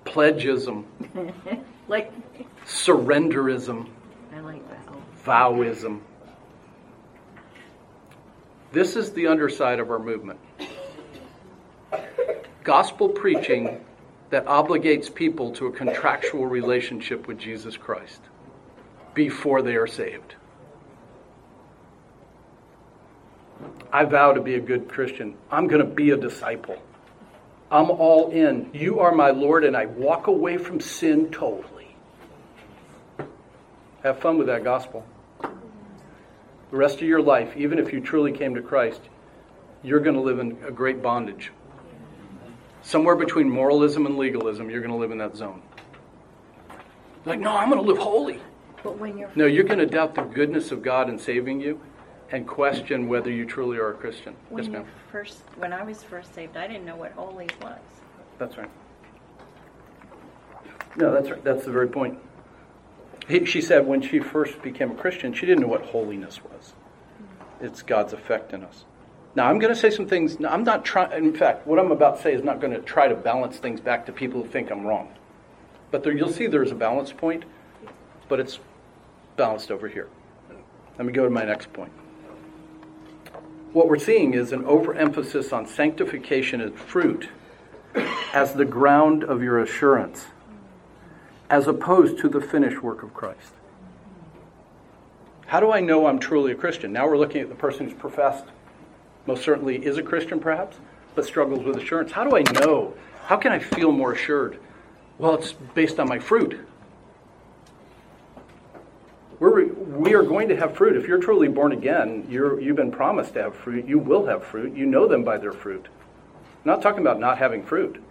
Pledgism. 0.04 0.85
like 1.88 2.12
surrenderism. 2.66 3.88
I 4.35 4.40
like 4.40 4.68
that. 4.68 4.87
Vowism. 5.24 6.00
This 8.72 8.96
is 8.96 9.12
the 9.12 9.28
underside 9.28 9.81
of 9.81 9.90
our 9.90 9.98
movement. 9.98 10.38
Gospel 12.62 13.09
preaching 13.09 13.83
that 14.30 14.44
obligates 14.46 15.12
people 15.12 15.52
to 15.52 15.66
a 15.66 15.72
contractual 15.72 16.46
relationship 16.46 17.26
with 17.26 17.38
Jesus 17.38 17.76
Christ 17.76 18.20
before 19.14 19.62
they 19.62 19.76
are 19.76 19.86
saved. 19.86 20.34
I 23.92 24.04
vow 24.04 24.32
to 24.32 24.40
be 24.40 24.54
a 24.54 24.60
good 24.60 24.88
Christian. 24.88 25.34
I'm 25.50 25.66
going 25.66 25.80
to 25.80 25.90
be 25.90 26.10
a 26.10 26.16
disciple. 26.16 26.76
I'm 27.70 27.90
all 27.90 28.30
in. 28.30 28.70
You 28.72 29.00
are 29.00 29.12
my 29.12 29.30
Lord, 29.30 29.64
and 29.64 29.76
I 29.76 29.86
walk 29.86 30.26
away 30.26 30.58
from 30.58 30.80
sin 30.80 31.30
totally. 31.30 31.88
Have 34.02 34.20
fun 34.20 34.38
with 34.38 34.46
that 34.46 34.62
gospel. 34.62 35.04
The 35.42 36.76
rest 36.76 36.96
of 36.96 37.02
your 37.02 37.22
life, 37.22 37.56
even 37.56 37.78
if 37.78 37.92
you 37.92 38.00
truly 38.00 38.32
came 38.32 38.54
to 38.54 38.62
Christ, 38.62 39.00
you're 39.82 40.00
going 40.00 40.16
to 40.16 40.20
live 40.20 40.38
in 40.38 40.58
a 40.66 40.70
great 40.70 41.02
bondage 41.02 41.50
somewhere 42.88 43.16
between 43.16 43.51
moralism 43.51 44.07
and 44.07 44.16
legalism, 44.16 44.70
you're 44.70 44.81
going 44.81 44.90
to 44.90 44.96
live 44.96 45.11
in 45.11 45.18
that 45.18 45.37
zone. 45.37 45.61
Like, 47.27 47.38
no, 47.38 47.55
I'm 47.55 47.68
going 47.68 47.83
to 47.83 47.87
live 47.87 47.98
holy. 47.98 48.40
But 48.83 48.98
when 48.98 49.18
you're 49.18 49.31
no, 49.35 49.44
you're 49.44 49.64
going 49.64 49.81
to 49.81 49.87
doubt 49.87 50.14
the 50.14 50.22
goodness 50.22 50.72
of 50.72 50.83
God 50.83 51.11
in 51.11 51.18
saving 51.18 51.61
you, 51.61 51.81
and 52.31 52.46
question 52.46 53.09
whether 53.09 53.31
you 53.31 53.44
truly 53.44 53.77
are 53.77 53.90
a 53.90 53.94
Christian. 53.94 54.35
When 54.48 54.64
yes, 54.64 54.72
ma'am. 54.72 54.87
First, 55.12 55.40
when 55.57 55.72
I 55.72 55.83
was 55.83 56.03
first 56.03 56.35
saved, 56.35 56.57
I 56.57 56.66
didn't 56.66 56.87
know 56.87 56.96
what 56.96 57.12
holy 57.12 57.48
was. 57.61 57.79
That's 58.38 58.57
right. 58.57 58.70
No, 60.96 61.12
that's 61.12 61.29
right. 61.29 61.44
That's 61.44 61.64
the 61.64 61.72
very 61.72 61.88
point. 61.88 62.18
He, 63.29 63.44
she 63.44 63.61
said 63.61 63.87
when 63.87 64.01
she 64.01 64.20
first 64.20 64.62
became 64.62 64.92
a 64.92 64.94
Christian, 64.94 65.35
she 65.35 65.44
didn't 65.44 65.61
know 65.61 65.68
what 65.68 65.83
holiness 65.83 66.42
was. 66.42 66.72
It's 67.61 67.83
God's 67.83 68.12
effect 68.12 68.55
in 68.55 68.62
us. 68.62 68.85
Now, 69.34 69.48
I'm 69.48 69.58
going 69.58 69.72
to 69.72 69.78
say 69.78 69.90
some 69.90 70.06
things. 70.06 70.36
I'm 70.44 70.64
not 70.64 70.84
trying, 70.84 71.12
in 71.12 71.34
fact, 71.34 71.66
what 71.66 71.78
I'm 71.78 71.92
about 71.92 72.16
to 72.16 72.22
say 72.22 72.34
is 72.34 72.42
not 72.42 72.60
going 72.60 72.72
to 72.72 72.80
try 72.80 73.08
to 73.08 73.14
balance 73.14 73.58
things 73.58 73.80
back 73.80 74.06
to 74.06 74.12
people 74.12 74.42
who 74.42 74.48
think 74.48 74.70
I'm 74.70 74.86
wrong. 74.86 75.12
But 75.90 76.02
there, 76.02 76.12
you'll 76.12 76.32
see 76.32 76.46
there's 76.46 76.72
a 76.72 76.76
balance 76.76 77.12
point, 77.12 77.44
but 78.28 78.40
it's 78.40 78.58
balanced 79.36 79.70
over 79.70 79.88
here. 79.88 80.08
Let 80.98 81.06
me 81.06 81.12
go 81.12 81.24
to 81.24 81.30
my 81.30 81.44
next 81.44 81.72
point. 81.72 81.92
What 83.72 83.88
we're 83.88 83.98
seeing 83.98 84.34
is 84.34 84.52
an 84.52 84.64
overemphasis 84.64 85.52
on 85.52 85.66
sanctification 85.66 86.60
and 86.60 86.76
fruit 86.76 87.28
as 88.32 88.54
the 88.54 88.64
ground 88.64 89.22
of 89.22 89.42
your 89.42 89.60
assurance, 89.60 90.26
as 91.48 91.68
opposed 91.68 92.18
to 92.18 92.28
the 92.28 92.40
finished 92.40 92.82
work 92.82 93.02
of 93.02 93.14
Christ. 93.14 93.52
How 95.46 95.60
do 95.60 95.70
I 95.70 95.80
know 95.80 96.06
I'm 96.06 96.18
truly 96.18 96.52
a 96.52 96.54
Christian? 96.54 96.92
Now 96.92 97.06
we're 97.06 97.18
looking 97.18 97.40
at 97.40 97.48
the 97.48 97.54
person 97.54 97.86
who's 97.88 97.96
professed 97.96 98.44
most 99.28 99.44
certainly 99.44 99.76
is 99.76 99.98
a 99.98 100.02
Christian 100.02 100.40
perhaps, 100.40 100.78
but 101.14 101.22
struggles 101.22 101.62
with 101.62 101.76
assurance. 101.76 102.11
How 102.11 102.24
do 102.24 102.34
I 102.34 102.42
know? 102.64 102.94
How 103.26 103.36
can 103.36 103.53
I 103.53 103.59
feel 103.59 103.92
more 103.92 104.14
assured? 104.14 104.59
Well, 105.18 105.34
it's 105.34 105.53
based 105.53 106.00
on 106.00 106.09
my 106.09 106.18
fruit. 106.18 106.59
We're, 109.38 109.66
we 109.66 110.14
are 110.14 110.22
going 110.22 110.48
to 110.48 110.57
have 110.57 110.74
fruit. 110.74 110.96
If 110.96 111.07
you're 111.07 111.20
truly 111.20 111.46
born 111.46 111.72
again, 111.72 112.26
you're, 112.30 112.59
you've 112.59 112.76
been 112.76 112.90
promised 112.90 113.34
to 113.34 113.42
have 113.42 113.55
fruit. 113.55 113.86
You 113.86 113.98
will 113.98 114.24
have 114.24 114.44
fruit. 114.44 114.74
You 114.74 114.86
know 114.86 115.07
them 115.07 115.24
by 115.24 115.36
their 115.36 115.53
fruit. 115.53 115.86
I'm 115.86 116.64
not 116.64 116.80
talking 116.80 117.00
about 117.00 117.20
not 117.20 117.36
having 117.36 117.62
fruit. 117.62 118.03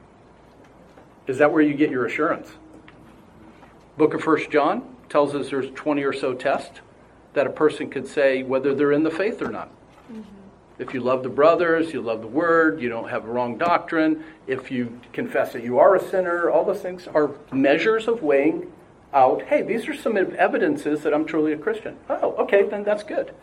Is 1.26 1.40
that 1.40 1.52
where 1.52 1.64
you 1.64 1.74
get 1.74 1.90
your 1.90 2.06
assurance? 2.06 2.48
Book 3.98 4.14
of 4.14 4.22
First 4.22 4.52
John 4.52 4.96
tells 5.10 5.34
us 5.34 5.50
there's 5.50 5.72
20 5.72 6.04
or 6.04 6.14
so 6.14 6.36
tests 6.36 6.80
that 7.34 7.48
a 7.48 7.52
person 7.52 7.90
could 7.90 8.08
say 8.08 8.44
whether 8.44 8.76
they're 8.76 8.92
in 8.92 9.02
the 9.02 9.10
faith 9.10 9.42
or 9.42 9.50
not. 9.50 9.72
If 10.80 10.94
you 10.94 11.00
love 11.00 11.24
the 11.24 11.30
brothers, 11.30 11.92
you 11.92 12.02
love 12.02 12.22
the 12.22 12.28
word, 12.28 12.80
you 12.82 12.90
don't 12.90 13.10
have 13.10 13.26
a 13.26 13.32
wrong 13.32 13.58
doctrine, 13.58 14.24
if 14.46 14.70
you 14.70 15.00
confess 15.12 15.54
that 15.54 15.64
you 15.64 15.80
are 15.80 15.96
a 15.96 16.10
sinner, 16.10 16.52
all 16.52 16.64
those 16.64 16.82
things 16.82 17.08
are 17.08 17.32
measures 17.52 18.08
of 18.08 18.22
weighing 18.22 18.72
out, 19.14 19.42
hey, 19.44 19.64
these 19.64 19.88
are 19.88 19.96
some 19.96 20.18
evidences 20.18 21.02
that 21.02 21.14
I'm 21.14 21.26
truly 21.26 21.54
a 21.54 21.58
Christian. 21.58 21.98
Oh, 22.10 22.36
okay, 22.36 22.64
then 22.64 22.84
that's 22.84 23.04
good. 23.04 23.34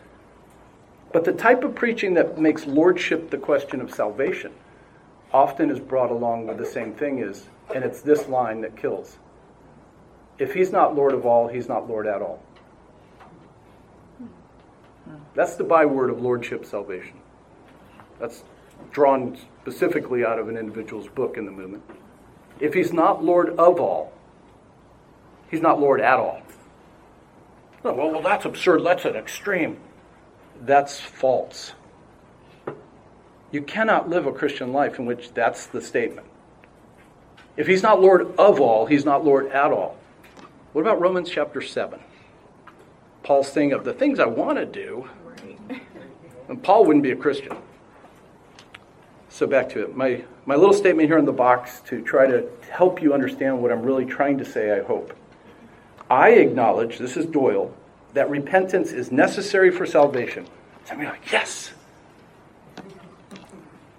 But 1.11 1.25
the 1.25 1.33
type 1.33 1.63
of 1.63 1.75
preaching 1.75 2.13
that 2.13 2.37
makes 2.37 2.65
lordship 2.65 3.29
the 3.29 3.37
question 3.37 3.81
of 3.81 3.93
salvation, 3.93 4.53
often 5.33 5.69
is 5.69 5.79
brought 5.79 6.11
along 6.11 6.47
with 6.47 6.57
the 6.57 6.65
same 6.65 6.93
thing 6.93 7.19
is, 7.19 7.47
and 7.73 7.83
it's 7.83 8.01
this 8.01 8.27
line 8.27 8.61
that 8.61 8.77
kills. 8.77 9.17
If 10.37 10.53
he's 10.53 10.71
not 10.71 10.95
Lord 10.95 11.13
of 11.13 11.25
all, 11.25 11.47
he's 11.47 11.67
not 11.67 11.89
Lord 11.89 12.07
at 12.07 12.21
all. 12.21 12.41
That's 15.33 15.55
the 15.55 15.63
byword 15.63 16.09
of 16.09 16.21
lordship 16.21 16.65
salvation. 16.65 17.19
That's 18.19 18.43
drawn 18.91 19.37
specifically 19.61 20.25
out 20.25 20.39
of 20.39 20.47
an 20.47 20.57
individual's 20.57 21.07
book 21.07 21.37
in 21.37 21.45
the 21.45 21.51
movement. 21.51 21.83
If 22.59 22.73
he's 22.73 22.93
not 22.93 23.23
Lord 23.23 23.49
of 23.57 23.79
all, 23.79 24.13
he's 25.49 25.61
not 25.61 25.79
Lord 25.79 26.01
at 26.01 26.17
all. 26.17 26.41
Oh, 27.83 27.93
well, 27.93 28.11
well, 28.11 28.21
that's 28.21 28.45
absurd. 28.45 28.83
That's 28.83 29.05
an 29.05 29.15
extreme. 29.15 29.77
That's 30.61 30.99
false. 30.99 31.73
You 33.51 33.61
cannot 33.61 34.09
live 34.09 34.25
a 34.25 34.31
Christian 34.31 34.73
life 34.73 34.97
in 34.97 35.05
which 35.05 35.33
that's 35.33 35.67
the 35.67 35.81
statement. 35.81 36.27
If 37.57 37.67
he's 37.67 37.83
not 37.83 38.01
Lord 38.01 38.33
of 38.37 38.59
all, 38.59 38.85
he's 38.85 39.05
not 39.05 39.23
Lord 39.23 39.47
at 39.47 39.71
all. 39.71 39.97
What 40.73 40.81
about 40.81 40.99
Romans 40.99 41.29
chapter 41.29 41.61
7? 41.61 41.99
Paul's 43.23 43.49
thing 43.49 43.71
of 43.71 43.85
the 43.85 43.93
things 43.93 44.19
I 44.19 44.25
want 44.25 44.57
to 44.57 44.65
do. 44.65 45.07
And 46.47 46.61
Paul 46.61 46.85
wouldn't 46.85 47.03
be 47.03 47.11
a 47.11 47.15
Christian. 47.15 47.55
So 49.35 49.45
back 49.45 49.67
to 49.71 49.83
it. 49.83 49.97
My, 49.97 50.23
my 50.45 50.55
little 50.55 50.73
statement 50.73 51.09
here 51.09 51.17
in 51.17 51.25
the 51.25 51.33
box 51.33 51.81
to 51.87 52.01
try 52.01 52.25
to 52.25 52.47
help 52.71 53.01
you 53.01 53.13
understand 53.13 53.61
what 53.61 53.69
I'm 53.69 53.81
really 53.81 54.05
trying 54.05 54.37
to 54.37 54.45
say, 54.45 54.71
I 54.71 54.81
hope. 54.81 55.13
I 56.09 56.29
acknowledge, 56.29 56.99
this 56.99 57.17
is 57.17 57.25
Doyle, 57.25 57.75
that 58.13 58.29
repentance 58.29 58.93
is 58.93 59.11
necessary 59.11 59.71
for 59.71 59.85
salvation. 59.85 60.47
Some 60.85 61.01
of 61.01 61.07
like, 61.07 61.29
yes. 61.33 61.73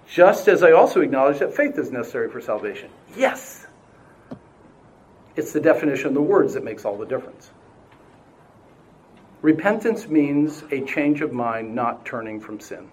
Just 0.09 0.47
as 0.47 0.63
I 0.63 0.71
also 0.71 1.01
acknowledge 1.01 1.37
that 1.37 1.55
faith 1.55 1.77
is 1.77 1.91
necessary 1.91 2.31
for 2.31 2.41
salvation. 2.41 2.89
Yes. 3.15 3.67
It's 5.35 5.53
the 5.53 5.61
definition 5.61 6.07
of 6.07 6.13
the 6.15 6.21
words 6.23 6.55
that 6.55 6.63
makes 6.63 6.83
all 6.83 6.97
the 6.97 7.05
difference. 7.05 7.51
Repentance 9.43 10.07
means 10.07 10.63
a 10.71 10.81
change 10.81 11.21
of 11.21 11.31
mind, 11.31 11.75
not 11.75 12.07
turning 12.07 12.39
from 12.39 12.59
sin. 12.59 12.89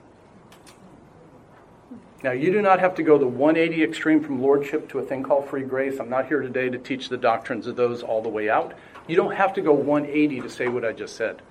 Now, 2.25 2.33
you 2.33 2.51
do 2.51 2.63
not 2.63 2.81
have 2.81 2.95
to 2.95 3.03
go 3.03 3.19
the 3.19 3.27
180 3.27 3.85
extreme 3.85 4.25
from 4.25 4.41
lordship 4.41 4.89
to 4.89 4.99
a 4.99 5.03
thing 5.03 5.23
called 5.23 5.47
free 5.47 5.63
grace. 5.63 6.01
I'm 6.01 6.09
not 6.09 6.27
here 6.27 6.41
today 6.41 6.71
to 6.71 6.79
teach 6.79 7.11
the 7.11 7.19
doctrines 7.19 7.67
of 7.67 7.77
those 7.77 8.03
all 8.03 8.23
the 8.23 8.31
way 8.31 8.49
out. 8.49 8.73
You 9.07 9.15
don't 9.15 9.35
have 9.35 9.53
to 9.53 9.61
go 9.61 9.75
180 9.75 10.41
to 10.41 10.49
say 10.49 10.67
what 10.69 10.87
I 10.87 10.93
just 10.93 11.17
said. 11.17 11.43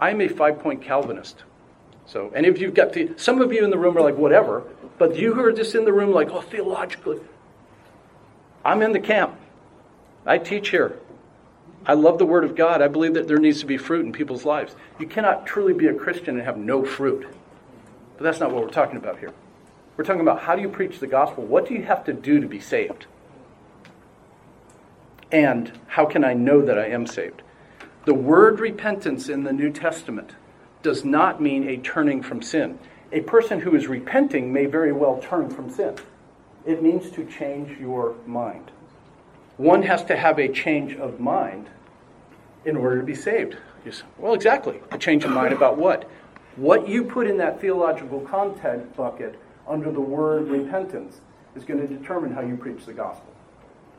I'm 0.00 0.20
a 0.20 0.28
five 0.28 0.60
point 0.60 0.80
Calvinist. 0.80 1.42
So, 2.06 2.30
any 2.36 2.46
of 2.46 2.56
you've 2.56 2.72
got 2.72 2.92
the, 2.92 3.14
some 3.16 3.40
of 3.40 3.52
you 3.52 3.64
in 3.64 3.70
the 3.70 3.78
room 3.78 3.98
are 3.98 4.00
like, 4.00 4.16
whatever, 4.16 4.62
but 4.96 5.16
you 5.16 5.34
who 5.34 5.42
are 5.42 5.50
just 5.50 5.74
in 5.74 5.84
the 5.84 5.92
room, 5.92 6.12
like, 6.12 6.30
oh, 6.30 6.40
theologically, 6.40 7.18
I'm 8.64 8.82
in 8.82 8.92
the 8.92 9.00
camp. 9.00 9.36
I 10.24 10.38
teach 10.38 10.68
here. 10.68 11.00
I 11.84 11.94
love 11.94 12.18
the 12.18 12.26
Word 12.26 12.44
of 12.44 12.54
God. 12.54 12.80
I 12.80 12.86
believe 12.86 13.14
that 13.14 13.26
there 13.26 13.38
needs 13.38 13.58
to 13.58 13.66
be 13.66 13.76
fruit 13.76 14.06
in 14.06 14.12
people's 14.12 14.44
lives. 14.44 14.76
You 15.00 15.08
cannot 15.08 15.48
truly 15.48 15.72
be 15.72 15.88
a 15.88 15.94
Christian 15.94 16.36
and 16.36 16.44
have 16.44 16.58
no 16.58 16.84
fruit. 16.84 17.26
But 18.16 18.22
that's 18.22 18.38
not 18.38 18.52
what 18.52 18.62
we're 18.62 18.70
talking 18.70 18.98
about 18.98 19.18
here. 19.18 19.32
We're 19.96 20.04
talking 20.04 20.20
about 20.20 20.40
how 20.40 20.54
do 20.54 20.62
you 20.62 20.68
preach 20.68 20.98
the 20.98 21.06
gospel? 21.06 21.44
What 21.44 21.66
do 21.66 21.74
you 21.74 21.82
have 21.84 22.04
to 22.04 22.12
do 22.12 22.40
to 22.40 22.46
be 22.46 22.60
saved? 22.60 23.06
And 25.32 25.72
how 25.88 26.04
can 26.06 26.24
I 26.24 26.34
know 26.34 26.62
that 26.62 26.78
I 26.78 26.86
am 26.86 27.06
saved? 27.06 27.42
The 28.04 28.14
word 28.14 28.60
repentance 28.60 29.28
in 29.28 29.44
the 29.44 29.52
New 29.52 29.70
Testament 29.70 30.32
does 30.82 31.04
not 31.04 31.40
mean 31.40 31.68
a 31.68 31.78
turning 31.78 32.22
from 32.22 32.42
sin. 32.42 32.78
A 33.10 33.20
person 33.20 33.60
who 33.60 33.74
is 33.74 33.86
repenting 33.86 34.52
may 34.52 34.66
very 34.66 34.92
well 34.92 35.18
turn 35.18 35.48
from 35.48 35.70
sin. 35.70 35.96
It 36.64 36.82
means 36.82 37.10
to 37.12 37.24
change 37.24 37.78
your 37.78 38.14
mind. 38.26 38.70
One 39.56 39.82
has 39.82 40.04
to 40.04 40.16
have 40.16 40.38
a 40.38 40.48
change 40.48 40.94
of 40.94 41.18
mind 41.18 41.68
in 42.64 42.76
order 42.76 42.98
to 42.98 43.06
be 43.06 43.14
saved. 43.14 43.56
Say, 43.88 44.02
well, 44.18 44.34
exactly. 44.34 44.80
A 44.90 44.98
change 44.98 45.24
of 45.24 45.30
mind 45.30 45.54
about 45.54 45.78
what? 45.78 46.10
What 46.56 46.88
you 46.88 47.04
put 47.04 47.28
in 47.28 47.38
that 47.38 47.60
theological 47.60 48.20
content 48.20 48.96
bucket 48.96 49.38
under 49.68 49.90
the 49.90 50.00
word 50.00 50.48
repentance 50.48 51.20
is 51.54 51.64
going 51.64 51.80
to 51.80 51.86
determine 51.86 52.32
how 52.32 52.40
you 52.40 52.56
preach 52.56 52.84
the 52.84 52.92
gospel. 52.92 53.32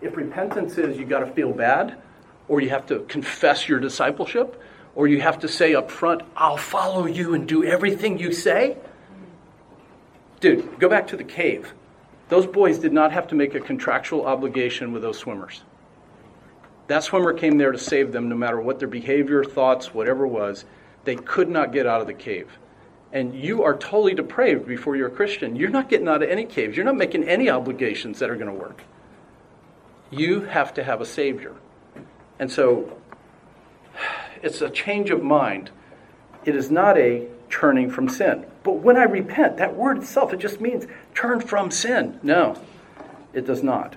If 0.02 0.16
repentance 0.16 0.78
is 0.78 0.98
you 0.98 1.06
got 1.06 1.20
to 1.20 1.28
feel 1.28 1.52
bad, 1.52 1.98
or 2.48 2.62
you 2.62 2.70
have 2.70 2.86
to 2.88 3.00
confess 3.02 3.68
your 3.68 3.80
discipleship, 3.80 4.62
or 4.96 5.08
you 5.08 5.22
have 5.22 5.40
to 5.40 5.48
say 5.48 5.76
up 5.76 5.92
front, 5.92 6.22
I'll 6.36 6.58
follow 6.58 7.06
you 7.06 7.34
and 7.34 7.48
do 7.48 7.64
everything 7.64 8.20
you 8.20 8.32
say. 8.32 8.78
Dude, 10.40 10.80
go 10.80 10.88
back 10.88 11.08
to 11.08 11.18
the 11.18 11.24
cave. 11.24 11.74
Those 12.30 12.46
boys 12.46 12.80
did 12.80 12.94
not 12.94 13.12
have 13.12 13.28
to 13.28 13.36
make 13.36 13.56
a 13.56 13.60
contractual 13.60 14.26
obligation 14.26 14.92
with 14.92 15.02
those 15.02 15.18
swimmers. 15.18 15.62
That 16.88 17.04
swimmer 17.04 17.34
came 17.34 17.58
there 17.58 17.72
to 17.72 17.78
save 17.78 18.12
them 18.12 18.30
no 18.30 18.36
matter 18.36 18.60
what 18.60 18.80
their 18.80 18.88
behavior, 18.88 19.44
thoughts, 19.44 19.94
whatever 19.94 20.26
was. 20.26 20.66
They 21.04 21.16
could 21.16 21.50
not 21.50 21.74
get 21.74 21.86
out 21.86 22.02
of 22.02 22.08
the 22.08 22.14
cave. 22.14 22.58
And 23.12 23.34
you 23.34 23.64
are 23.64 23.78
totally 23.78 24.14
depraved 24.14 24.68
before 24.68 24.96
you're 24.96 25.08
a 25.08 25.12
Christian. 25.12 25.56
You're 25.56 25.70
not 25.70 25.90
getting 25.90 26.08
out 26.08 26.22
of 26.22 26.30
any 26.30 26.46
caves. 26.46 26.76
You're 26.76 26.86
not 26.86 26.98
making 26.98 27.24
any 27.24 27.50
obligations 27.50 28.20
that 28.20 28.30
are 28.30 28.36
going 28.36 28.48
to 28.48 28.54
work. 28.54 28.84
You 30.12 30.42
have 30.42 30.74
to 30.76 30.84
have 30.84 31.02
a 31.02 31.06
Savior. 31.06 31.56
And 32.40 32.52
so 32.52 32.98
it's 34.42 34.62
a 34.62 34.70
change 34.70 35.10
of 35.10 35.24
mind. 35.24 35.72
It 36.46 36.56
is 36.56 36.70
not 36.70 36.98
a 36.98 37.28
turning 37.50 37.90
from 37.90 38.10
sin. 38.10 38.46
But 38.64 38.74
when 38.74 38.98
I 38.98 39.04
repent, 39.04 39.58
that 39.58 39.76
word 39.76 39.98
itself, 39.98 40.34
it 40.34 40.40
just 40.40 40.60
means 40.60 40.86
turn 41.16 41.40
from 41.40 41.72
sin. 41.72 42.20
No, 42.24 42.62
it 43.34 43.46
does 43.46 43.64
not. 43.64 43.96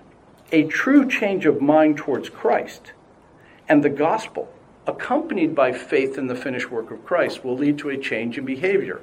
A 0.53 0.65
true 0.65 1.09
change 1.09 1.47
of 1.47 1.61
mind 1.61 1.97
towards 1.97 2.29
Christ 2.29 2.93
and 3.69 3.85
the 3.85 3.91
gospel, 3.91 4.53
accompanied 4.87 5.55
by 5.55 5.73
faith 5.73 6.19
in 6.19 6.27
the 6.27 6.35
finished 6.35 6.71
work 6.71 6.91
of 6.91 7.05
Christ, 7.05 7.45
will 7.45 7.57
lead 7.57 7.79
to 7.79 7.91
a 7.91 7.99
change 7.99 8.39
in 8.39 8.45
behavior 8.45 9.01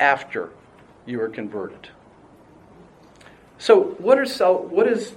after 0.00 0.50
you 1.06 1.20
are 1.20 1.28
converted. 1.28 1.88
So, 3.58 3.96
what, 3.98 4.18
are, 4.18 4.52
what 4.54 4.86
is 4.86 5.14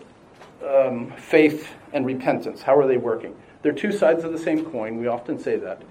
um, 0.68 1.12
faith 1.12 1.70
and 1.94 2.06
repentance? 2.06 2.62
How 2.62 2.78
are 2.78 2.88
they 2.88 2.98
working? 2.98 3.36
They're 3.62 3.72
two 3.72 3.92
sides 3.92 4.24
of 4.24 4.32
the 4.32 4.40
same 4.40 4.66
coin. 4.66 4.98
We 5.00 5.08
often 5.08 5.38
say 5.38 5.58
that. 5.58 5.84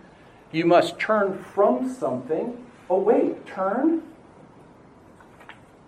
You 0.52 0.64
must 0.66 0.98
turn 0.98 1.38
from 1.54 1.92
something. 1.92 2.64
Oh, 2.88 2.98
wait, 2.98 3.46
turn? 3.46 4.02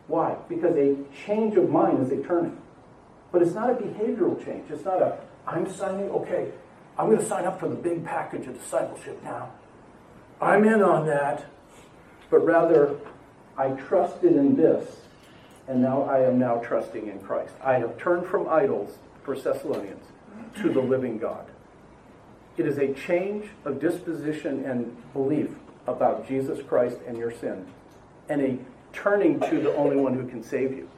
Why? 0.06 0.36
Because 0.48 0.76
a 0.76 0.96
change 1.26 1.56
of 1.56 1.68
mind 1.68 2.00
is 2.00 2.12
a 2.12 2.22
turning. 2.22 2.56
But 3.32 3.42
it's 3.42 3.54
not 3.54 3.70
a 3.70 3.74
behavioral 3.74 4.44
change. 4.44 4.70
It's 4.70 4.84
not 4.84 5.02
a, 5.02 5.18
I'm 5.46 5.68
signing, 5.72 6.10
okay, 6.10 6.52
I'm 6.98 7.06
going 7.06 7.18
to 7.18 7.26
sign 7.26 7.44
up 7.44 7.58
for 7.58 7.68
the 7.68 7.74
big 7.74 8.04
package 8.04 8.46
of 8.46 8.60
discipleship 8.60 9.22
now. 9.22 9.50
I'm 10.40 10.64
in 10.64 10.82
on 10.82 11.06
that. 11.06 11.46
But 12.30 12.44
rather, 12.46 12.96
I 13.56 13.70
trusted 13.70 14.34
in 14.34 14.56
this 14.56 15.02
and 15.68 15.80
now 15.80 16.02
I 16.02 16.20
am 16.20 16.38
now 16.38 16.56
trusting 16.56 17.06
in 17.06 17.20
Christ. 17.20 17.54
I 17.62 17.74
have 17.74 17.98
turned 17.98 18.26
from 18.26 18.48
idols, 18.48 18.98
for 19.22 19.36
Thessalonians, 19.36 20.04
to 20.56 20.72
the 20.72 20.80
living 20.80 21.18
God. 21.18 21.46
It 22.56 22.66
is 22.66 22.78
a 22.78 22.92
change 22.92 23.46
of 23.64 23.80
disposition 23.80 24.64
and 24.64 24.96
belief 25.12 25.50
about 25.86 26.26
Jesus 26.28 26.60
Christ 26.66 26.98
and 27.06 27.16
your 27.16 27.30
sin, 27.30 27.66
and 28.28 28.42
a 28.42 28.58
turning 28.92 29.40
to 29.40 29.60
the 29.60 29.74
only 29.76 29.96
one 29.96 30.14
who 30.14 30.26
can 30.26 30.42
save 30.42 30.72
you. 30.72 30.88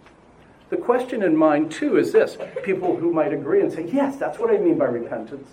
The 0.71 0.77
question 0.77 1.23
in 1.23 1.37
mind, 1.37 1.71
too, 1.71 1.97
is 1.99 2.11
this 2.13 2.37
people 2.65 2.97
who 2.97 3.13
might 3.13 3.33
agree 3.33 3.61
and 3.61 3.73
say, 3.73 3.89
Yes, 3.93 4.17
that's 4.17 4.39
what 4.39 4.51
I 4.51 4.59
mean 4.59 4.79
by 4.79 4.87
repentance. 4.87 5.49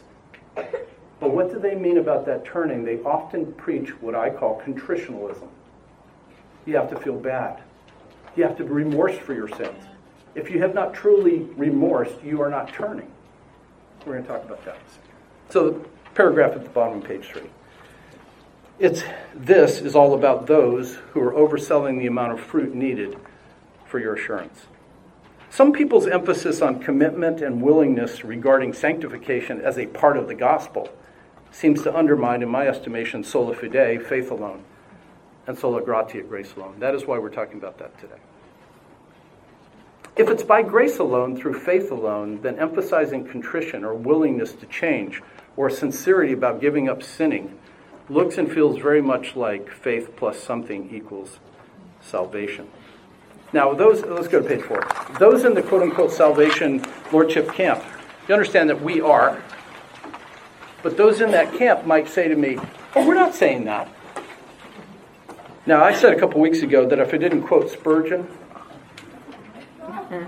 But 0.56 1.36
what 1.36 1.52
do 1.52 1.60
they 1.60 1.76
mean 1.76 1.98
about 1.98 2.26
that 2.26 2.46
turning? 2.46 2.84
They 2.84 3.00
often 3.00 3.54
preach 3.54 3.90
what 4.02 4.16
I 4.16 4.30
call 4.30 4.62
contritionalism. 4.66 5.48
You 6.66 6.76
have 6.76 6.90
to 6.90 7.00
feel 7.00 7.18
bad. 7.18 7.62
You 8.36 8.44
have 8.44 8.58
to 8.58 8.64
be 8.64 8.72
remorse 8.72 9.18
for 9.18 9.34
your 9.34 9.48
sins. 9.48 9.86
If 10.34 10.50
you 10.50 10.60
have 10.62 10.74
not 10.74 10.94
truly 10.94 11.40
remorsed, 11.58 12.24
you 12.24 12.42
are 12.42 12.50
not 12.50 12.74
turning. 12.74 13.12
We're 14.06 14.14
going 14.14 14.24
to 14.24 14.30
talk 14.30 14.44
about 14.44 14.66
that. 14.66 14.78
So, 15.50 15.70
the 15.70 15.90
paragraph 16.16 16.54
at 16.54 16.64
the 16.64 16.70
bottom 16.70 17.00
of 17.00 17.04
page 17.04 17.28
three. 17.28 17.50
It's 18.80 19.04
this 19.36 19.80
is 19.80 19.96
all 19.96 20.16
about 20.16 20.48
those 20.48 20.96
who 21.12 21.22
are 21.22 21.34
overselling 21.34 22.00
the 22.00 22.08
amount 22.08 22.34
of 22.34 22.40
fruit 22.40 22.74
needed 22.74 23.16
for 23.86 24.00
your 24.00 24.16
assurance. 24.16 24.66
Some 25.52 25.74
people's 25.74 26.08
emphasis 26.08 26.62
on 26.62 26.80
commitment 26.80 27.42
and 27.42 27.62
willingness 27.62 28.24
regarding 28.24 28.72
sanctification 28.72 29.60
as 29.60 29.78
a 29.78 29.86
part 29.86 30.16
of 30.16 30.30
the 30.30 30.34
gospel 30.34 30.88
seems 31.52 31.84
to 31.84 31.94
undermine, 31.94 32.42
in 32.42 32.48
my 32.48 32.70
estimation, 32.70 33.22
sola 33.22 33.54
fide, 33.54 34.02
faith 34.08 34.32
alone 34.32 34.64
and 35.46 35.60
sola 35.60 35.82
gratia, 35.82 36.22
grace 36.22 36.54
alone. 36.56 36.76
That 36.80 36.96
is 36.96 37.06
why 37.06 37.20
we're 37.20 37.30
talking 37.30 37.58
about 37.58 37.80
that 37.80 38.00
today. 38.00 38.16
If 40.16 40.30
it's 40.30 40.44
by 40.44 40.62
grace 40.62 41.00
alone, 41.00 41.36
through 41.36 41.60
faith 41.60 41.92
alone, 41.92 42.42
then 42.42 42.58
emphasizing 42.58 43.28
contrition 43.28 43.84
or 43.84 43.94
willingness 43.94 44.54
to 44.54 44.66
change 44.68 45.22
or 45.58 45.70
sincerity 45.70 46.32
about 46.32 46.62
giving 46.62 46.88
up 46.88 47.04
sinning 47.04 47.60
looks 48.08 48.38
and 48.38 48.50
feels 48.50 48.78
very 48.78 49.02
much 49.02 49.36
like 49.36 49.70
faith 49.70 50.16
plus 50.16 50.42
something 50.42 50.94
equals 50.96 51.40
salvation. 52.00 52.70
Now, 53.54 53.74
those, 53.74 54.04
let's 54.06 54.28
go 54.28 54.42
to 54.42 54.48
page 54.48 54.62
four. 54.62 54.88
Those 55.20 55.44
in 55.44 55.54
the 55.54 55.62
quote 55.62 55.82
unquote 55.82 56.12
salvation 56.12 56.86
lordship 57.12 57.52
camp, 57.54 57.84
you 58.28 58.34
understand 58.34 58.70
that 58.70 58.82
we 58.82 59.02
are, 59.02 59.42
but 60.84 60.96
those 60.98 61.22
in 61.22 61.32
that 61.32 61.54
camp 61.56 61.86
might 61.86 62.08
say 62.08 62.28
to 62.28 62.36
me, 62.36 62.58
oh, 62.96 63.06
we're 63.06 63.14
not 63.14 63.36
saying 63.36 63.66
that. 63.66 63.90
Now, 65.66 65.84
I 65.84 65.94
said 65.94 66.14
a 66.14 66.20
couple 66.20 66.42
weeks 66.42 66.62
ago 66.62 66.88
that 66.88 66.98
if 67.00 67.14
I 67.14 67.18
didn't 67.18 67.44
quote 67.44 67.70
Spurgeon, 67.70 68.28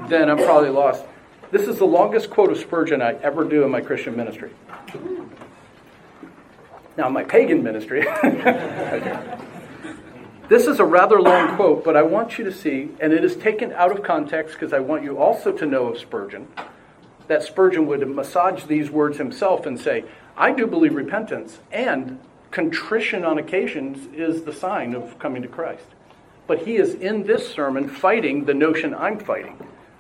then 0.07 0.29
I'm 0.29 0.37
probably 0.37 0.69
lost. 0.69 1.03
This 1.51 1.67
is 1.67 1.77
the 1.77 1.85
longest 1.85 2.29
quote 2.29 2.51
of 2.51 2.57
Spurgeon 2.57 3.01
I 3.01 3.13
ever 3.15 3.43
do 3.43 3.63
in 3.63 3.71
my 3.71 3.81
Christian 3.81 4.15
ministry. 4.15 4.51
Now, 6.97 7.09
my 7.09 7.23
pagan 7.23 7.63
ministry. 7.63 8.05
this 10.49 10.67
is 10.67 10.79
a 10.79 10.85
rather 10.85 11.21
long 11.21 11.55
quote, 11.55 11.83
but 11.83 11.95
I 11.95 12.01
want 12.01 12.37
you 12.37 12.43
to 12.45 12.51
see, 12.51 12.89
and 12.99 13.13
it 13.13 13.23
is 13.23 13.35
taken 13.35 13.71
out 13.73 13.91
of 13.91 14.03
context 14.03 14.55
because 14.55 14.73
I 14.73 14.79
want 14.79 15.03
you 15.03 15.17
also 15.17 15.51
to 15.51 15.65
know 15.65 15.87
of 15.87 15.97
Spurgeon, 15.97 16.47
that 17.27 17.43
Spurgeon 17.43 17.87
would 17.87 18.07
massage 18.07 18.65
these 18.65 18.91
words 18.91 19.17
himself 19.17 19.65
and 19.65 19.79
say, 19.79 20.03
I 20.35 20.51
do 20.51 20.67
believe 20.67 20.95
repentance 20.95 21.59
and 21.71 22.19
contrition 22.51 23.23
on 23.23 23.37
occasions 23.37 24.13
is 24.13 24.43
the 24.43 24.53
sign 24.53 24.93
of 24.93 25.17
coming 25.17 25.41
to 25.41 25.47
Christ. 25.47 25.85
But 26.45 26.59
he 26.59 26.75
is 26.75 26.93
in 26.95 27.23
this 27.23 27.49
sermon 27.51 27.87
fighting 27.87 28.45
the 28.45 28.53
notion 28.53 28.93
I'm 28.93 29.19
fighting, 29.19 29.55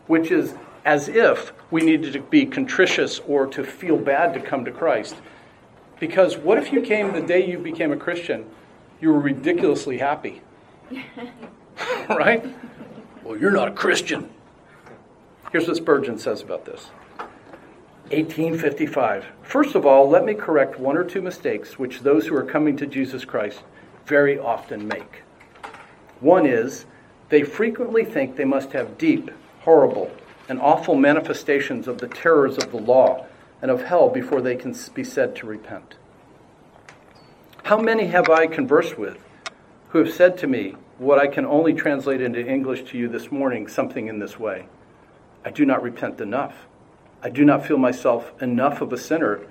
which 0.07 0.29
is 0.29 0.53
as 0.85 1.07
if 1.07 1.53
we 1.71 1.81
needed 1.81 2.13
to 2.13 2.19
be 2.19 2.45
contritious 2.45 3.19
or 3.19 3.47
to 3.47 3.63
feel 3.63 3.97
bad 3.97 4.33
to 4.33 4.41
come 4.41 4.65
to 4.65 4.71
Christ. 4.71 5.15
Because 5.99 6.37
what 6.37 6.57
if 6.57 6.73
you 6.73 6.81
came 6.81 7.13
the 7.13 7.21
day 7.21 7.49
you 7.49 7.57
became 7.57 7.93
a 7.93 7.97
Christian, 7.97 8.45
you 9.03 9.11
were 9.11 9.19
ridiculously 9.19 9.97
happy? 9.97 10.41
right? 12.09 12.43
Well, 13.23 13.37
you're 13.37 13.51
not 13.51 13.67
a 13.67 13.71
Christian. 13.71 14.29
Here's 15.51 15.67
what 15.67 15.77
Spurgeon 15.77 16.17
says 16.17 16.41
about 16.41 16.65
this 16.65 16.85
1855. 18.09 19.25
First 19.43 19.75
of 19.75 19.85
all, 19.85 20.09
let 20.09 20.23
me 20.23 20.33
correct 20.33 20.79
one 20.79 20.97
or 20.97 21.03
two 21.03 21.21
mistakes 21.21 21.77
which 21.77 21.99
those 21.99 22.25
who 22.25 22.35
are 22.35 22.45
coming 22.45 22.77
to 22.77 22.87
Jesus 22.87 23.25
Christ 23.25 23.61
very 24.05 24.39
often 24.39 24.87
make. 24.87 25.23
One 26.21 26.45
is, 26.45 26.85
they 27.29 27.43
frequently 27.43 28.05
think 28.05 28.35
they 28.35 28.45
must 28.45 28.71
have 28.71 28.97
deep, 28.97 29.31
horrible, 29.61 30.11
and 30.47 30.61
awful 30.61 30.95
manifestations 30.95 31.87
of 31.87 31.97
the 31.97 32.07
terrors 32.07 32.57
of 32.57 32.71
the 32.71 32.77
law 32.77 33.25
and 33.61 33.69
of 33.69 33.83
hell 33.83 34.09
before 34.09 34.41
they 34.41 34.55
can 34.55 34.75
be 34.93 35.03
said 35.03 35.35
to 35.37 35.45
repent. 35.45 35.95
How 37.63 37.79
many 37.79 38.07
have 38.07 38.29
I 38.29 38.47
conversed 38.47 38.97
with 38.97 39.17
who 39.89 39.99
have 39.99 40.13
said 40.13 40.37
to 40.39 40.47
me 40.47 40.75
what 40.97 41.17
I 41.17 41.27
can 41.27 41.45
only 41.45 41.73
translate 41.73 42.19
into 42.19 42.45
English 42.45 42.91
to 42.91 42.97
you 42.97 43.07
this 43.07 43.31
morning, 43.31 43.69
something 43.69 44.07
in 44.07 44.19
this 44.19 44.37
way? 44.37 44.65
I 45.45 45.49
do 45.49 45.65
not 45.65 45.81
repent 45.81 46.19
enough. 46.19 46.67
I 47.21 47.29
do 47.29 47.45
not 47.45 47.65
feel 47.65 47.77
myself 47.77 48.33
enough 48.41 48.81
of 48.81 48.91
a 48.91 48.97
sinner. 48.97 49.47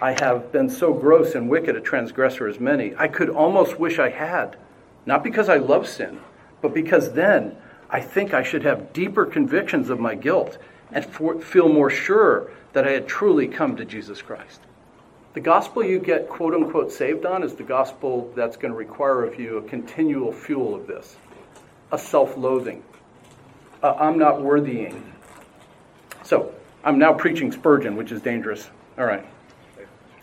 I 0.00 0.16
have 0.22 0.52
been 0.52 0.70
so 0.70 0.94
gross 0.94 1.34
and 1.34 1.50
wicked 1.50 1.76
a 1.76 1.82
transgressor 1.82 2.48
as 2.48 2.58
many. 2.58 2.94
I 2.96 3.08
could 3.08 3.28
almost 3.28 3.78
wish 3.78 3.98
I 3.98 4.08
had, 4.08 4.56
not 5.04 5.22
because 5.22 5.50
I 5.50 5.58
love 5.58 5.86
sin, 5.86 6.20
but 6.62 6.72
because 6.72 7.12
then 7.12 7.58
I 7.90 8.00
think 8.00 8.32
I 8.32 8.42
should 8.42 8.64
have 8.64 8.94
deeper 8.94 9.26
convictions 9.26 9.90
of 9.90 10.00
my 10.00 10.14
guilt 10.14 10.56
and 10.90 11.04
for, 11.04 11.38
feel 11.42 11.68
more 11.68 11.90
sure 11.90 12.50
that 12.72 12.88
I 12.88 12.92
had 12.92 13.06
truly 13.06 13.48
come 13.48 13.76
to 13.76 13.84
Jesus 13.84 14.22
Christ. 14.22 14.62
The 15.34 15.40
gospel 15.40 15.84
you 15.84 15.98
get 15.98 16.28
quote 16.28 16.54
unquote 16.54 16.92
saved 16.92 17.26
on 17.26 17.42
is 17.42 17.54
the 17.54 17.64
gospel 17.64 18.32
that's 18.36 18.56
going 18.56 18.72
to 18.72 18.78
require 18.78 19.24
of 19.24 19.38
you 19.38 19.58
a 19.58 19.62
continual 19.62 20.32
fuel 20.32 20.74
of 20.74 20.86
this 20.86 21.16
a 21.92 21.98
self 21.98 22.36
loathing. 22.36 22.82
I'm 23.82 24.18
not 24.18 24.36
worthying. 24.36 25.02
So, 26.22 26.54
I'm 26.84 26.98
now 26.98 27.12
preaching 27.12 27.52
Spurgeon, 27.52 27.96
which 27.96 28.10
is 28.12 28.22
dangerous. 28.22 28.70
All 28.96 29.04
right. 29.04 29.26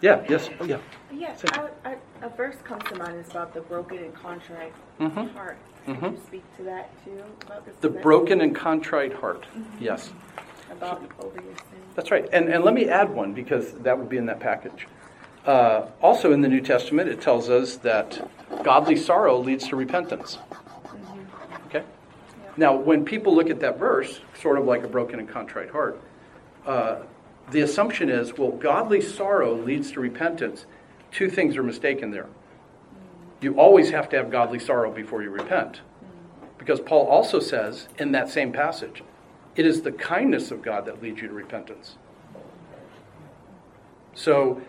Yeah, 0.02 0.24
yes, 0.28 0.50
oh, 0.60 0.66
yeah. 0.66 0.80
Yeah, 1.14 1.36
I, 1.52 1.68
I, 1.92 1.96
a 2.24 2.30
verse 2.30 2.56
comes 2.64 2.84
to 2.86 2.96
mind 2.96 3.18
is 3.18 3.30
about 3.30 3.54
the 3.54 3.62
broken 3.62 4.00
and 4.00 4.14
contrite 4.16 4.74
Mhm. 5.00 5.32
heart. 5.34 5.58
Can 5.86 5.96
Mhm. 5.98 6.12
you 6.14 6.22
speak 6.26 6.58
to 6.58 6.64
that 6.64 6.90
too? 7.06 7.22
About 7.46 7.82
The 7.82 7.90
broken 7.90 8.42
and 8.42 8.56
contrite 8.56 9.14
heart. 9.14 9.44
Mm-hmm. 9.56 9.84
Yes. 9.84 10.12
About 10.72 11.04
over 11.20 11.36
your 11.36 11.56
sin. 11.56 11.82
That's 11.96 12.10
right. 12.10 12.28
And, 12.34 12.50
and 12.50 12.64
let 12.64 12.74
me 12.74 12.90
add 12.90 13.14
one 13.14 13.34
because 13.34 13.74
that 13.74 13.96
would 13.98 14.10
be 14.10 14.18
in 14.18 14.26
that 14.26 14.40
package. 14.40 14.88
Uh, 15.46 15.88
also 16.02 16.32
in 16.32 16.42
the 16.42 16.48
New 16.48 16.62
Testament, 16.62 17.10
it 17.10 17.22
tells 17.22 17.50
us 17.50 17.78
that 17.78 18.30
godly 18.64 18.96
sorrow 18.96 19.40
leads 19.40 19.68
to 19.70 19.76
repentance. 19.76 20.38
Okay? 21.68 21.84
Now, 22.58 22.76
when 22.76 23.04
people 23.04 23.36
look 23.36 23.50
at 23.50 23.60
that 23.62 23.80
verse, 23.80 24.20
sort 24.40 24.60
of 24.60 24.66
like 24.66 24.84
a 24.84 24.88
broken 24.88 25.20
and 25.20 25.28
contrite 25.28 25.72
heart, 25.72 26.00
uh, 26.66 26.98
the 27.50 27.62
assumption 27.62 28.10
is, 28.10 28.38
well, 28.38 28.52
godly 28.52 29.02
sorrow 29.02 29.56
leads 29.56 29.92
to 29.94 30.00
repentance. 30.00 30.66
Two 31.12 31.30
things 31.30 31.58
are 31.58 31.64
mistaken 31.64 32.12
there. 32.12 32.28
You 33.42 33.56
always 33.56 33.90
have 33.90 34.10
to 34.10 34.18
have 34.18 34.30
godly 34.30 34.60
sorrow 34.60 34.92
before 34.92 35.24
you 35.24 35.32
repent. 35.32 35.82
Because 36.60 36.80
Paul 36.80 37.08
also 37.08 37.40
says 37.40 37.88
in 37.98 38.12
that 38.12 38.30
same 38.30 38.52
passage, 38.54 39.04
it 39.56 39.66
is 39.66 39.82
the 39.82 39.92
kindness 39.92 40.52
of 40.52 40.62
God 40.62 40.86
that 40.86 41.02
leads 41.02 41.20
you 41.20 41.28
to 41.28 41.34
repentance. 41.34 41.96
So, 44.14 44.62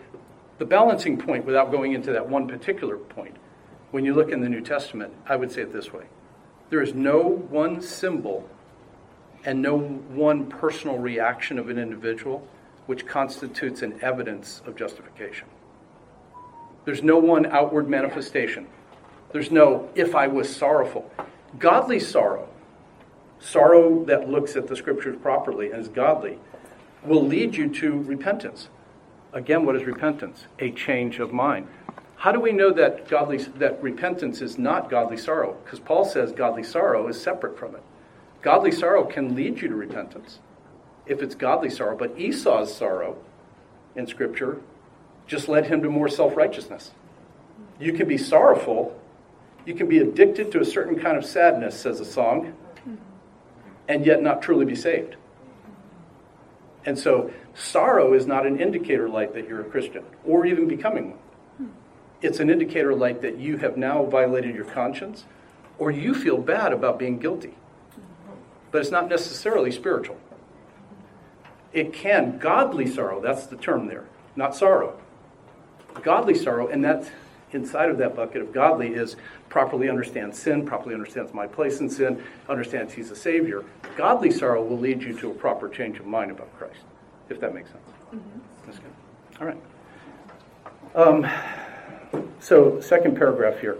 the 0.63 0.69
balancing 0.69 1.17
point, 1.17 1.43
without 1.43 1.71
going 1.71 1.91
into 1.91 2.13
that 2.13 2.29
one 2.29 2.47
particular 2.47 2.95
point, 2.95 3.35
when 3.91 4.05
you 4.05 4.13
look 4.13 4.31
in 4.31 4.39
the 4.39 4.47
New 4.47 4.61
Testament, 4.61 5.11
I 5.27 5.35
would 5.35 5.51
say 5.51 5.63
it 5.63 5.73
this 5.73 5.91
way 5.91 6.05
there 6.69 6.81
is 6.81 6.93
no 6.93 7.19
one 7.19 7.81
symbol 7.81 8.49
and 9.43 9.61
no 9.61 9.77
one 9.77 10.45
personal 10.45 10.97
reaction 10.97 11.59
of 11.59 11.67
an 11.67 11.77
individual 11.77 12.47
which 12.85 13.05
constitutes 13.05 13.81
an 13.81 13.99
evidence 14.01 14.61
of 14.65 14.77
justification. 14.77 15.49
There's 16.85 17.03
no 17.03 17.17
one 17.17 17.45
outward 17.47 17.89
manifestation. 17.89 18.65
There's 19.33 19.51
no, 19.51 19.89
if 19.95 20.15
I 20.15 20.27
was 20.27 20.55
sorrowful. 20.55 21.11
Godly 21.59 21.99
sorrow, 21.99 22.47
sorrow 23.41 24.05
that 24.05 24.29
looks 24.29 24.55
at 24.55 24.67
the 24.67 24.77
scriptures 24.77 25.17
properly 25.21 25.71
and 25.71 25.81
is 25.81 25.89
godly, 25.89 26.39
will 27.03 27.27
lead 27.27 27.53
you 27.53 27.67
to 27.81 28.01
repentance. 28.03 28.69
Again, 29.33 29.65
what 29.65 29.75
is 29.75 29.83
repentance? 29.83 30.45
A 30.59 30.71
change 30.71 31.19
of 31.19 31.33
mind. 31.33 31.67
How 32.15 32.31
do 32.31 32.39
we 32.39 32.51
know 32.51 32.71
that 32.71 33.09
godly 33.09 33.37
that 33.37 33.81
repentance 33.81 34.41
is 34.41 34.57
not 34.57 34.89
godly 34.89 35.17
sorrow? 35.17 35.57
Because 35.63 35.79
Paul 35.79 36.05
says 36.05 36.31
godly 36.31 36.63
sorrow 36.63 37.07
is 37.07 37.19
separate 37.19 37.57
from 37.57 37.75
it. 37.75 37.83
Godly 38.41 38.71
sorrow 38.71 39.03
can 39.05 39.35
lead 39.35 39.61
you 39.61 39.67
to 39.67 39.75
repentance 39.75 40.39
if 41.05 41.21
it's 41.21 41.35
godly 41.35 41.69
sorrow, 41.69 41.97
but 41.97 42.17
Esau's 42.17 42.73
sorrow 42.73 43.17
in 43.95 44.07
scripture 44.07 44.61
just 45.27 45.49
led 45.49 45.65
him 45.65 45.81
to 45.81 45.89
more 45.89 46.07
self-righteousness. 46.07 46.91
You 47.79 47.93
can 47.93 48.07
be 48.07 48.17
sorrowful, 48.17 48.97
you 49.65 49.73
can 49.73 49.87
be 49.87 49.99
addicted 49.99 50.51
to 50.51 50.61
a 50.61 50.65
certain 50.65 50.99
kind 50.99 51.17
of 51.17 51.25
sadness, 51.25 51.79
says 51.79 51.99
a 51.99 52.05
song, 52.05 52.53
and 53.87 54.05
yet 54.05 54.21
not 54.21 54.41
truly 54.41 54.65
be 54.65 54.75
saved. 54.75 55.15
And 56.85 56.97
so, 56.97 57.31
sorrow 57.53 58.13
is 58.13 58.27
not 58.27 58.45
an 58.45 58.59
indicator 58.59 59.07
light 59.07 59.33
that 59.33 59.47
you're 59.47 59.61
a 59.61 59.69
Christian 59.69 60.03
or 60.25 60.45
even 60.45 60.67
becoming 60.67 61.11
one. 61.11 61.19
Hmm. 61.57 61.67
It's 62.21 62.39
an 62.39 62.49
indicator 62.49 62.93
light 62.93 63.21
that 63.21 63.37
you 63.37 63.57
have 63.57 63.77
now 63.77 64.03
violated 64.05 64.53
your 64.55 64.65
conscience 64.65 65.25
or 65.77 65.91
you 65.91 66.13
feel 66.13 66.37
bad 66.37 66.73
about 66.73 66.99
being 66.99 67.19
guilty. 67.19 67.53
But 68.71 68.81
it's 68.81 68.91
not 68.91 69.07
necessarily 69.07 69.71
spiritual. 69.71 70.17
It 71.71 71.93
can, 71.93 72.37
godly 72.37 72.87
sorrow, 72.87 73.21
that's 73.21 73.47
the 73.47 73.55
term 73.55 73.87
there, 73.87 74.05
not 74.35 74.55
sorrow. 74.55 74.99
Godly 76.01 76.35
sorrow, 76.35 76.67
and 76.67 76.83
that's 76.83 77.09
inside 77.53 77.89
of 77.89 77.97
that 77.99 78.15
bucket 78.15 78.41
of 78.41 78.51
godly 78.51 78.93
is 78.93 79.15
properly 79.49 79.89
understands 79.89 80.39
sin, 80.39 80.65
properly 80.65 80.93
understands 80.93 81.33
my 81.33 81.47
place 81.47 81.79
in 81.79 81.89
sin, 81.89 82.23
understands 82.49 82.93
he's 82.93 83.11
a 83.11 83.15
savior. 83.15 83.63
Godly 83.95 84.31
sorrow 84.31 84.63
will 84.63 84.79
lead 84.79 85.01
you 85.01 85.17
to 85.19 85.31
a 85.31 85.33
proper 85.33 85.69
change 85.69 85.99
of 85.99 86.05
mind 86.05 86.31
about 86.31 86.55
Christ, 86.57 86.81
if 87.29 87.39
that 87.39 87.53
makes 87.53 87.69
sense. 87.69 87.83
Mm-hmm. 88.13 88.39
That's 88.65 88.79
good. 88.79 88.93
All 89.41 89.47
right. 89.47 89.57
Um, 90.95 91.27
so, 92.39 92.79
second 92.81 93.17
paragraph 93.17 93.59
here. 93.59 93.77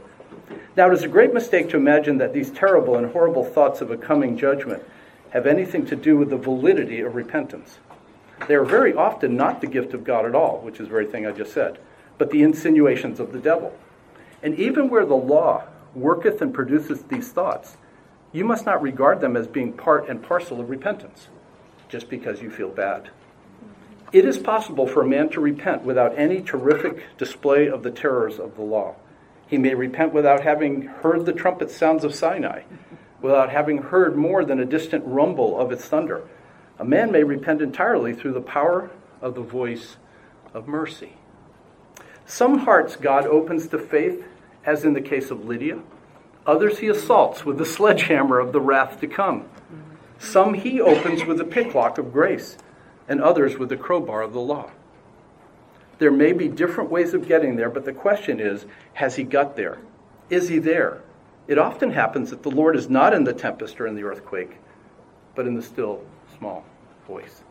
Now, 0.76 0.90
it 0.90 0.94
is 0.94 1.04
a 1.04 1.08
great 1.08 1.34
mistake 1.34 1.70
to 1.70 1.78
imagine 1.78 2.18
that 2.18 2.34
these 2.34 2.50
terrible 2.50 2.96
and 2.96 3.12
horrible 3.12 3.46
thoughts 3.46 3.82
of 3.82 3.92
a 3.92 3.98
coming 3.98 4.38
judgment 4.38 4.84
have 5.30 5.46
anything 5.46 5.86
to 5.88 5.96
do 5.96 6.18
with 6.18 6.30
the 6.30 6.38
validity 6.38 7.02
of 7.02 7.16
repentance. 7.16 7.78
They 8.48 8.56
are 8.56 8.66
very 8.66 8.94
often 8.94 9.36
not 9.36 9.62
the 9.62 9.68
gift 9.68 9.94
of 9.94 10.04
God 10.04 10.26
at 10.26 10.36
all, 10.36 10.60
which 10.62 10.80
is 10.80 10.88
the 10.88 10.92
very 10.92 11.06
thing 11.06 11.26
I 11.26 11.32
just 11.32 11.54
said, 11.54 11.80
but 12.18 12.32
the 12.32 12.44
insinuations 12.44 13.20
of 13.20 13.32
the 13.32 13.40
devil. 13.40 13.78
And 14.42 14.60
even 14.60 14.90
where 14.90 15.06
the 15.06 15.16
law 15.16 15.64
worketh 15.96 16.42
and 16.42 16.54
produceth 16.54 17.08
these 17.08 17.32
thoughts, 17.32 17.78
you 18.32 18.44
must 18.46 18.66
not 18.66 18.82
regard 18.82 19.22
them 19.22 19.38
as 19.38 19.48
being 19.48 19.74
part 19.74 20.10
and 20.10 20.22
parcel 20.22 20.60
of 20.60 20.70
repentance, 20.70 21.28
just 21.88 22.10
because 22.10 22.42
you 22.42 22.50
feel 22.50 22.70
bad. 22.70 23.10
It 24.12 24.26
is 24.26 24.38
possible 24.38 24.86
for 24.86 25.02
a 25.02 25.08
man 25.08 25.30
to 25.30 25.42
repent 25.42 25.84
without 25.84 26.18
any 26.18 26.42
terrific 26.42 27.04
display 27.18 27.68
of 27.68 27.84
the 27.84 27.92
terrors 27.92 28.40
of 28.40 28.56
the 28.56 28.62
law. 28.62 28.96
He 29.48 29.58
may 29.58 29.76
repent 29.76 30.14
without 30.14 30.44
having 30.44 30.84
heard 30.84 31.26
the 31.26 31.34
trumpet 31.34 31.72
sounds 31.72 32.04
of 32.04 32.16
Sinai, 32.16 32.64
without 33.22 33.50
having 33.50 33.80
heard 33.80 34.16
more 34.16 34.44
than 34.44 34.60
a 34.60 34.66
distant 34.66 35.04
rumble 35.06 35.60
of 35.60 35.72
its 35.72 35.86
thunder. 35.86 36.24
A 36.80 36.86
man 36.86 37.12
may 37.12 37.24
repent 37.24 37.62
entirely 37.62 38.14
through 38.14 38.34
the 38.34 38.42
power 38.42 38.92
of 39.22 39.36
the 39.36 39.42
voice 39.42 39.98
of 40.54 40.68
mercy. 40.68 41.14
Some 42.26 42.60
hearts 42.60 42.96
God 42.96 43.26
opens 43.26 43.68
to 43.68 43.78
faith, 43.78 44.24
as 44.66 44.86
in 44.86 44.94
the 44.94 45.02
case 45.02 45.30
of 45.32 45.46
Lydia. 45.46 45.80
Others 46.46 46.80
he 46.80 46.88
assaults 46.88 47.46
with 47.46 47.58
the 47.58 47.66
sledgehammer 47.66 48.40
of 48.40 48.52
the 48.52 48.62
wrath 48.62 49.00
to 49.02 49.08
come. 49.08 49.46
Some 50.20 50.54
he 50.54 50.80
opens 50.80 51.26
with 51.26 51.38
the 51.38 51.44
picklock 51.44 51.98
of 51.98 52.14
grace, 52.14 52.58
and 53.08 53.22
others 53.22 53.58
with 53.58 53.70
the 53.70 53.78
crowbar 53.78 54.22
of 54.22 54.34
the 54.34 54.40
law. 54.40 54.72
There 56.00 56.12
may 56.12 56.34
be 56.34 56.48
different 56.48 56.90
ways 56.90 57.14
of 57.14 57.28
getting 57.28 57.56
there, 57.56 57.70
but 57.70 57.86
the 57.86 57.94
question 57.94 58.40
is 58.40 58.66
has 58.94 59.16
he 59.16 59.24
got 59.24 59.56
there? 59.56 59.80
Is 60.30 60.50
he 60.50 60.60
there? 60.60 61.02
It 61.48 61.58
often 61.58 61.92
happens 61.92 62.30
that 62.30 62.44
the 62.44 62.52
Lord 62.52 62.76
is 62.76 62.90
not 62.90 63.14
in 63.14 63.26
the 63.26 63.34
tempest 63.34 63.80
or 63.80 63.88
in 63.88 63.96
the 63.96 64.04
earthquake, 64.04 64.58
but 65.36 65.46
in 65.46 65.56
the 65.56 65.62
still 65.62 66.02
small 66.38 66.64
voice. 67.08 67.44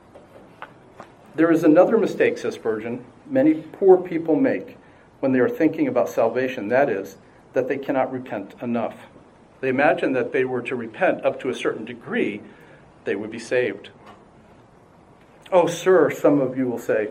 There 1.35 1.51
is 1.51 1.65
another 1.65 1.99
mistake, 1.99 2.39
says 2.39 2.55
Spurgeon, 2.55 3.05
many 3.33 3.55
poor 3.55 3.97
people 3.97 4.37
make 4.37 4.77
when 5.21 5.33
they 5.33 5.41
are 5.41 5.49
thinking 5.49 5.89
about 5.89 6.09
salvation. 6.09 6.69
That 6.69 6.89
is, 6.89 7.17
that 7.55 7.67
they 7.67 7.79
cannot 7.79 8.13
repent 8.13 8.55
enough. 8.61 8.95
They 9.61 9.69
imagine 9.69 10.13
that 10.13 10.33
they 10.33 10.45
were 10.45 10.63
to 10.63 10.77
repent 10.77 11.25
up 11.25 11.41
to 11.41 11.49
a 11.49 11.55
certain 11.55 11.85
degree, 11.85 12.43
they 13.05 13.17
would 13.17 13.31
be 13.31 13.39
saved. 13.39 13.91
Oh, 15.51 15.67
sir, 15.67 16.11
some 16.11 16.41
of 16.41 16.57
you 16.57 16.67
will 16.67 16.79
say, 16.79 17.11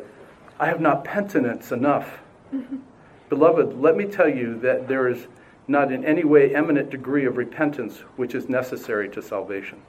I 0.59 0.67
have 0.67 0.81
not 0.81 1.03
penitence 1.03 1.71
enough. 1.71 2.19
Beloved, 3.29 3.79
let 3.79 3.95
me 3.95 4.05
tell 4.05 4.29
you 4.29 4.59
that 4.59 4.87
there 4.87 5.07
is 5.07 5.27
not 5.67 5.91
in 5.91 6.03
any 6.03 6.23
way 6.23 6.53
eminent 6.53 6.89
degree 6.89 7.25
of 7.25 7.37
repentance 7.37 7.99
which 8.15 8.35
is 8.35 8.49
necessary 8.49 9.09
to 9.09 9.21
salvation. 9.21 9.81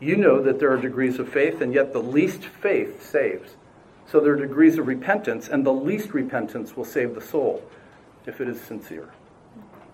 You 0.00 0.16
know 0.16 0.40
that 0.42 0.60
there 0.60 0.72
are 0.72 0.76
degrees 0.76 1.18
of 1.18 1.28
faith, 1.28 1.60
and 1.60 1.74
yet 1.74 1.92
the 1.92 2.02
least 2.02 2.44
faith 2.44 3.02
saves. 3.02 3.56
So 4.10 4.20
there 4.20 4.32
are 4.32 4.36
degrees 4.36 4.78
of 4.78 4.86
repentance, 4.86 5.48
and 5.48 5.66
the 5.66 5.72
least 5.72 6.14
repentance 6.14 6.74
will 6.74 6.86
save 6.86 7.14
the 7.14 7.20
soul 7.20 7.62
if 8.26 8.40
it 8.40 8.48
is 8.48 8.60
sincere. 8.60 9.10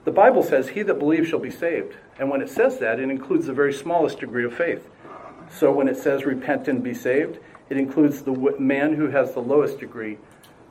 The 0.04 0.12
Bible 0.12 0.42
says, 0.42 0.68
He 0.68 0.82
that 0.82 0.98
believes 1.00 1.28
shall 1.28 1.40
be 1.40 1.50
saved. 1.50 1.96
And 2.18 2.30
when 2.30 2.40
it 2.40 2.48
says 2.48 2.78
that, 2.78 3.00
it 3.00 3.10
includes 3.10 3.46
the 3.46 3.52
very 3.52 3.72
smallest 3.72 4.20
degree 4.20 4.44
of 4.44 4.54
faith. 4.54 4.88
So 5.50 5.72
when 5.72 5.88
it 5.88 5.96
says 5.96 6.24
repent 6.24 6.68
and 6.68 6.82
be 6.82 6.94
saved, 6.94 7.38
it 7.68 7.76
includes 7.76 8.22
the 8.22 8.32
man 8.58 8.94
who 8.94 9.08
has 9.08 9.32
the 9.32 9.40
lowest 9.40 9.80
degree 9.80 10.18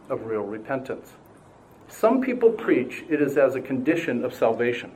of 0.09 0.25
real 0.25 0.43
repentance. 0.43 1.11
Some 1.89 2.21
people 2.21 2.49
preach 2.49 3.03
it 3.09 3.21
is 3.21 3.37
as 3.37 3.55
a 3.55 3.61
condition 3.61 4.23
of 4.23 4.33
salvation. 4.33 4.91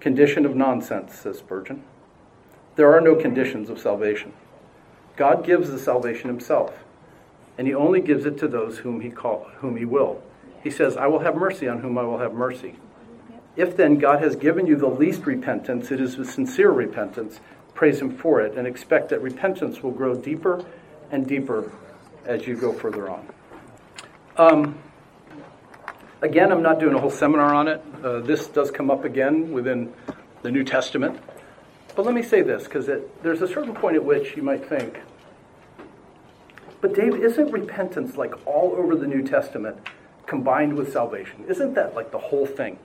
Condition 0.00 0.44
of 0.44 0.54
nonsense, 0.54 1.14
says 1.14 1.38
Spurgeon. 1.38 1.84
There 2.76 2.94
are 2.94 3.00
no 3.00 3.14
conditions 3.14 3.68
of 3.70 3.78
salvation. 3.78 4.32
God 5.16 5.44
gives 5.44 5.70
the 5.70 5.78
salvation 5.78 6.28
himself, 6.28 6.84
and 7.58 7.66
he 7.66 7.74
only 7.74 8.00
gives 8.00 8.24
it 8.24 8.38
to 8.38 8.48
those 8.48 8.78
whom 8.78 9.00
he 9.00 9.10
call, 9.10 9.46
whom 9.58 9.76
he 9.76 9.84
will. 9.84 10.22
He 10.62 10.70
says, 10.70 10.96
"I 10.96 11.06
will 11.06 11.20
have 11.20 11.36
mercy 11.36 11.68
on 11.68 11.80
whom 11.80 11.98
I 11.98 12.02
will 12.02 12.18
have 12.18 12.32
mercy." 12.32 12.76
If 13.56 13.76
then 13.76 13.98
God 13.98 14.22
has 14.22 14.36
given 14.36 14.66
you 14.66 14.76
the 14.76 14.88
least 14.88 15.26
repentance, 15.26 15.90
it 15.90 16.00
is 16.00 16.16
with 16.16 16.30
sincere 16.30 16.70
repentance. 16.70 17.40
Praise 17.74 18.00
him 18.00 18.16
for 18.16 18.40
it 18.40 18.56
and 18.56 18.66
expect 18.66 19.10
that 19.10 19.20
repentance 19.20 19.82
will 19.82 19.90
grow 19.90 20.14
deeper 20.14 20.64
and 21.10 21.26
deeper 21.26 21.70
as 22.24 22.46
you 22.46 22.54
go 22.56 22.72
further 22.72 23.10
on. 23.10 23.26
Um, 24.38 24.78
again, 26.22 26.50
I'm 26.50 26.62
not 26.62 26.80
doing 26.80 26.94
a 26.94 26.98
whole 26.98 27.10
seminar 27.10 27.54
on 27.54 27.68
it. 27.68 27.82
Uh, 28.02 28.20
this 28.20 28.46
does 28.46 28.70
come 28.70 28.90
up 28.90 29.04
again 29.04 29.52
within 29.52 29.92
the 30.40 30.50
New 30.50 30.64
Testament. 30.64 31.20
But 31.94 32.06
let 32.06 32.14
me 32.14 32.22
say 32.22 32.42
this, 32.42 32.64
because 32.64 32.88
there's 33.22 33.42
a 33.42 33.48
certain 33.48 33.74
point 33.74 33.96
at 33.96 34.04
which 34.04 34.36
you 34.36 34.42
might 34.42 34.66
think, 34.66 35.00
but 36.80 36.94
Dave, 36.94 37.14
isn't 37.14 37.52
repentance 37.52 38.16
like 38.16 38.34
all 38.46 38.74
over 38.76 38.96
the 38.96 39.06
New 39.06 39.22
Testament 39.22 39.76
combined 40.26 40.74
with 40.74 40.92
salvation? 40.92 41.44
Isn't 41.48 41.74
that 41.74 41.94
like 41.94 42.10
the 42.10 42.18
whole 42.18 42.46
thing? 42.46 42.78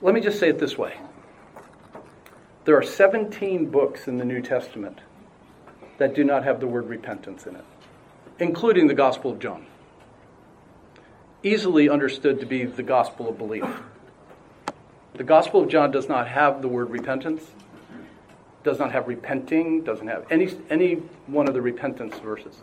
Let 0.00 0.14
me 0.14 0.20
just 0.22 0.38
say 0.38 0.48
it 0.48 0.58
this 0.58 0.78
way 0.78 0.96
there 2.64 2.76
are 2.76 2.82
17 2.82 3.70
books 3.70 4.06
in 4.06 4.18
the 4.18 4.24
New 4.24 4.40
Testament 4.40 5.00
that 5.98 6.14
do 6.14 6.24
not 6.24 6.44
have 6.44 6.60
the 6.60 6.66
word 6.66 6.88
repentance 6.88 7.46
in 7.46 7.56
it, 7.56 7.64
including 8.38 8.86
the 8.86 8.94
Gospel 8.94 9.32
of 9.32 9.38
John. 9.38 9.66
Easily 11.42 11.88
understood 11.88 12.40
to 12.40 12.46
be 12.46 12.64
the 12.64 12.82
gospel 12.82 13.28
of 13.28 13.36
belief. 13.36 13.64
The 15.14 15.24
Gospel 15.24 15.62
of 15.62 15.68
John 15.68 15.90
does 15.90 16.08
not 16.08 16.28
have 16.28 16.62
the 16.62 16.68
word 16.68 16.90
repentance, 16.90 17.42
does 18.62 18.78
not 18.78 18.92
have 18.92 19.08
repenting, 19.08 19.82
doesn't 19.82 20.06
have 20.06 20.24
any, 20.30 20.56
any 20.70 20.94
one 21.26 21.48
of 21.48 21.54
the 21.54 21.62
repentance 21.62 22.16
verses. 22.18 22.62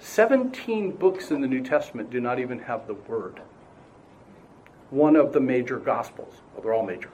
17 0.00 0.92
books 0.92 1.30
in 1.30 1.40
the 1.40 1.46
New 1.46 1.62
Testament 1.62 2.10
do 2.10 2.20
not 2.20 2.38
even 2.38 2.58
have 2.60 2.86
the 2.86 2.94
word. 2.94 3.40
One 4.90 5.16
of 5.16 5.32
the 5.32 5.40
major 5.40 5.78
Gospels. 5.78 6.34
Well, 6.52 6.62
they're 6.62 6.74
all 6.74 6.86
major. 6.86 7.10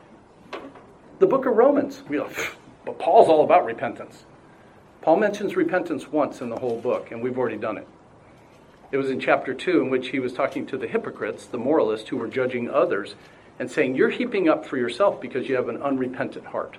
The 1.19 1.27
book 1.27 1.47
of 1.47 1.57
Romans, 1.57 2.03
but 2.85 2.99
Paul's 2.99 3.29
all 3.29 3.45
about 3.45 3.65
repentance. 3.65 4.25
Paul 5.03 5.17
mentions 5.17 5.57
repentance 5.57 6.11
once 6.11 6.41
in 6.41 6.49
the 6.49 6.59
whole 6.59 6.81
book, 6.81 7.11
and 7.11 7.23
we've 7.23 7.39
already 7.39 7.59
done 7.59 7.77
it. 7.77 7.87
It 8.91 8.97
was 8.97 9.11
in 9.11 9.21
chapter 9.21 9.53
2, 9.53 9.83
in 9.83 9.91
which 9.91 10.09
he 10.09 10.21
was 10.21 10.33
talking 10.33 10.67
to 10.67 10.79
the 10.79 10.87
hypocrites, 10.87 11.47
the 11.47 11.59
moralists, 11.59 12.09
who 12.09 12.17
were 12.17 12.29
judging 12.29 12.71
others, 12.71 13.15
and 13.59 13.71
saying, 13.71 13.95
You're 13.95 14.11
heaping 14.11 14.49
up 14.49 14.67
for 14.67 14.77
yourself 14.77 15.21
because 15.21 15.49
you 15.49 15.57
have 15.57 15.69
an 15.69 15.83
unrepentant 15.83 16.47
heart. 16.47 16.79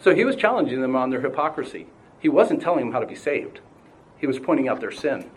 So 0.00 0.14
he 0.14 0.24
was 0.24 0.36
challenging 0.36 0.80
them 0.80 0.96
on 0.96 1.10
their 1.10 1.20
hypocrisy. 1.20 1.86
He 2.20 2.28
wasn't 2.28 2.62
telling 2.62 2.86
them 2.86 2.92
how 2.92 3.00
to 3.00 3.06
be 3.06 3.14
saved, 3.14 3.60
he 4.18 4.26
was 4.26 4.38
pointing 4.38 4.68
out 4.68 4.80
their 4.80 4.92
sin. 4.92 5.30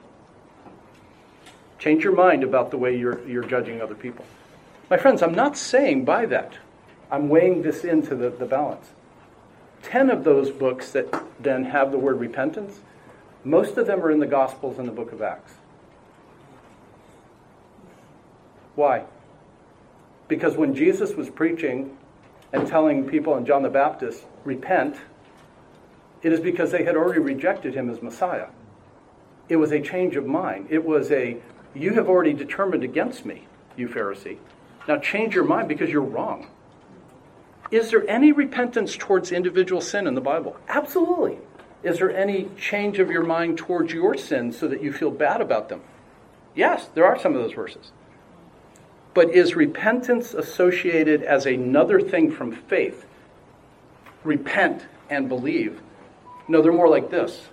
Change 1.80 2.04
your 2.04 2.16
mind 2.16 2.44
about 2.44 2.72
the 2.72 2.78
way 2.78 2.98
you're, 2.98 3.28
you're 3.28 3.44
judging 3.44 3.82
other 3.82 3.96
people. 3.96 4.24
My 4.90 4.96
friends, 4.96 5.22
I'm 5.22 5.34
not 5.34 5.58
saying 5.58 6.06
by 6.06 6.26
that. 6.28 6.54
I'm 7.12 7.28
weighing 7.28 7.62
this 7.62 7.84
into 7.84 8.16
the, 8.16 8.30
the 8.30 8.46
balance. 8.46 8.88
10 9.84 10.10
of 10.10 10.24
those 10.24 10.50
books 10.50 10.92
that 10.92 11.14
then 11.40 11.66
have 11.66 11.92
the 11.92 11.98
word 11.98 12.20
repentance, 12.20 12.80
most 13.44 13.78
of 13.78 13.86
them 13.86 14.00
are 14.02 14.12
in 14.12 14.20
the 14.20 14.26
Gospels 14.26 14.80
and 14.80 14.88
the 14.88 14.94
book 14.94 15.12
of 15.12 15.22
Acts. 15.22 15.54
Why? 18.76 19.04
Because 20.28 20.56
when 20.56 20.74
Jesus 20.76 21.14
was 21.16 21.30
preaching 21.30 21.98
and 22.52 22.68
telling 22.68 23.08
people 23.10 23.36
in 23.38 23.46
John 23.46 23.64
the 23.64 23.70
Baptist, 23.70 24.26
repent, 24.44 24.98
it 26.22 26.32
is 26.32 26.40
because 26.40 26.72
they 26.72 26.86
had 26.86 26.96
already 26.96 27.20
rejected 27.20 27.74
him 27.74 27.90
as 27.90 28.02
Messiah. 28.02 28.48
It 29.50 29.58
was 29.58 29.72
a 29.72 29.82
change 29.82 30.16
of 30.16 30.26
mind. 30.26 30.68
It 30.70 30.86
was 30.86 31.12
a, 31.12 31.38
you 31.76 31.94
have 31.96 32.08
already 32.08 32.34
determined 32.34 32.84
against 32.84 33.26
me, 33.26 33.48
you 33.76 33.90
Pharisee. 33.90 34.38
Now 34.88 34.98
change 34.98 35.36
your 35.36 35.44
mind 35.44 35.68
because 35.68 35.90
you're 35.90 36.02
wrong. 36.02 36.48
Is 37.72 37.90
there 37.90 38.08
any 38.10 38.32
repentance 38.32 38.96
towards 38.96 39.32
individual 39.32 39.82
sin 39.82 40.08
in 40.08 40.16
the 40.16 40.22
Bible? 40.22 40.56
Absolutely. 40.70 41.40
Is 41.82 41.98
there 41.98 42.16
any 42.16 42.50
change 42.58 43.00
of 43.00 43.10
your 43.10 43.24
mind 43.24 43.58
towards 43.58 43.92
your 43.92 44.16
sins 44.16 44.58
so 44.58 44.68
that 44.68 44.82
you 44.82 44.94
feel 44.94 45.12
bad 45.12 45.42
about 45.42 45.70
them? 45.70 45.82
Yes, 46.56 46.90
there 46.94 47.06
are 47.06 47.20
some 47.20 47.36
of 47.36 47.42
those 47.42 47.54
verses. 47.54 47.92
But 49.14 49.30
is 49.30 49.56
repentance 49.56 50.34
associated 50.34 51.24
as 51.24 51.46
another 51.46 52.02
thing 52.02 52.32
from 52.32 52.52
faith? 52.52 53.06
Repent 54.24 54.86
and 55.10 55.30
believe. 55.30 55.82
No, 56.48 56.62
they're 56.62 56.72
more 56.72 56.90
like 56.90 57.10
this 57.10 57.48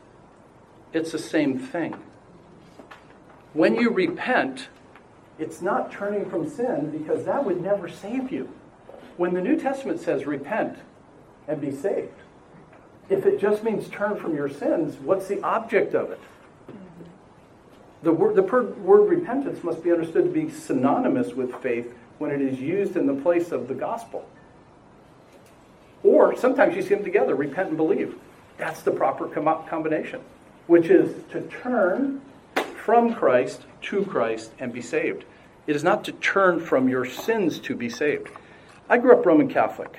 it's 0.93 1.13
the 1.13 1.19
same 1.19 1.59
thing. 1.59 1.95
When 3.53 3.77
you 3.77 3.91
repent, 3.91 4.69
it's 5.39 5.63
not 5.63 5.93
turning 5.93 6.29
from 6.29 6.49
sin 6.49 6.91
because 6.91 7.25
that 7.25 7.45
would 7.45 7.61
never 7.61 7.89
save 7.89 8.33
you 8.33 8.49
when 9.21 9.35
the 9.35 9.41
New 9.43 9.61
Testament 9.61 10.01
says 10.01 10.25
repent 10.25 10.79
and 11.47 11.61
be 11.61 11.71
saved, 11.71 12.09
if 13.11 13.27
it 13.27 13.39
just 13.39 13.63
means 13.63 13.87
turn 13.89 14.17
from 14.17 14.35
your 14.35 14.49
sins, 14.49 14.97
what's 14.97 15.29
the 15.29 15.43
object 15.43 15.95
of 15.95 16.11
it? 16.11 16.19
The 18.03 18.13
word, 18.13 18.35
the 18.35 18.43
word 18.43 19.09
repentance 19.09 19.63
must 19.63 19.83
be 19.83 19.93
understood 19.93 20.25
to 20.25 20.31
be 20.31 20.51
synonymous 20.51 21.35
with 21.35 21.55
faith 21.57 21.93
when 22.19 22.31
it 22.31 22.41
is 22.41 22.59
used 22.59 22.97
in 22.97 23.07
the 23.07 23.15
place 23.15 23.53
of 23.53 23.69
the 23.69 23.75
gospel. 23.75 24.27
Or 26.03 26.37
sometimes 26.37 26.75
you 26.77 26.83
see 26.83 26.95
them 26.95 27.05
together 27.05 27.35
repent 27.35 27.69
and 27.69 27.77
believe. 27.77 28.15
That's 28.57 28.83
the 28.83 28.91
proper 28.91 29.27
com- 29.27 29.67
combination, 29.67 30.21
which 30.67 30.87
is 30.87 31.15
to 31.31 31.43
turn 31.43 32.23
from 32.85 33.15
Christ 33.15 33.67
to 33.83 34.05
Christ 34.05 34.53
and 34.59 34.73
be 34.73 34.83
saved. 34.83 35.25
It 35.67 35.77
is 35.77 35.85
not 35.85 36.05
to 36.05 36.13
turn 36.13 36.61
from 36.61 36.89
your 36.89 37.05
sins 37.05 37.59
to 37.61 37.75
be 37.75 37.89
saved. 37.89 38.29
I 38.89 38.99
grew 38.99 39.13
up 39.13 39.25
Roman 39.25 39.49
Catholic. 39.49 39.99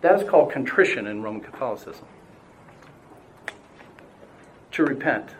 That 0.00 0.20
is 0.20 0.28
called 0.28 0.52
contrition 0.52 1.06
in 1.06 1.22
Roman 1.22 1.40
Catholicism. 1.40 2.06
To 4.72 4.84
repent. 4.84 5.30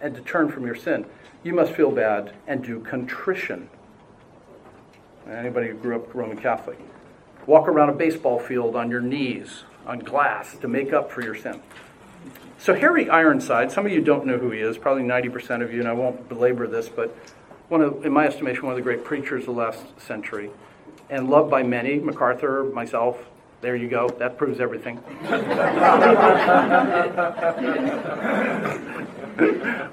And 0.00 0.14
to 0.14 0.20
turn 0.20 0.50
from 0.50 0.66
your 0.66 0.74
sin, 0.74 1.06
you 1.42 1.54
must 1.54 1.72
feel 1.72 1.90
bad 1.90 2.32
and 2.46 2.62
do 2.64 2.80
contrition. 2.80 3.68
Anybody 5.28 5.68
who 5.68 5.74
grew 5.74 5.96
up 5.96 6.14
Roman 6.14 6.36
Catholic. 6.36 6.78
Walk 7.46 7.68
around 7.68 7.90
a 7.90 7.94
baseball 7.94 8.38
field 8.38 8.76
on 8.76 8.90
your 8.90 9.00
knees, 9.00 9.64
on 9.86 9.98
glass, 9.98 10.56
to 10.56 10.68
make 10.68 10.92
up 10.92 11.10
for 11.10 11.22
your 11.22 11.34
sin. 11.34 11.60
So, 12.58 12.74
Harry 12.74 13.10
Ironside, 13.10 13.70
some 13.70 13.84
of 13.84 13.92
you 13.92 14.00
don't 14.00 14.24
know 14.24 14.38
who 14.38 14.50
he 14.50 14.60
is, 14.60 14.78
probably 14.78 15.02
90% 15.02 15.62
of 15.62 15.72
you, 15.72 15.80
and 15.80 15.88
I 15.88 15.92
won't 15.92 16.28
belabor 16.28 16.66
this, 16.66 16.88
but 16.88 17.14
one 17.68 17.82
of, 17.82 18.06
in 18.06 18.12
my 18.12 18.26
estimation, 18.26 18.62
one 18.62 18.72
of 18.72 18.76
the 18.76 18.82
great 18.82 19.04
preachers 19.04 19.42
of 19.42 19.46
the 19.54 19.60
last 19.60 19.82
century, 20.00 20.50
and 21.10 21.28
loved 21.28 21.50
by 21.50 21.62
many, 21.62 21.98
MacArthur, 21.98 22.64
myself. 22.64 23.26
There 23.64 23.76
you 23.76 23.88
go. 23.88 24.10
That 24.18 24.36
proves 24.36 24.60
everything. 24.60 24.96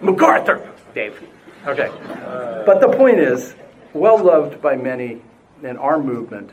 MacArthur, 0.01 0.69
Dave. 0.93 1.17
Okay. 1.65 1.87
Uh, 1.87 2.65
but 2.65 2.81
the 2.81 2.89
point 2.89 3.19
is, 3.19 3.55
well 3.93 4.21
loved 4.21 4.61
by 4.61 4.75
many 4.75 5.21
in 5.63 5.77
our 5.77 6.03
movement, 6.03 6.49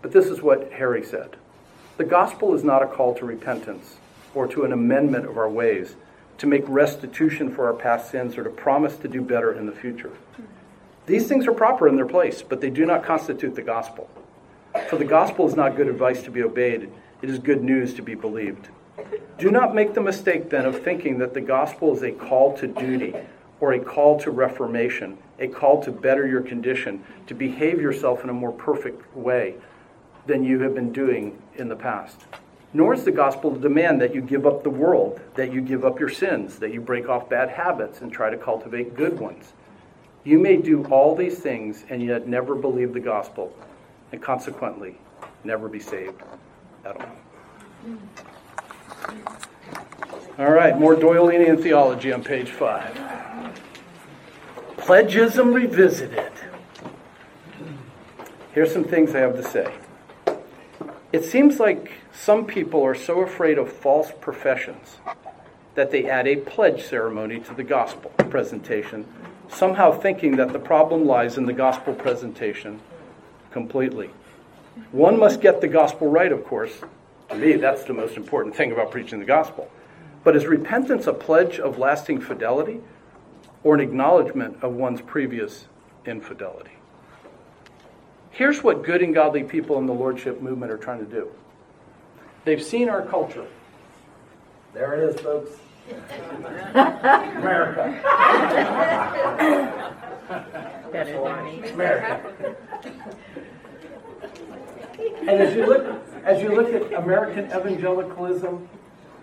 but 0.00 0.12
this 0.12 0.28
is 0.28 0.40
what 0.40 0.72
Harry 0.72 1.04
said. 1.04 1.36
The 1.98 2.04
gospel 2.04 2.54
is 2.54 2.64
not 2.64 2.82
a 2.82 2.86
call 2.86 3.14
to 3.16 3.26
repentance 3.26 3.96
or 4.34 4.46
to 4.46 4.64
an 4.64 4.72
amendment 4.72 5.26
of 5.26 5.36
our 5.36 5.50
ways, 5.50 5.94
to 6.38 6.46
make 6.46 6.64
restitution 6.68 7.54
for 7.54 7.66
our 7.66 7.74
past 7.74 8.10
sins, 8.10 8.38
or 8.38 8.44
to 8.44 8.50
promise 8.50 8.96
to 8.96 9.08
do 9.08 9.20
better 9.20 9.52
in 9.52 9.66
the 9.66 9.72
future. 9.72 10.12
These 11.04 11.28
things 11.28 11.46
are 11.46 11.52
proper 11.52 11.86
in 11.86 11.96
their 11.96 12.06
place, 12.06 12.40
but 12.40 12.62
they 12.62 12.70
do 12.70 12.86
not 12.86 13.04
constitute 13.04 13.56
the 13.56 13.62
gospel. 13.62 14.08
For 14.88 14.96
the 14.96 15.04
gospel 15.04 15.48
is 15.48 15.56
not 15.56 15.76
good 15.76 15.88
advice 15.88 16.22
to 16.22 16.30
be 16.30 16.42
obeyed, 16.42 16.90
it 17.22 17.30
is 17.30 17.38
good 17.38 17.62
news 17.62 17.94
to 17.94 18.02
be 18.02 18.14
believed. 18.14 18.68
Do 19.38 19.50
not 19.50 19.74
make 19.74 19.94
the 19.94 20.00
mistake 20.00 20.48
then 20.50 20.64
of 20.64 20.82
thinking 20.82 21.18
that 21.18 21.34
the 21.34 21.40
gospel 21.40 21.94
is 21.94 22.02
a 22.02 22.12
call 22.12 22.56
to 22.58 22.66
duty 22.66 23.14
or 23.60 23.72
a 23.72 23.80
call 23.80 24.18
to 24.20 24.30
reformation, 24.30 25.18
a 25.38 25.48
call 25.48 25.82
to 25.82 25.90
better 25.90 26.26
your 26.26 26.42
condition, 26.42 27.04
to 27.26 27.34
behave 27.34 27.80
yourself 27.80 28.22
in 28.22 28.30
a 28.30 28.34
more 28.34 28.52
perfect 28.52 29.16
way 29.16 29.54
than 30.26 30.44
you 30.44 30.60
have 30.60 30.74
been 30.74 30.92
doing 30.92 31.36
in 31.56 31.68
the 31.68 31.76
past. 31.76 32.22
Nor 32.72 32.94
is 32.94 33.04
the 33.04 33.12
gospel 33.12 33.52
to 33.52 33.58
demand 33.58 34.00
that 34.00 34.14
you 34.14 34.20
give 34.20 34.46
up 34.46 34.62
the 34.62 34.70
world, 34.70 35.20
that 35.34 35.52
you 35.52 35.60
give 35.60 35.84
up 35.84 35.98
your 35.98 36.08
sins, 36.08 36.58
that 36.58 36.72
you 36.72 36.80
break 36.80 37.08
off 37.08 37.28
bad 37.28 37.48
habits 37.48 38.00
and 38.00 38.12
try 38.12 38.30
to 38.30 38.36
cultivate 38.36 38.94
good 38.94 39.18
ones. 39.18 39.52
You 40.24 40.38
may 40.38 40.56
do 40.56 40.84
all 40.86 41.14
these 41.14 41.38
things 41.38 41.84
and 41.88 42.02
yet 42.02 42.26
never 42.26 42.54
believe 42.54 42.92
the 42.92 43.00
gospel, 43.00 43.54
and 44.12 44.22
consequently, 44.22 44.98
never 45.44 45.68
be 45.68 45.80
saved 45.80 46.22
at 46.84 46.96
all. 47.00 47.16
All 50.38 50.50
right, 50.50 50.78
more 50.78 50.94
Doyleanian 50.94 51.62
theology 51.62 52.12
on 52.12 52.22
page 52.22 52.50
five. 52.50 52.94
Pledgism 54.76 55.54
Revisited. 55.54 56.32
Here's 58.52 58.72
some 58.72 58.84
things 58.84 59.14
I 59.14 59.18
have 59.18 59.36
to 59.36 59.42
say. 59.42 59.72
It 61.12 61.24
seems 61.24 61.58
like 61.58 61.92
some 62.12 62.46
people 62.46 62.82
are 62.82 62.94
so 62.94 63.20
afraid 63.20 63.58
of 63.58 63.72
false 63.72 64.12
professions 64.20 64.96
that 65.74 65.90
they 65.90 66.08
add 66.08 66.26
a 66.26 66.36
pledge 66.36 66.82
ceremony 66.82 67.40
to 67.40 67.54
the 67.54 67.62
gospel 67.62 68.10
presentation, 68.30 69.06
somehow 69.48 69.92
thinking 69.92 70.36
that 70.36 70.52
the 70.52 70.58
problem 70.58 71.06
lies 71.06 71.36
in 71.36 71.46
the 71.46 71.52
gospel 71.52 71.94
presentation 71.94 72.80
completely. 73.56 74.10
One 74.92 75.18
must 75.18 75.40
get 75.40 75.62
the 75.62 75.66
gospel 75.66 76.08
right, 76.08 76.30
of 76.30 76.44
course. 76.44 76.78
To 77.30 77.36
me, 77.36 77.54
that's 77.54 77.84
the 77.84 77.94
most 77.94 78.18
important 78.18 78.54
thing 78.54 78.70
about 78.70 78.90
preaching 78.90 79.18
the 79.18 79.24
gospel. 79.24 79.70
But 80.24 80.36
is 80.36 80.44
repentance 80.44 81.06
a 81.06 81.14
pledge 81.14 81.58
of 81.58 81.78
lasting 81.78 82.20
fidelity 82.20 82.80
or 83.64 83.74
an 83.74 83.80
acknowledgement 83.80 84.62
of 84.62 84.74
one's 84.74 85.00
previous 85.00 85.68
infidelity? 86.04 86.72
Here's 88.30 88.62
what 88.62 88.84
good 88.84 89.00
and 89.00 89.14
godly 89.14 89.42
people 89.42 89.78
in 89.78 89.86
the 89.86 89.94
Lordship 89.94 90.42
movement 90.42 90.70
are 90.70 90.76
trying 90.76 90.98
to 90.98 91.10
do 91.10 91.30
they've 92.44 92.62
seen 92.62 92.90
our 92.90 93.06
culture. 93.06 93.46
There 94.74 94.92
it 95.00 95.08
is, 95.08 95.20
folks. 95.22 95.52
America. 97.40 97.84
America. 101.72 102.56
And 104.98 105.30
as 105.30 105.54
you 105.54 105.66
look 105.66 106.02
as 106.24 106.42
you 106.42 106.54
look 106.54 106.72
at 106.72 106.92
American 106.92 107.46
evangelicalism, 107.46 108.68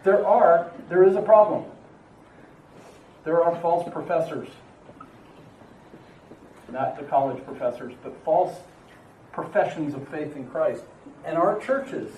there 0.04 0.26
are 0.26 0.72
there 0.90 1.04
is 1.04 1.16
a 1.16 1.22
problem. 1.22 1.66
There 3.24 3.44
are 3.44 3.60
false 3.62 3.90
professors. 3.92 4.50
Not 6.72 6.98
the 6.98 7.04
college 7.04 7.44
professors, 7.46 7.94
but 8.04 8.16
false 8.24 8.56
professions 9.32 9.94
of 9.94 10.08
faith 10.10 10.36
in 10.36 10.48
Christ. 10.48 10.84
And 11.24 11.38
our 11.38 11.60
churches 11.60 12.12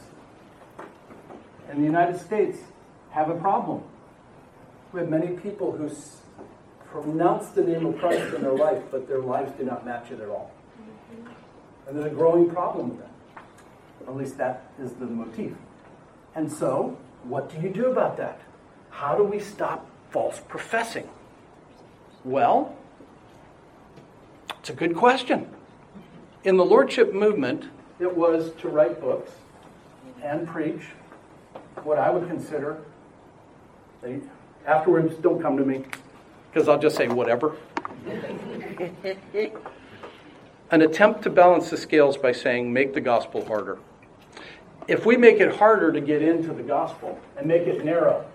in 1.72 1.80
the 1.80 1.86
United 1.86 2.20
States 2.20 2.58
have 3.12 3.30
a 3.30 3.36
problem. 3.36 3.84
We 4.92 5.02
have 5.02 5.10
many 5.10 5.36
people 5.38 5.72
who 5.72 5.90
pronounce 6.90 7.50
the 7.50 7.64
name 7.64 7.86
of 7.86 7.98
Christ 7.98 8.34
in 8.34 8.42
their 8.42 8.56
life, 8.56 8.82
but 8.92 9.08
their 9.08 9.20
lives 9.20 9.52
do 9.58 9.66
not 9.66 9.86
match 9.86 10.12
it 10.12 10.20
at 10.20 10.30
all. 10.30 10.52
And 11.88 11.98
there's 11.98 12.12
a 12.12 12.16
growing 12.16 12.50
problem 12.50 12.90
with 12.90 13.00
that. 13.00 13.15
At 14.08 14.16
least 14.16 14.38
that 14.38 14.64
is 14.80 14.94
the 14.94 15.06
motif. 15.06 15.54
And 16.36 16.52
so, 16.52 16.98
what 17.24 17.50
do 17.50 17.60
you 17.62 17.70
do 17.70 17.92
about 17.92 18.18
that? 18.18 18.40
How 18.90 19.16
do 19.16 19.24
we 19.24 19.40
stop 19.40 19.90
false 20.12 20.42
professing? 20.48 21.10
Well, 22.24 22.76
it's 24.60 24.70
a 24.70 24.74
good 24.74 24.96
question. 24.96 25.50
In 26.44 26.58
the 26.58 26.66
Lordship 26.66 27.14
movement, 27.14 27.66
it 28.00 28.16
was 28.16 28.52
to 28.62 28.70
write 28.70 29.02
books 29.02 29.32
and 30.24 30.48
preach 30.48 30.82
what 31.84 31.98
I 31.98 32.10
would 32.10 32.28
consider, 32.28 32.78
they, 34.02 34.20
afterwards, 34.66 35.16
don't 35.16 35.42
come 35.42 35.58
to 35.58 35.66
me, 35.66 35.84
because 36.52 36.68
I'll 36.68 36.80
just 36.80 36.96
say 36.96 37.08
whatever. 37.08 37.56
An 40.72 40.82
attempt 40.82 41.22
to 41.24 41.30
balance 41.30 41.70
the 41.70 41.78
scales 41.78 42.18
by 42.18 42.32
saying, 42.32 42.74
make 42.74 42.94
the 42.94 43.02
gospel 43.02 43.46
harder. 43.46 43.78
If 44.88 45.06
we 45.06 45.18
make 45.18 45.40
it 45.40 45.56
harder 45.56 45.92
to 45.92 46.02
get 46.02 46.22
into 46.22 46.54
the 46.54 46.64
gospel 46.64 47.20
and 47.38 47.48
make 47.48 47.64
it 47.64 47.84
narrow, 47.84 48.26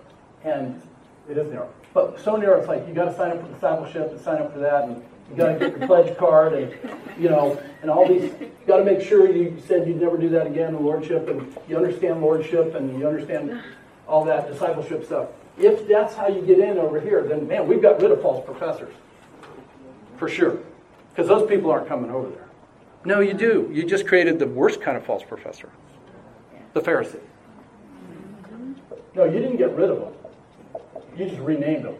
and 0.43 0.81
it 1.29 1.37
is 1.37 1.51
narrow, 1.51 1.69
but 1.93 2.19
so 2.19 2.35
narrow 2.35 2.59
it's 2.59 2.67
like 2.67 2.87
you 2.87 2.93
got 2.93 3.05
to 3.05 3.15
sign 3.15 3.31
up 3.31 3.41
for 3.41 3.53
discipleship 3.53 4.11
and 4.11 4.19
sign 4.19 4.41
up 4.41 4.51
for 4.53 4.59
that, 4.59 4.83
and 4.85 5.03
you 5.29 5.37
got 5.37 5.53
to 5.53 5.59
get 5.59 5.77
your 5.77 5.87
pledge 5.87 6.17
card, 6.17 6.53
and 6.53 6.73
you 7.17 7.29
know, 7.29 7.61
and 7.81 7.89
all 7.89 8.07
these. 8.07 8.23
You 8.39 8.51
got 8.67 8.77
to 8.77 8.83
make 8.83 9.01
sure 9.01 9.31
you 9.31 9.61
said 9.65 9.87
you'd 9.87 10.01
never 10.01 10.17
do 10.17 10.29
that 10.29 10.47
again 10.47 10.75
in 10.75 10.83
lordship, 10.83 11.29
and 11.29 11.55
you 11.69 11.77
understand 11.77 12.21
lordship, 12.21 12.75
and 12.75 12.99
you 12.99 13.07
understand 13.07 13.61
all 14.07 14.25
that 14.25 14.51
discipleship 14.51 15.05
stuff. 15.05 15.29
If 15.57 15.87
that's 15.87 16.15
how 16.15 16.27
you 16.27 16.41
get 16.41 16.59
in 16.59 16.77
over 16.77 16.99
here, 16.99 17.23
then 17.23 17.47
man, 17.47 17.67
we've 17.67 17.81
got 17.81 18.01
rid 18.01 18.11
of 18.11 18.21
false 18.21 18.45
professors 18.45 18.93
for 20.17 20.27
sure, 20.27 20.59
because 21.11 21.27
those 21.27 21.47
people 21.47 21.71
aren't 21.71 21.87
coming 21.87 22.11
over 22.11 22.29
there. 22.29 22.47
No, 23.05 23.21
you 23.21 23.33
do. 23.33 23.69
You 23.71 23.85
just 23.85 24.05
created 24.05 24.37
the 24.37 24.47
worst 24.47 24.81
kind 24.81 24.97
of 24.97 25.05
false 25.05 25.23
professor, 25.23 25.69
the 26.73 26.81
Pharisee. 26.81 27.19
No, 29.13 29.25
you 29.25 29.39
didn't 29.39 29.57
get 29.57 29.75
rid 29.75 29.89
of 29.89 29.99
them. 29.99 30.13
You 31.17 31.27
just 31.27 31.41
renamed 31.41 31.85
them. 31.85 31.95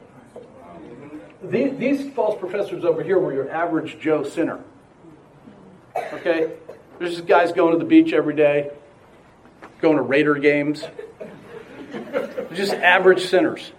These, 1.44 1.78
these 1.78 2.14
false 2.14 2.40
professors 2.40 2.86
over 2.86 3.04
here 3.04 3.20
were 3.20 3.34
your 3.34 3.50
average 3.50 4.00
Joe 4.00 4.24
sinner. 4.24 4.60
Okay? 6.14 6.54
There's 7.00 7.16
just 7.16 7.28
guys 7.28 7.52
going 7.52 7.74
to 7.74 7.80
the 7.80 7.86
beach 7.86 8.14
every 8.14 8.36
day, 8.36 8.72
going 9.82 9.98
to 9.98 10.04
Raider 10.04 10.36
games. 10.36 10.84
Just 12.54 12.74
average 12.74 13.26
sinners. 13.26 13.72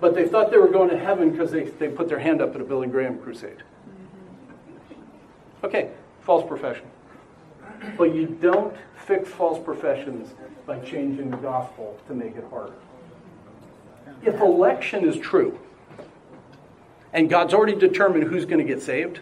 But 0.00 0.14
they 0.14 0.26
thought 0.26 0.50
they 0.50 0.58
were 0.58 0.68
going 0.68 0.90
to 0.90 0.98
heaven 0.98 1.30
because 1.30 1.50
they, 1.50 1.64
they 1.64 1.88
put 1.88 2.08
their 2.08 2.18
hand 2.18 2.40
up 2.40 2.54
at 2.54 2.60
a 2.60 2.64
Billy 2.64 2.88
Graham 2.88 3.18
crusade. 3.18 3.62
Okay, 5.62 5.90
false 6.22 6.46
profession. 6.48 6.86
But 7.96 8.14
you 8.14 8.26
don't 8.26 8.74
fix 9.06 9.28
false 9.28 9.62
professions 9.64 10.32
by 10.66 10.78
changing 10.80 11.30
the 11.30 11.36
gospel 11.36 11.98
to 12.06 12.14
make 12.14 12.36
it 12.36 12.44
harder. 12.50 12.74
If 14.24 14.40
election 14.40 15.08
is 15.08 15.16
true, 15.16 15.58
and 17.12 17.28
God's 17.28 17.52
already 17.52 17.74
determined 17.74 18.24
who's 18.24 18.44
going 18.44 18.64
to 18.64 18.72
get 18.72 18.82
saved, 18.82 19.20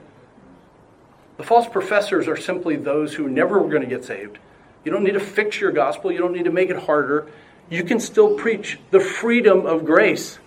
the 1.38 1.42
false 1.42 1.66
professors 1.66 2.28
are 2.28 2.36
simply 2.36 2.76
those 2.76 3.14
who 3.14 3.28
never 3.28 3.58
were 3.58 3.70
going 3.70 3.82
to 3.82 3.88
get 3.88 4.04
saved. 4.04 4.38
You 4.84 4.92
don't 4.92 5.04
need 5.04 5.14
to 5.14 5.20
fix 5.20 5.60
your 5.60 5.72
gospel, 5.72 6.12
you 6.12 6.18
don't 6.18 6.32
need 6.32 6.44
to 6.44 6.52
make 6.52 6.70
it 6.70 6.76
harder. 6.76 7.28
You 7.70 7.84
can 7.84 8.00
still 8.00 8.34
preach 8.34 8.78
the 8.90 9.00
freedom 9.00 9.64
of 9.64 9.84
grace. 9.84 10.38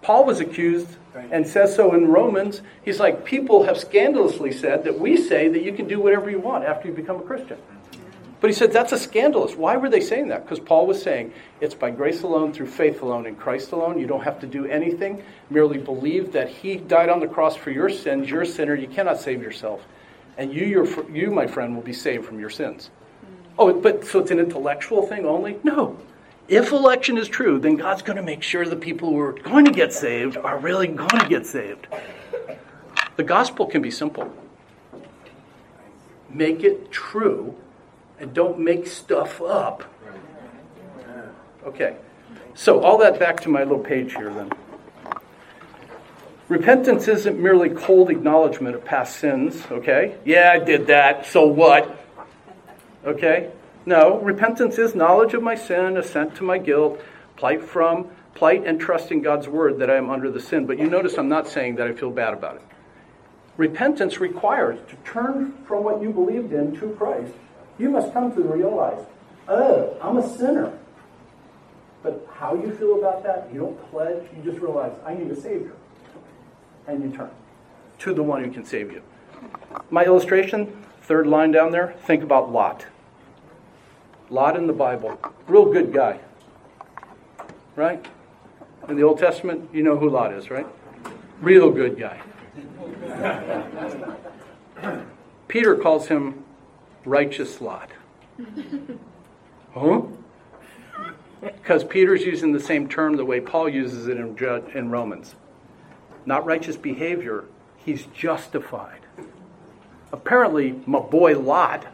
Paul 0.00 0.24
was 0.24 0.40
accused 0.40 0.88
and 1.30 1.46
says 1.46 1.74
so 1.74 1.94
in 1.94 2.08
Romans. 2.08 2.62
He's 2.84 2.98
like, 2.98 3.24
people 3.24 3.64
have 3.64 3.76
scandalously 3.76 4.52
said 4.52 4.84
that 4.84 4.98
we 4.98 5.16
say 5.16 5.48
that 5.48 5.62
you 5.62 5.72
can 5.72 5.86
do 5.86 6.00
whatever 6.00 6.30
you 6.30 6.38
want 6.38 6.64
after 6.64 6.88
you 6.88 6.94
become 6.94 7.16
a 7.16 7.22
Christian. 7.22 7.58
But 8.42 8.50
he 8.50 8.54
said 8.54 8.72
that's 8.72 8.90
a 8.90 8.98
scandalous. 8.98 9.54
Why 9.54 9.76
were 9.76 9.88
they 9.88 10.00
saying 10.00 10.26
that? 10.28 10.42
Because 10.42 10.58
Paul 10.58 10.88
was 10.88 11.00
saying 11.00 11.32
it's 11.60 11.76
by 11.76 11.92
grace 11.92 12.22
alone, 12.22 12.52
through 12.52 12.66
faith 12.66 13.00
alone, 13.00 13.24
in 13.24 13.36
Christ 13.36 13.70
alone. 13.70 14.00
You 14.00 14.08
don't 14.08 14.24
have 14.24 14.40
to 14.40 14.48
do 14.48 14.66
anything. 14.66 15.22
Merely 15.48 15.78
believe 15.78 16.32
that 16.32 16.48
he 16.48 16.74
died 16.74 17.08
on 17.08 17.20
the 17.20 17.28
cross 17.28 17.54
for 17.54 17.70
your 17.70 17.88
sins. 17.88 18.28
You're 18.28 18.42
a 18.42 18.46
sinner. 18.46 18.74
You 18.74 18.88
cannot 18.88 19.20
save 19.20 19.40
yourself. 19.42 19.86
And 20.36 20.52
you, 20.52 20.66
your, 20.66 21.08
you, 21.08 21.30
my 21.30 21.46
friend, 21.46 21.76
will 21.76 21.84
be 21.84 21.92
saved 21.92 22.24
from 22.24 22.40
your 22.40 22.50
sins. 22.50 22.90
Oh, 23.60 23.72
but 23.72 24.04
so 24.04 24.18
it's 24.18 24.32
an 24.32 24.40
intellectual 24.40 25.06
thing 25.06 25.24
only? 25.24 25.60
No. 25.62 25.96
If 26.48 26.72
election 26.72 27.18
is 27.18 27.28
true, 27.28 27.60
then 27.60 27.76
God's 27.76 28.02
going 28.02 28.16
to 28.16 28.24
make 28.24 28.42
sure 28.42 28.66
the 28.66 28.74
people 28.74 29.10
who 29.10 29.20
are 29.20 29.34
going 29.34 29.66
to 29.66 29.70
get 29.70 29.92
saved 29.92 30.36
are 30.36 30.58
really 30.58 30.88
going 30.88 31.20
to 31.20 31.28
get 31.28 31.46
saved. 31.46 31.86
The 33.14 33.22
gospel 33.22 33.66
can 33.66 33.82
be 33.82 33.92
simple. 33.92 34.34
Make 36.28 36.64
it 36.64 36.90
true 36.90 37.56
and 38.18 38.32
don't 38.32 38.58
make 38.58 38.86
stuff 38.86 39.40
up. 39.40 39.84
Okay. 41.64 41.96
So, 42.54 42.80
all 42.80 42.98
that 42.98 43.18
back 43.18 43.40
to 43.40 43.48
my 43.48 43.62
little 43.62 43.78
page 43.78 44.14
here 44.14 44.32
then. 44.32 44.50
Repentance 46.48 47.08
isn't 47.08 47.40
merely 47.40 47.70
cold 47.70 48.10
acknowledgement 48.10 48.74
of 48.74 48.84
past 48.84 49.16
sins, 49.16 49.62
okay? 49.70 50.16
Yeah, 50.24 50.52
I 50.52 50.62
did 50.62 50.88
that, 50.88 51.24
so 51.24 51.46
what? 51.46 52.04
Okay? 53.06 53.50
No, 53.86 54.20
repentance 54.20 54.76
is 54.76 54.94
knowledge 54.94 55.34
of 55.34 55.42
my 55.42 55.54
sin, 55.54 55.96
assent 55.96 56.34
to 56.36 56.44
my 56.44 56.58
guilt, 56.58 57.00
plight 57.36 57.62
from 57.62 58.10
plight 58.34 58.64
and 58.66 58.80
trust 58.80 59.10
in 59.10 59.22
God's 59.22 59.48
word 59.48 59.78
that 59.78 59.90
I 59.90 59.96
am 59.96 60.10
under 60.10 60.30
the 60.30 60.40
sin. 60.40 60.66
But 60.66 60.78
you 60.78 60.88
notice 60.88 61.16
I'm 61.18 61.28
not 61.28 61.48
saying 61.48 61.76
that 61.76 61.86
I 61.86 61.92
feel 61.92 62.10
bad 62.10 62.32
about 62.32 62.56
it. 62.56 62.62
Repentance 63.56 64.18
requires 64.18 64.78
to 64.88 64.96
turn 65.04 65.52
from 65.66 65.84
what 65.84 66.02
you 66.02 66.10
believed 66.10 66.52
in 66.52 66.74
to 66.80 66.90
Christ 66.98 67.32
you 67.78 67.90
must 67.90 68.12
come 68.12 68.32
to 68.34 68.40
realize, 68.42 69.04
oh, 69.48 69.96
I'm 70.00 70.18
a 70.18 70.36
sinner. 70.36 70.78
But 72.02 72.26
how 72.32 72.54
you 72.54 72.72
feel 72.74 72.98
about 72.98 73.22
that, 73.22 73.48
you 73.52 73.60
don't 73.60 73.90
pledge, 73.90 74.24
you 74.36 74.42
just 74.50 74.62
realize, 74.62 74.92
I 75.06 75.14
need 75.14 75.30
a 75.30 75.40
Savior. 75.40 75.72
And 76.86 77.02
you 77.02 77.16
turn 77.16 77.30
to 78.02 78.12
the 78.12 78.22
one 78.22 78.42
who 78.42 78.50
can 78.50 78.64
save 78.64 78.90
you. 78.90 79.00
My 79.90 80.04
illustration, 80.04 80.76
third 81.02 81.28
line 81.28 81.52
down 81.52 81.70
there, 81.70 81.94
think 82.04 82.24
about 82.24 82.50
Lot. 82.50 82.84
Lot 84.28 84.56
in 84.56 84.66
the 84.66 84.72
Bible, 84.72 85.20
real 85.46 85.72
good 85.72 85.92
guy. 85.92 86.18
Right? 87.76 88.04
In 88.88 88.96
the 88.96 89.04
Old 89.04 89.20
Testament, 89.20 89.70
you 89.72 89.84
know 89.84 89.96
who 89.96 90.10
Lot 90.10 90.32
is, 90.32 90.50
right? 90.50 90.66
Real 91.40 91.70
good 91.70 91.96
guy. 91.96 92.20
Peter 95.48 95.76
calls 95.76 96.08
him 96.08 96.41
righteous 97.04 97.60
Lot. 97.60 97.90
huh? 99.74 100.02
Because 101.40 101.84
Peter's 101.84 102.22
using 102.22 102.52
the 102.52 102.60
same 102.60 102.88
term 102.88 103.16
the 103.16 103.24
way 103.24 103.40
Paul 103.40 103.68
uses 103.68 104.06
it 104.06 104.16
in, 104.16 104.36
in 104.74 104.90
Romans. 104.90 105.34
Not 106.24 106.46
righteous 106.46 106.76
behavior, 106.76 107.44
he's 107.76 108.06
justified. 108.06 109.00
Apparently, 110.12 110.80
my 110.86 111.00
boy 111.00 111.38
Lot 111.38 111.86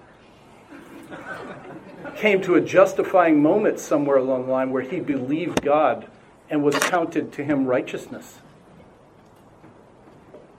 came 2.17 2.43
to 2.43 2.57
a 2.57 2.61
justifying 2.61 3.43
moment 3.43 3.79
somewhere 3.79 4.17
along 4.17 4.47
the 4.47 4.53
line 4.53 4.71
where 4.71 4.83
he 4.83 5.01
believed 5.01 5.63
God 5.63 6.07
and 6.51 6.63
was 6.63 6.75
counted 6.79 7.33
to 7.35 7.45
him 7.45 7.67
righteousness. 7.67 8.41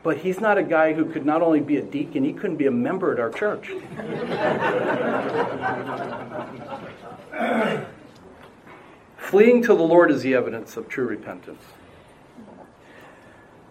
But 0.01 0.17
he's 0.17 0.39
not 0.39 0.57
a 0.57 0.63
guy 0.63 0.93
who 0.93 1.05
could 1.05 1.25
not 1.25 1.41
only 1.41 1.59
be 1.59 1.77
a 1.77 1.81
deacon, 1.81 2.23
he 2.23 2.31
couldn't 2.31 2.55
be 2.55 2.67
a 2.67 2.71
member 2.71 3.11
at 3.11 3.19
our 3.19 3.29
church. 3.29 3.67
Fleeing 9.17 9.61
to 9.63 9.67
the 9.67 9.83
Lord 9.83 10.09
is 10.09 10.21
the 10.21 10.35
evidence 10.35 10.77
of 10.77 10.87
true 10.87 11.05
repentance. 11.05 11.61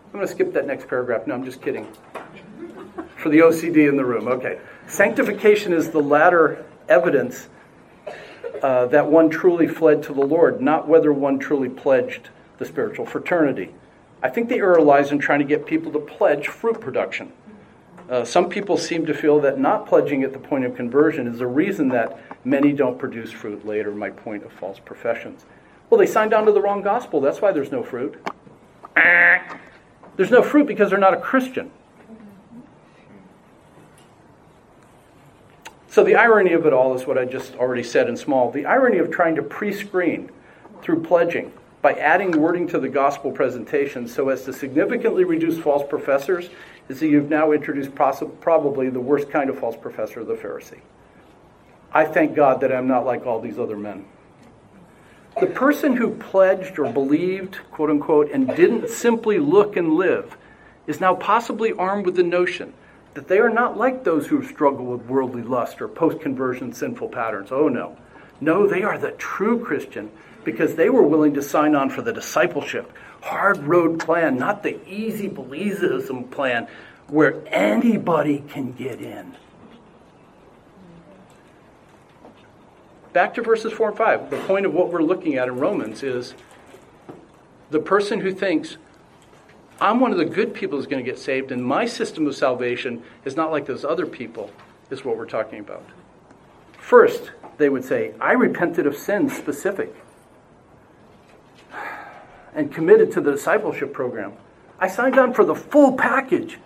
I'm 0.07 0.13
going 0.13 0.27
to 0.27 0.33
skip 0.33 0.53
that 0.53 0.67
next 0.67 0.89
paragraph. 0.89 1.27
No, 1.27 1.35
I'm 1.35 1.45
just 1.45 1.63
kidding. 1.63 1.87
For 3.17 3.31
the 3.31 3.39
OCD 3.39 3.89
in 3.89 3.97
the 3.97 4.05
room. 4.05 4.29
Okay. 4.29 4.61
Sanctification 4.87 5.73
is 5.73 5.91
the 5.91 6.01
latter 6.01 6.65
evidence 6.89 7.49
uh, 8.63 8.87
that 8.87 9.07
one 9.07 9.31
truly 9.31 9.67
fled 9.67 10.03
to 10.05 10.13
the 10.13 10.23
Lord, 10.23 10.61
not 10.61 10.89
whether 10.89 11.13
one 11.13 11.39
truly 11.39 11.69
pledged 11.69 12.29
the 12.59 12.65
spiritual 12.65 13.07
fraternity. 13.07 13.73
I 14.23 14.29
think 14.29 14.49
the 14.49 14.57
error 14.57 14.81
lies 14.81 15.13
in 15.13 15.19
trying 15.19 15.39
to 15.39 15.45
get 15.45 15.67
people 15.67 15.93
to 15.93 16.01
pledge 16.01 16.49
fruit 16.49 16.81
production. 16.81 17.33
Uh, 18.11 18.25
some 18.25 18.49
people 18.49 18.77
seem 18.77 19.07
to 19.07 19.15
feel 19.15 19.39
that 19.41 19.59
not 19.59 19.87
pledging 19.87 20.23
at 20.23 20.33
the 20.33 20.39
point 20.39 20.65
of 20.65 20.75
conversion 20.75 21.27
is 21.27 21.39
the 21.39 21.47
reason 21.47 21.89
that 21.91 22.19
many 22.45 22.73
don't 22.73 22.99
produce 22.99 23.31
fruit 23.31 23.67
later, 23.67 23.93
my 23.93 24.11
point 24.11 24.45
of 24.45 24.53
false 24.53 24.79
professions. 24.79 25.45
Well, 25.91 25.99
they 25.99 26.07
signed 26.07 26.33
on 26.33 26.47
to 26.47 26.53
the 26.53 26.61
wrong 26.61 26.83
gospel. 26.83 27.21
That's 27.21 27.41
why 27.41 27.53
there's 27.53 27.71
no 27.71 27.83
fruit. 27.83 28.19
There's 30.17 30.31
no 30.31 30.43
fruit 30.43 30.67
because 30.67 30.91
they're 30.91 30.99
not 30.99 31.15
a 31.15 31.21
Christian. 31.21 31.71
So, 35.91 36.05
the 36.05 36.17
irony 36.17 36.53
of 36.53 36.67
it 36.67 36.73
all 36.73 36.95
is 36.95 37.07
what 37.07 37.17
I 37.17 37.25
just 37.25 37.55
already 37.55 37.83
said 37.83 38.09
in 38.09 38.17
small. 38.17 38.51
The 38.51 38.67
irony 38.67 38.99
of 38.99 39.11
trying 39.11 39.37
to 39.37 39.43
pre 39.43 39.73
screen 39.73 40.31
through 40.83 41.03
pledging 41.03 41.53
by 41.81 41.93
adding 41.93 42.33
wording 42.33 42.67
to 42.69 42.79
the 42.79 42.89
gospel 42.89 43.31
presentation 43.31 44.09
so 44.09 44.29
as 44.29 44.45
to 44.45 44.53
significantly 44.53 45.25
reduce 45.25 45.59
false 45.59 45.87
professors 45.89 46.51
is 46.89 47.01
that 47.01 47.09
you've 47.09 47.31
now 47.31 47.53
introduced 47.53 47.95
probably 47.95 48.89
the 48.91 49.01
worst 49.01 49.31
kind 49.31 49.51
of 49.51 49.59
false 49.59 49.77
professor, 49.77 50.25
the 50.25 50.35
Pharisee. 50.35 50.81
I 51.93 52.05
thank 52.05 52.35
God 52.35 52.61
that 52.61 52.73
I'm 52.73 52.89
not 52.89 53.07
like 53.07 53.27
all 53.27 53.41
these 53.41 53.59
other 53.59 53.77
men. 53.77 54.05
The 55.41 55.47
person 55.47 55.95
who 55.97 56.15
pledged 56.17 56.79
or 56.79 56.93
believed, 56.93 57.59
quote 57.71 57.91
unquote, 57.91 58.31
and 58.33 58.49
didn't 58.49 58.89
simply 58.89 59.39
look 59.39 59.77
and 59.77 59.95
live 59.95 60.37
is 60.87 61.01
now 61.01 61.15
possibly 61.15 61.73
armed 61.73 62.07
with 62.07 62.17
the 62.17 62.23
notion 62.23 62.73
that 63.15 63.29
they 63.29 63.39
are 63.39 63.51
not 63.51 63.77
like 63.77 64.05
those 64.05 64.27
who 64.27 64.45
struggle 64.45 64.87
with 64.87 65.07
worldly 65.07 65.43
lust 65.43 65.81
or 65.81 65.89
post 65.89 66.21
conversion 66.21 66.73
sinful 66.73 67.09
patterns. 67.09 67.53
Oh 67.53 67.69
no. 67.69 67.97
No, 68.41 68.67
they 68.67 68.83
are 68.83 68.99
the 68.99 69.13
true 69.13 69.65
Christian 69.65 70.11
because 70.53 70.77
they 70.77 70.89
were 70.89 71.03
willing 71.03 71.35
to 71.35 71.43
sign 71.43 71.75
on 71.75 71.91
for 71.91 72.01
the 72.01 72.11
discipleship, 72.11 72.91
hard 73.21 73.59
road 73.65 74.01
plan, 74.01 74.39
not 74.39 74.63
the 74.63 74.81
easy 74.89 75.29
believism 75.29 76.31
plan 76.31 76.67
where 77.09 77.43
anybody 77.49 78.43
can 78.49 78.73
get 78.73 78.99
in. 78.99 79.37
Back 83.13 83.35
to 83.35 83.43
verses 83.43 83.75
4 83.75 83.89
and 83.89 83.99
5. 83.99 84.31
The 84.31 84.39
point 84.39 84.65
of 84.65 84.73
what 84.73 84.91
we're 84.91 85.03
looking 85.03 85.35
at 85.35 85.49
in 85.49 85.59
Romans 85.59 86.03
is 86.03 86.33
the 87.69 87.81
person 87.81 88.21
who 88.21 88.33
thinks, 88.33 88.79
I'm 89.83 90.01
one 90.01 90.13
of 90.13 90.19
the 90.19 90.25
good 90.25 90.55
people 90.55 90.79
who's 90.79 90.87
going 90.87 91.05
to 91.05 91.11
get 91.11 91.19
saved, 91.19 91.53
and 91.53 91.63
my 91.63 91.85
system 91.85 92.27
of 92.27 92.35
salvation 92.35 93.03
is 93.27 93.37
not 93.37 93.51
like 93.51 93.67
those 93.67 93.85
other 93.85 94.07
people, 94.07 94.51
is 94.89 95.05
what 95.05 95.19
we're 95.19 95.27
talking 95.27 95.61
about. 95.61 95.85
First, 96.79 97.33
they 97.59 97.69
would 97.69 97.85
say, 97.85 98.15
I 98.19 98.33
repented 98.33 98.87
of 98.87 98.97
sins 98.97 99.37
specific 99.37 99.95
and 102.59 102.75
committed 102.75 103.13
to 103.13 103.21
the 103.21 103.31
discipleship 103.31 103.93
program. 103.93 104.33
I 104.81 104.89
signed 104.89 105.17
on 105.17 105.33
for 105.33 105.45
the 105.45 105.55
full 105.55 105.93
package, 105.93 106.59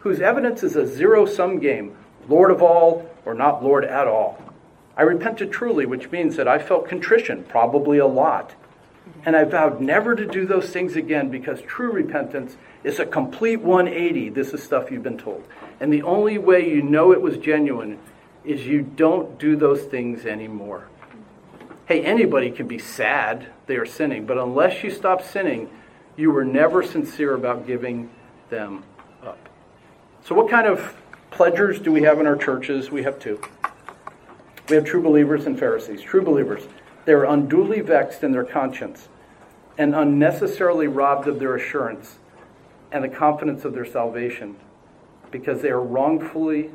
whose 0.00 0.22
evidence 0.22 0.62
is 0.62 0.74
a 0.74 0.86
zero 0.86 1.26
sum 1.26 1.58
game 1.60 1.94
Lord 2.30 2.50
of 2.50 2.62
all 2.62 3.10
or 3.26 3.34
not 3.34 3.62
Lord 3.62 3.84
at 3.84 4.06
all. 4.06 4.42
I 4.96 5.02
repented 5.02 5.52
truly, 5.52 5.84
which 5.84 6.10
means 6.10 6.36
that 6.36 6.48
I 6.48 6.58
felt 6.58 6.88
contrition, 6.88 7.44
probably 7.44 7.98
a 7.98 8.06
lot. 8.06 8.54
And 9.26 9.36
I 9.36 9.44
vowed 9.44 9.82
never 9.82 10.14
to 10.14 10.24
do 10.24 10.46
those 10.46 10.70
things 10.70 10.96
again 10.96 11.28
because 11.28 11.60
true 11.60 11.92
repentance 11.92 12.56
is 12.82 12.98
a 12.98 13.04
complete 13.04 13.60
180. 13.60 14.30
This 14.30 14.54
is 14.54 14.62
stuff 14.62 14.90
you've 14.90 15.02
been 15.02 15.18
told. 15.18 15.44
And 15.78 15.92
the 15.92 16.02
only 16.04 16.38
way 16.38 16.66
you 16.66 16.80
know 16.80 17.12
it 17.12 17.20
was 17.20 17.36
genuine 17.36 17.98
is 18.46 18.66
you 18.66 18.80
don't 18.80 19.38
do 19.38 19.56
those 19.56 19.82
things 19.82 20.24
anymore. 20.24 20.88
Hey, 21.86 22.02
anybody 22.02 22.50
can 22.50 22.66
be 22.66 22.78
sad 22.78 23.48
they 23.66 23.76
are 23.76 23.84
sinning, 23.84 24.24
but 24.24 24.38
unless 24.38 24.82
you 24.82 24.90
stop 24.90 25.22
sinning, 25.22 25.68
you 26.16 26.30
were 26.30 26.44
never 26.44 26.82
sincere 26.82 27.34
about 27.34 27.66
giving 27.66 28.08
them 28.48 28.84
up. 29.22 29.50
So, 30.24 30.34
what 30.34 30.48
kind 30.48 30.66
of 30.66 30.96
pledgers 31.30 31.78
do 31.78 31.92
we 31.92 32.02
have 32.02 32.20
in 32.20 32.26
our 32.26 32.36
churches? 32.36 32.90
We 32.90 33.02
have 33.02 33.18
two. 33.18 33.38
We 34.70 34.76
have 34.76 34.86
true 34.86 35.02
believers 35.02 35.44
and 35.44 35.58
Pharisees. 35.58 36.00
True 36.00 36.22
believers, 36.22 36.62
they 37.04 37.12
are 37.12 37.26
unduly 37.26 37.80
vexed 37.80 38.24
in 38.24 38.32
their 38.32 38.44
conscience 38.44 39.08
and 39.76 39.94
unnecessarily 39.94 40.86
robbed 40.86 41.28
of 41.28 41.38
their 41.38 41.54
assurance 41.54 42.16
and 42.92 43.04
the 43.04 43.08
confidence 43.10 43.66
of 43.66 43.74
their 43.74 43.84
salvation 43.84 44.56
because 45.30 45.60
they 45.60 45.68
are 45.68 45.82
wrongfully 45.82 46.70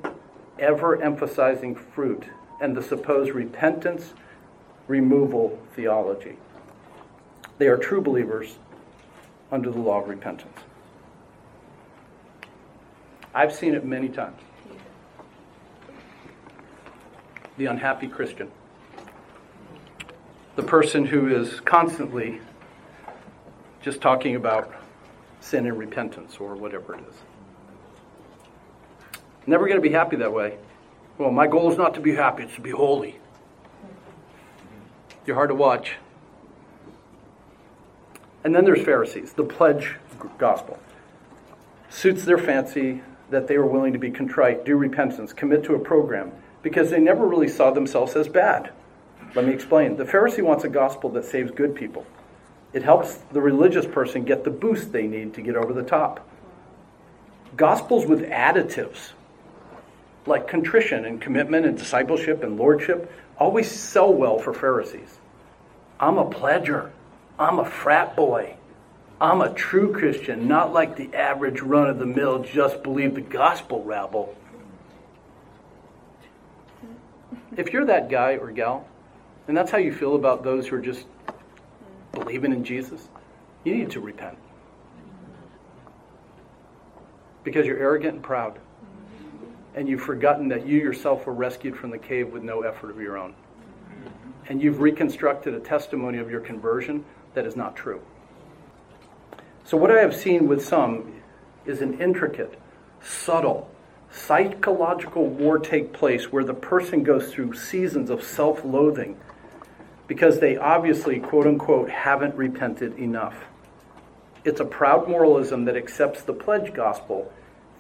ever 0.60 1.02
emphasizing 1.02 1.74
fruit 1.74 2.26
and 2.62 2.78
the 2.78 2.84
supposed 2.84 3.32
repentance 3.32 4.14
removal 4.90 5.58
theology. 5.76 6.36
They 7.58 7.68
are 7.68 7.78
true 7.78 8.02
believers 8.02 8.58
under 9.54 9.72
the 9.72 9.80
law 9.80 10.02
of 10.02 10.10
repentance. 10.10 10.58
I've 13.34 13.54
seen 13.54 13.74
it 13.74 13.86
many 13.86 14.10
times. 14.10 14.42
the 17.60 17.66
unhappy 17.66 18.08
Christian, 18.08 18.50
the 20.56 20.64
person 20.64 21.06
who 21.06 21.28
is 21.28 21.60
constantly 21.60 22.40
just 23.82 24.00
talking 24.00 24.38
about 24.38 24.74
sin 25.42 25.68
and 25.68 25.78
repentance 25.78 26.38
or 26.40 26.56
whatever 26.56 26.96
it 26.96 27.02
is. 27.02 27.16
Never 29.46 29.66
going 29.68 29.78
to 29.78 29.82
be 29.82 29.94
happy 29.94 30.16
that 30.16 30.32
way. 30.32 30.58
Well, 31.18 31.32
my 31.32 31.48
goal 31.48 31.70
is 31.70 31.78
not 31.78 31.94
to 31.96 32.00
be 32.00 32.16
happy, 32.16 32.44
it's 32.44 32.56
to 32.56 32.62
be 32.62 32.72
holy. 32.72 33.20
You're 35.26 35.36
hard 35.36 35.50
to 35.50 35.56
watch. 35.56 35.98
And 38.44 38.56
then 38.56 38.66
there's 38.66 38.84
Pharisees, 38.84 39.34
the 39.34 39.44
pledge 39.44 39.96
gospel. 40.38 40.80
Suits 41.90 42.24
their 42.24 42.38
fancy 42.38 43.02
that 43.30 43.48
they 43.48 43.58
were 43.58 43.66
willing 43.66 43.94
to 43.94 44.00
be 44.00 44.12
contrite, 44.12 44.66
do 44.66 44.76
repentance, 44.76 45.34
commit 45.34 45.64
to 45.66 45.76
a 45.76 45.80
program, 45.80 46.32
because 46.64 46.90
they 46.90 47.00
never 47.00 47.28
really 47.28 47.48
saw 47.48 47.72
themselves 47.72 48.16
as 48.16 48.28
bad. 48.28 48.72
Let 49.36 49.46
me 49.46 49.54
explain. 49.54 49.98
The 49.98 50.06
Pharisee 50.06 50.42
wants 50.42 50.64
a 50.64 50.70
gospel 50.70 51.10
that 51.12 51.26
saves 51.26 51.52
good 51.52 51.76
people. 51.76 52.06
It 52.74 52.84
helps 52.84 53.16
the 53.32 53.42
religious 53.42 53.86
person 53.86 54.24
get 54.24 54.44
the 54.44 54.50
boost 54.50 54.92
they 54.92 55.08
need 55.08 55.34
to 55.36 55.42
get 55.42 55.56
over 55.56 55.74
the 55.74 55.84
top. 55.84 56.28
Gospels 57.56 58.06
with 58.06 58.22
additives, 58.22 59.12
like 60.26 60.48
contrition 60.48 61.06
and 61.06 61.20
commitment 61.20 61.66
and 61.66 61.78
discipleship 61.78 62.44
and 62.44 62.58
lordship, 62.58 63.12
always 63.40 63.72
sell 63.72 64.14
well 64.14 64.38
for 64.38 64.54
Pharisees. 64.54 65.18
I'm 66.00 66.18
a 66.18 66.30
pledger. 66.30 66.92
I'm 67.40 67.60
a 67.60 67.66
frat 67.66 68.16
boy. 68.16 68.56
I'm 69.22 69.42
a 69.42 69.54
true 69.54 69.94
Christian, 69.94 70.48
not 70.48 70.72
like 70.72 70.96
the 70.96 71.14
average 71.14 71.62
run 71.62 71.90
of 71.90 72.00
the 72.00 72.06
mill, 72.06 72.44
just 72.44 72.84
believe 72.84 73.16
the 73.16 73.22
gospel 73.22 73.84
rabble. 73.84 74.36
If 77.58 77.74
you're 77.74 77.86
that 77.86 78.10
guy 78.10 78.38
or 78.38 78.52
gal, 78.52 78.88
and 79.48 79.58
that's 79.58 79.72
how 79.72 79.78
you 79.78 79.94
feel 79.94 80.16
about 80.16 80.44
those 80.44 80.68
who 80.68 80.78
are 80.78 80.82
just 80.82 81.06
believing 82.14 82.54
in 82.54 82.64
Jesus, 82.64 83.10
you 83.64 83.76
need 83.76 83.92
to 83.92 84.00
repent. 84.00 84.38
Because 87.44 87.66
you're 87.66 87.80
arrogant 87.80 88.16
and 88.16 88.24
proud. 88.24 88.60
And 89.76 89.88
you've 89.88 90.02
forgotten 90.02 90.48
that 90.50 90.66
you 90.66 90.78
yourself 90.78 91.26
were 91.26 91.34
rescued 91.34 91.78
from 91.78 91.92
the 91.92 91.98
cave 91.98 92.32
with 92.32 92.44
no 92.44 92.62
effort 92.62 92.90
of 92.90 93.00
your 93.00 93.18
own. 93.18 93.34
And 94.48 94.62
you've 94.62 94.82
reconstructed 94.82 95.54
a 95.54 95.60
testimony 95.60 96.18
of 96.18 96.32
your 96.32 96.42
conversion 96.42 97.06
that 97.34 97.46
is 97.46 97.56
not 97.56 97.76
true. 97.76 98.02
So, 99.64 99.78
what 99.78 99.92
I 99.92 100.00
have 100.00 100.16
seen 100.16 100.48
with 100.48 100.66
some 100.66 101.22
is 101.66 101.82
an 101.82 102.02
intricate, 102.02 102.60
subtle, 103.02 103.70
psychological 104.12 105.28
war 105.28 105.60
take 105.60 105.94
place 105.94 106.32
where 106.32 106.44
the 106.44 106.54
person 106.54 107.04
goes 107.04 107.32
through 107.32 107.54
seasons 107.54 108.10
of 108.10 108.24
self 108.24 108.66
loathing 108.66 109.18
because 110.08 110.40
they 110.40 110.58
obviously, 110.58 111.20
quote 111.20 111.46
unquote, 111.46 111.90
haven't 111.90 112.34
repented 112.36 112.98
enough. 112.98 113.36
It's 114.44 114.60
a 114.60 114.66
proud 114.66 115.08
moralism 115.08 115.66
that 115.66 115.78
accepts 115.78 116.24
the 116.24 116.34
pledge 116.34 116.74
gospel, 116.74 117.32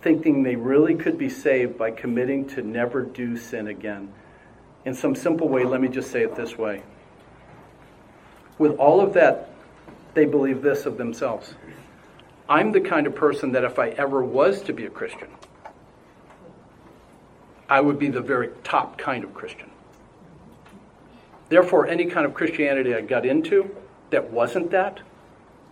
thinking 0.02 0.44
they 0.44 0.56
really 0.56 0.96
could 0.96 1.18
be 1.18 1.30
saved 1.30 1.78
by 1.78 1.92
committing 1.92 2.48
to 2.50 2.62
never 2.62 3.02
do 3.02 3.38
sin 3.38 3.68
again. 3.68 4.14
In 4.86 4.94
some 4.94 5.16
simple 5.16 5.50
way, 5.50 5.66
let 5.66 5.82
me 5.82 5.88
just 5.88 6.12
say 6.12 6.24
it 6.24 6.36
this 6.36 6.58
way. 6.58 6.84
With 8.58 8.78
all 8.78 9.02
of 9.02 9.14
that, 9.14 9.50
they 10.14 10.26
believe 10.26 10.62
this 10.62 10.86
of 10.86 10.98
themselves 10.98 11.54
I'm 12.48 12.72
the 12.72 12.82
kind 12.82 13.06
of 13.06 13.14
person 13.14 13.52
that 13.52 13.64
if 13.64 13.78
I 13.78 13.90
ever 13.90 14.24
was 14.24 14.64
to 14.64 14.74
be 14.74 14.86
a 14.86 14.90
Christian, 14.90 15.28
I 17.70 17.80
would 17.80 18.00
be 18.00 18.08
the 18.08 18.22
very 18.22 18.50
top 18.64 18.98
kind 18.98 19.24
of 19.24 19.36
Christian. 19.36 19.70
Therefore, 21.50 21.88
any 21.88 22.06
kind 22.06 22.26
of 22.26 22.34
Christianity 22.34 22.96
I 22.96 23.02
got 23.02 23.26
into 23.26 23.76
that 24.10 24.32
wasn't 24.32 24.72
that 24.72 25.00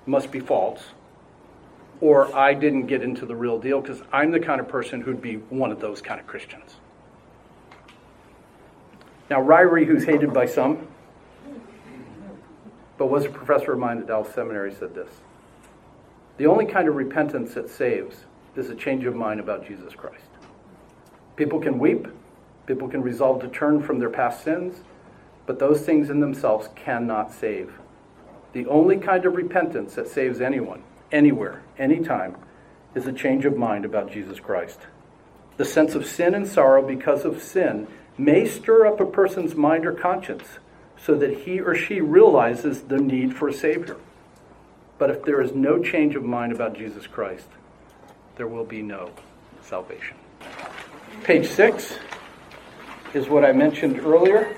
must 0.06 0.32
be 0.32 0.40
false, 0.40 0.82
or 2.02 2.36
I 2.36 2.54
didn't 2.54 2.88
get 2.88 3.02
into 3.02 3.26
the 3.26 3.36
real 3.36 3.60
deal 3.60 3.82
because 3.82 4.02
I'm 4.12 4.32
the 4.32 4.40
kind 4.40 4.62
of 4.62 4.68
person 4.68 5.02
who'd 5.02 5.22
be 5.22 5.36
one 5.36 5.72
of 5.72 5.80
those 5.80 6.02
kind 6.02 6.20
of 6.20 6.28
Christians. 6.28 6.76
Now, 9.30 9.42
Ryrie, 9.42 9.86
who's 9.86 10.06
hated 10.06 10.34
by 10.34 10.46
some, 10.46 10.88
but 12.98 13.08
was 13.08 13.26
a 13.26 13.30
professor 13.30 13.74
of 13.74 13.80
mine 13.80 14.00
at 14.00 14.08
Dallas 14.08 14.34
Seminary, 14.34 14.74
said 14.74 14.96
this 14.96 15.10
The 16.38 16.46
only 16.46 16.66
kind 16.66 16.88
of 16.88 16.96
repentance 16.96 17.54
that 17.56 17.70
saves 17.70 18.26
is 18.56 18.70
a 18.70 18.76
change 18.76 19.06
of 19.06 19.16
mind 19.16 19.40
about 19.40 19.68
Jesus 19.68 19.94
Christ. 19.94 20.26
People 21.36 21.60
can 21.60 21.78
weep, 21.78 22.08
people 22.66 22.88
can 22.88 23.02
resolve 23.02 23.42
to 23.42 23.48
turn 23.48 23.82
from 23.82 24.00
their 24.00 24.10
past 24.10 24.44
sins, 24.44 24.82
but 25.46 25.60
those 25.60 25.82
things 25.82 26.10
in 26.10 26.20
themselves 26.20 26.70
cannot 26.76 27.32
save. 27.32 27.74
The 28.54 28.66
only 28.66 28.98
kind 28.98 29.26
of 29.26 29.36
repentance 29.36 29.94
that 29.96 30.08
saves 30.08 30.42
anyone, 30.42 30.82
anywhere, 31.12 31.62
anytime, 31.78 32.36
is 32.96 33.08
a 33.08 33.14
change 33.14 33.46
of 33.46 33.58
mind 33.58 33.86
about 33.86 34.12
Jesus 34.12 34.40
Christ. 34.40 34.80
The 35.58 35.66
sense 35.66 35.96
of 35.96 36.06
sin 36.06 36.34
and 36.34 36.48
sorrow 36.48 36.86
because 36.86 37.26
of 37.26 37.42
sin 37.42 37.88
may 38.18 38.48
stir 38.48 38.86
up 38.86 39.00
a 39.00 39.06
person's 39.06 39.56
mind 39.56 39.86
or 39.86 39.94
conscience 39.94 40.60
so 40.98 41.16
that 41.16 41.40
he 41.40 41.60
or 41.60 41.76
she 41.76 42.02
realizes 42.02 42.82
the 42.84 42.98
need 42.98 43.36
for 43.36 43.48
a 43.48 43.54
Savior. 43.54 43.98
But 44.98 45.12
if 45.12 45.24
there 45.24 45.42
is 45.42 45.54
no 45.54 45.82
change 45.82 46.16
of 46.16 46.24
mind 46.24 46.52
about 46.52 46.76
Jesus 46.76 47.06
Christ, 47.06 47.48
there 48.36 48.48
will 48.48 48.66
be 48.66 48.82
no 48.82 49.12
salvation. 49.62 50.18
Page 51.24 51.48
six 51.48 51.98
is 53.14 53.28
what 53.28 53.46
I 53.46 53.52
mentioned 53.52 54.00
earlier. 54.00 54.56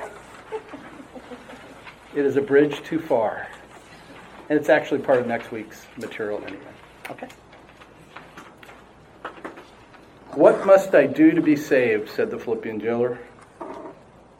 It 2.15 2.25
is 2.25 2.37
a 2.37 2.41
bridge 2.41 2.81
too 2.83 2.99
far. 2.99 3.47
And 4.49 4.59
it's 4.59 4.69
actually 4.69 5.01
part 5.01 5.19
of 5.19 5.27
next 5.27 5.51
week's 5.51 5.85
material 5.97 6.41
anyway. 6.45 6.73
Okay? 7.11 7.27
What 10.33 10.65
must 10.65 10.95
I 10.95 11.05
do 11.05 11.31
to 11.31 11.41
be 11.41 11.55
saved? 11.55 12.09
said 12.09 12.31
the 12.31 12.39
Philippian 12.39 12.79
jailer. 12.79 13.19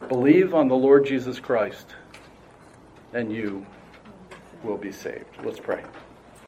Believe 0.08 0.54
on 0.54 0.66
the 0.66 0.74
Lord 0.74 1.06
Jesus 1.06 1.38
Christ, 1.38 1.86
and 3.12 3.32
you 3.32 3.64
will 4.64 4.76
be 4.76 4.90
saved. 4.90 5.26
Let's 5.44 5.60
pray. 5.60 5.84